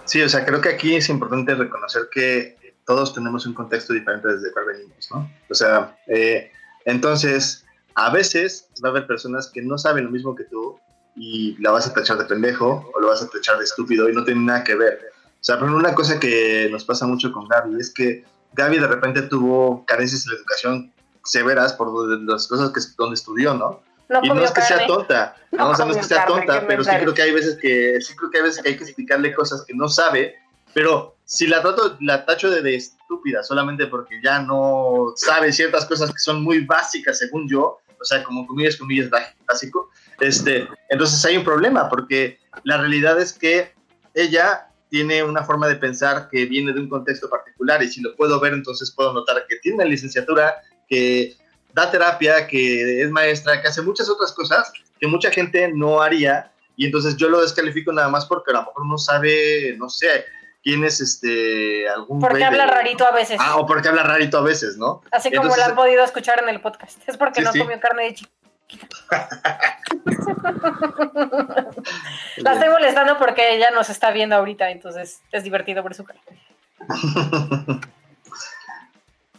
Sí, 0.07 0.23
o 0.23 0.29
sea, 0.31 0.47
creo 0.47 0.63
que 0.63 0.71
aquí 0.71 0.97
es 0.97 1.11
importante 1.11 1.55
reconocer 1.55 2.05
que 2.11 2.57
todos 2.87 3.13
tenemos 3.13 3.45
un 3.45 3.53
contexto 3.53 3.93
diferente 3.93 4.29
desde 4.29 4.49
el 4.49 4.55
cual 4.55 4.65
venimos, 4.65 5.11
¿no? 5.11 5.31
O 5.51 5.55
sea, 5.55 5.95
eh, 6.07 6.51
entonces, 6.87 7.67
a 7.95 8.09
veces 8.09 8.67
va 8.83 8.89
a 8.89 8.93
haber 8.93 9.07
personas 9.07 9.51
que 9.53 9.61
no 9.61 9.77
saben 9.77 10.07
lo 10.07 10.11
mismo 10.11 10.35
que 10.35 10.45
tú 10.45 10.81
y 11.17 11.55
la 11.61 11.73
vas 11.73 11.87
a 11.87 11.93
tachar 11.93 12.17
de 12.17 12.25
pendejo 12.25 12.91
o 12.95 12.99
lo 12.99 13.09
vas 13.09 13.23
a 13.23 13.29
tachar 13.29 13.59
de 13.59 13.65
estúpido 13.65 14.09
y 14.09 14.15
no 14.15 14.25
tiene 14.25 14.41
nada 14.41 14.65
que 14.65 14.75
ver. 14.75 15.13
O 15.35 15.45
sea, 15.45 15.61
pero 15.61 15.77
una 15.77 15.95
cosa 15.95 16.19
que 16.19 16.67
nos 16.71 16.87
pasa 16.87 17.07
mucho 17.07 17.31
con 17.31 17.47
Gaby 17.47 17.79
es 17.79 17.93
que 17.93 18.25
Gaby 18.53 18.79
de 18.79 18.87
repente 18.87 19.23
tuvo 19.23 19.85
carencias 19.87 20.25
en 20.27 20.33
la 20.33 20.39
educación 20.39 20.93
severas 21.25 21.73
por 21.75 22.09
las 22.29 22.47
cosas 22.49 22.71
que 22.71 22.81
donde 22.97 23.15
estudió, 23.15 23.55
¿no? 23.55 23.83
No 24.09 24.21
y 24.23 24.29
no 24.29 24.43
es 24.43 24.51
que 24.51 24.63
sea 24.63 24.87
tonta, 24.87 25.37
No 25.53 25.59
no, 25.59 25.71
o 25.71 25.75
sea, 25.77 25.85
no 25.85 25.93
es 25.93 25.99
que 25.99 26.03
sea 26.05 26.25
carne, 26.25 26.47
tonta, 26.47 26.67
pero 26.67 26.83
sí 26.83 26.91
creo 26.91 27.15
que 27.15 27.23
hay 27.23 27.33
veces 27.33 27.59
que 27.61 28.01
sí 28.01 28.17
creo 28.17 28.31
que 28.31 28.39
hay 28.39 28.45
veces 28.45 28.63
que 28.63 28.71
hay 28.71 28.77
que 28.77 28.83
explicarle 28.85 29.33
cosas 29.33 29.65
que 29.65 29.73
no 29.75 29.89
sabe, 29.89 30.35
pero 30.75 31.17
si 31.25 31.47
la 31.47 31.63
trato, 31.63 31.97
la 32.01 32.27
tacho 32.27 32.51
de, 32.51 32.61
de 32.61 32.75
estúpida 32.75 33.45
solamente 33.45 33.87
porque 33.87 34.21
ya 34.21 34.41
no 34.41 35.13
sabe 35.15 35.53
ciertas 35.53 35.87
cosas 35.87 36.11
que 36.11 36.19
son 36.19 36.43
muy 36.43 36.65
básicas 36.65 37.19
según 37.19 37.49
yo, 37.49 37.79
o 38.01 38.05
sea, 38.05 38.25
como 38.25 38.47
comillas, 38.49 38.77
comillas 38.77 39.09
bá- 39.11 39.33
básico, 39.47 39.91
este, 40.19 40.67
entonces 40.89 41.25
hay 41.25 41.37
un 41.37 41.45
problema 41.45 41.89
porque 41.89 42.41
la 42.65 42.79
realidad 42.79 43.21
es 43.21 43.33
que 43.33 43.73
ella 44.15 44.70
tiene 44.91 45.23
una 45.23 45.43
forma 45.45 45.69
de 45.69 45.77
pensar 45.77 46.29
que 46.29 46.45
viene 46.47 46.73
de 46.73 46.81
un 46.81 46.89
contexto 46.89 47.31
particular 47.31 47.83
y 47.83 47.89
si 47.89 48.01
lo 48.03 48.15
puedo 48.17 48.39
ver 48.41 48.53
entonces 48.53 48.91
puedo 48.91 49.13
notar 49.13 49.47
que 49.49 49.57
tiene 49.57 49.77
una 49.77 49.85
licenciatura, 49.87 50.57
que 50.89 51.37
da 51.73 51.91
terapia, 51.91 52.47
que 52.49 53.03
es 53.03 53.11
maestra, 53.11 53.63
que 53.63 53.69
hace 53.69 53.81
muchas 53.83 54.09
otras 54.11 54.33
cosas 54.33 54.73
que 54.99 55.07
mucha 55.07 55.31
gente 55.31 55.71
no 55.73 56.03
haría 56.03 56.51
y 56.77 56.87
entonces 56.87 57.17
yo 57.17 57.29
lo 57.29 57.41
descalifico 57.41 57.93
nada 57.93 58.09
más 58.09 58.27
porque 58.27 58.51
a 58.51 58.55
lo 58.55 58.61
mejor 58.65 58.87
no 58.87 58.99
sabe, 58.99 59.77
no 59.79 59.89
sé, 59.89 60.25
quién 60.63 60.83
es 60.85 61.01
este 61.01 61.89
algún 61.89 62.21
Porque 62.21 62.45
habla 62.45 62.67
de- 62.67 62.71
rarito 62.73 63.07
a 63.07 63.13
veces. 63.13 63.39
Ah, 63.41 63.57
o 63.57 63.67
porque 63.67 63.89
habla 63.89 64.03
rarito 64.03 64.37
a 64.39 64.43
veces, 64.43 64.77
¿no? 64.77 65.03
Así 65.13 65.31
como 65.31 65.43
entonces- 65.45 65.65
lo 65.65 65.71
han 65.71 65.77
podido 65.77 66.05
escuchar 66.05 66.43
en 66.43 66.49
el 66.49 66.61
podcast. 66.61 67.01
Es 67.07 67.17
porque 67.17 67.41
Sí, 67.41 67.45
no 67.47 67.53
sí. 67.53 67.59
comió 67.61 67.79
carne 67.81 68.05
de 68.05 68.15
chico. 68.15 68.31
La 72.37 72.53
estoy 72.55 72.69
molestando 72.69 73.19
porque 73.19 73.55
ella 73.55 73.71
nos 73.71 73.89
está 73.91 74.11
viendo 74.11 74.35
ahorita, 74.37 74.71
entonces 74.71 75.23
es 75.33 75.45
divertido 75.45 75.83
ver 75.83 75.95
su 75.95 76.05
cara. 76.05 76.21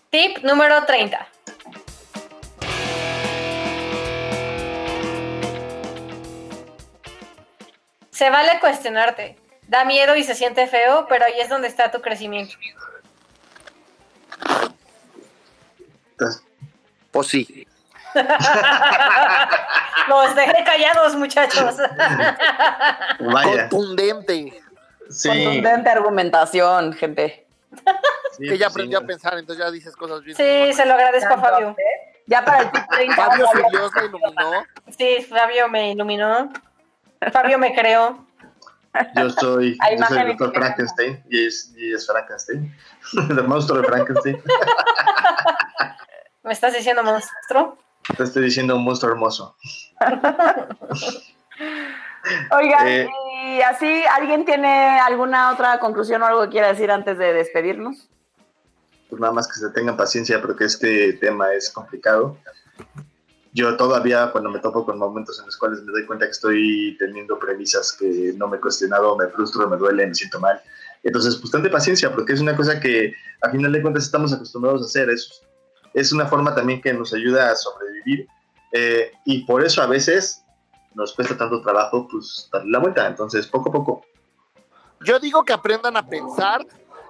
Tip 0.10 0.40
número 0.44 0.84
30. 0.86 1.28
Se 8.12 8.30
vale 8.30 8.60
cuestionarte. 8.60 9.38
Da 9.68 9.86
miedo 9.86 10.16
y 10.16 10.24
se 10.24 10.36
siente 10.36 10.68
feo, 10.68 11.08
pero 11.08 11.26
ahí 11.26 11.40
es 11.40 11.50
donde 11.50 11.70
está 11.70 11.92
tu 11.92 12.02
crecimiento. 12.02 12.56
Pues 17.12 17.28
sí. 17.28 17.68
Los 20.08 20.36
dejé 20.36 20.64
callados, 20.64 21.16
muchachos. 21.16 21.76
Vaya. 23.20 23.70
Contundente. 23.70 24.62
Sí, 25.10 25.30
Contundente 25.30 25.90
argumentación, 25.90 26.94
gente. 26.94 27.48
sí, 28.38 28.48
que 28.48 28.58
ya 28.58 28.68
sí. 28.68 28.72
aprendió 28.72 29.00
a 29.00 29.02
pensar, 29.02 29.38
entonces 29.38 29.64
ya 29.64 29.72
dices 29.72 29.96
cosas 29.96 30.24
bien. 30.24 30.36
Sí, 30.36 30.74
se 30.74 30.86
lo 30.86 30.94
agradezco 30.94 31.34
a 31.34 31.38
Fabio. 31.38 31.76
Ya 32.28 32.46
para 32.46 32.60
el 32.64 32.72
top 32.72 32.84
30. 32.90 33.16
Fabio 33.16 33.48
su 33.52 33.58
Dios 33.70 33.92
la 33.96 34.06
iluminó. 34.06 34.66
Sí, 34.98 35.26
Fabio 35.30 35.68
me 35.70 35.92
iluminó. 35.92 36.52
Fabio 37.32 37.58
me 37.58 37.74
creó. 37.74 38.26
Yo 39.16 39.30
soy, 39.30 39.78
Hay 39.80 39.98
yo 39.98 40.06
soy 40.06 40.18
el 40.18 40.28
doctor 40.30 40.54
Frankenstein 40.54 41.24
y 41.30 41.46
es, 41.46 41.74
y 41.78 41.94
es 41.94 42.06
Frankenstein. 42.06 42.76
el 43.30 43.44
monstruo 43.44 43.82
de 43.82 43.88
Frankenstein. 43.88 44.42
¿Me 46.44 46.54
estás 46.54 46.74
diciendo 46.74 47.04
monstruo? 47.04 47.78
Te 48.18 48.24
estoy 48.24 48.44
diciendo 48.44 48.76
un 48.76 48.84
monstruo 48.84 49.12
hermoso. 49.12 49.56
Oigan, 52.52 52.88
Eh. 52.88 53.10
y 53.58 53.62
así, 53.62 54.04
¿alguien 54.16 54.46
tiene 54.46 55.00
alguna 55.00 55.52
otra 55.52 55.80
conclusión 55.80 56.22
o 56.22 56.26
algo 56.26 56.44
que 56.44 56.50
quiera 56.50 56.68
decir 56.68 56.92
antes 56.92 57.18
de 57.18 57.34
despedirnos? 57.34 58.08
Pues 59.10 59.20
nada 59.20 59.34
más 59.34 59.48
que 59.48 59.56
se 59.56 59.70
tengan 59.72 59.98
paciencia 59.98 60.42
porque 60.42 60.66
este 60.66 61.14
tema 61.14 61.54
es 61.54 61.70
complicado. 61.70 62.38
Yo 63.54 63.76
todavía 63.76 64.32
cuando 64.32 64.50
me 64.50 64.60
topo 64.60 64.86
con 64.86 64.98
momentos 64.98 65.38
en 65.40 65.46
los 65.48 65.58
cuales 65.58 65.82
me 65.84 65.92
doy 65.92 66.06
cuenta 66.06 66.26
que 66.26 66.32
estoy 66.32 66.96
teniendo 66.98 67.38
premisas 67.38 67.92
que 67.92 68.34
no 68.38 68.48
me 68.48 68.58
he 68.58 68.62
cuestionado, 68.62 69.18
me 69.18 69.28
frustro, 69.28 69.68
me 69.68 69.76
duele, 69.76 70.08
me 70.08 70.16
siento 70.16 70.40
mal. 70.40 70.62
Entonces, 71.04 71.36
pues 71.38 71.52
tante 71.52 71.70
paciencia 71.70 72.14
porque 72.14 72.34
es 72.34 72.40
una 72.40 72.56
cosa 72.56 72.80
que 72.80 73.14
a 73.42 73.50
final 73.50 73.74
de 73.74 73.82
cuentas 73.82 74.04
estamos 74.06 74.32
acostumbrados 74.32 74.84
a 74.84 74.86
hacer. 74.86 75.10
Es, 75.10 75.42
es 75.94 76.12
una 76.12 76.26
forma 76.26 76.56
también 76.56 76.82
que 76.82 76.94
nos 76.94 77.14
ayuda 77.14 77.52
a 77.52 77.56
sobrevivir 77.56 78.28
eh, 78.72 79.12
y 79.26 79.44
por 79.46 79.64
eso 79.64 79.82
a 79.82 79.88
veces 79.88 80.44
nos 80.94 81.14
cuesta 81.14 81.38
tanto 81.38 81.62
trabajo 81.62 82.08
pues 82.10 82.50
darle 82.52 82.72
la 82.72 82.80
vuelta. 82.80 83.08
Entonces, 83.08 83.48
poco 83.48 83.70
a 83.70 83.72
poco. 83.72 84.06
Yo 85.02 85.20
digo 85.20 85.44
que 85.44 85.54
aprendan 85.54 85.98
a 85.98 86.06
pensar 86.06 86.66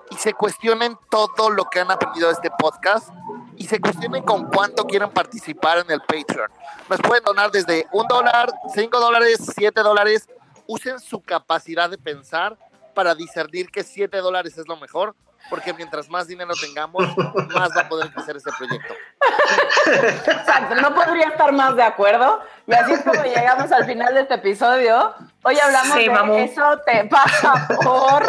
y 0.10 0.16
se 0.16 0.34
cuestionen 0.34 0.98
todo 1.10 1.50
lo 1.50 1.66
que 1.66 1.80
han 1.80 1.92
aprendido 1.92 2.28
de 2.28 2.34
este 2.34 2.52
podcast 2.58 3.10
y 3.58 3.66
se 3.66 3.80
cuestionen 3.80 4.24
con 4.24 4.46
cuánto 4.46 4.86
quieren 4.86 5.10
participar 5.10 5.80
en 5.80 5.92
el 5.92 6.02
Patreon. 6.02 6.50
Nos 6.90 7.00
pueden 7.00 7.24
donar 7.24 7.52
desde 7.52 7.88
un 7.92 8.08
dólar, 8.08 8.52
cinco 8.74 9.00
dólares, 9.00 9.40
siete 9.56 9.82
dólares. 9.82 10.28
Usen 10.68 11.00
su 11.00 11.22
capacidad 11.22 11.90
de 11.90 11.98
pensar 11.98 12.58
para 12.94 13.16
discernir 13.16 13.70
que 13.70 13.84
siete 13.84 14.18
dólares 14.18 14.58
es 14.58 14.68
lo 14.68 14.78
mejor, 14.78 15.16
porque 15.50 15.74
mientras 15.74 16.08
más 16.10 16.28
dinero 16.28 16.54
tengamos, 16.60 17.06
más 17.54 17.70
va 17.76 17.82
a 17.82 17.90
poder 17.90 18.12
crecer 18.14 18.38
este 18.38 18.52
proyecto. 18.58 18.94
Exacto, 20.32 20.76
no 20.76 20.94
podría 20.94 21.28
estar 21.30 21.52
más 21.52 21.76
de 21.76 21.84
acuerdo. 21.84 22.42
Y 22.68 22.74
así 22.74 22.94
es 22.94 23.02
como 23.02 23.22
llegamos 23.24 23.72
al 23.72 23.86
final 23.86 24.14
de 24.14 24.22
este 24.22 24.36
episodio. 24.36 25.14
Hoy 25.44 25.60
hablamos 25.60 25.98
Sí, 25.98 26.04
de 26.04 26.10
mamú. 26.10 26.34
eso 26.36 26.80
te 26.86 27.06
pasa 27.06 27.68
por 27.84 28.24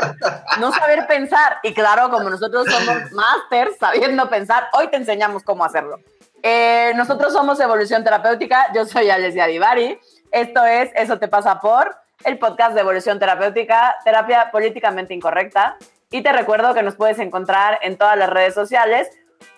no 0.59 0.73
saber 0.73 1.07
pensar. 1.07 1.59
Y 1.63 1.75
claro, 1.75 2.11
como 2.11 2.29
nosotros 2.31 2.67
somos 2.69 3.13
masters 3.13 3.77
sabiendo 3.79 4.29
pensar, 4.29 4.69
hoy 4.73 4.89
te 4.89 4.97
enseñamos 4.97 5.43
cómo 5.43 5.65
hacerlo. 5.65 6.01
Eh, 6.43 6.93
nosotros 6.97 7.33
somos 7.33 7.61
Evolución 7.61 8.03
Terapéutica. 8.03 8.73
Yo 8.75 8.85
soy 8.85 9.11
Alessia 9.11 9.47
Divari. 9.47 10.01
Esto 10.33 10.65
es 10.65 10.91
Eso 10.95 11.19
te 11.19 11.29
pasa 11.29 11.61
por 11.61 11.95
el 12.25 12.39
podcast 12.39 12.75
de 12.75 12.81
Evolución 12.81 13.19
Terapéutica, 13.19 13.97
terapia 14.05 14.51
políticamente 14.51 15.13
incorrecta. 15.13 15.77
Y 16.13 16.23
te 16.23 16.33
recuerdo 16.33 16.75
que 16.75 16.83
nos 16.83 16.95
puedes 16.95 17.19
encontrar 17.19 17.81
en 17.83 17.97
todas 17.97 18.17
las 18.17 18.31
redes 18.31 18.55
sociales 18.55 19.09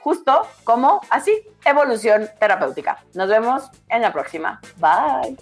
justo 0.00 0.42
como 0.64 1.00
así, 1.10 1.46
evolución 1.64 2.28
terapéutica. 2.38 3.04
Nos 3.14 3.28
vemos 3.28 3.70
en 3.88 4.02
la 4.02 4.12
próxima. 4.12 4.60
Bye. 4.76 5.36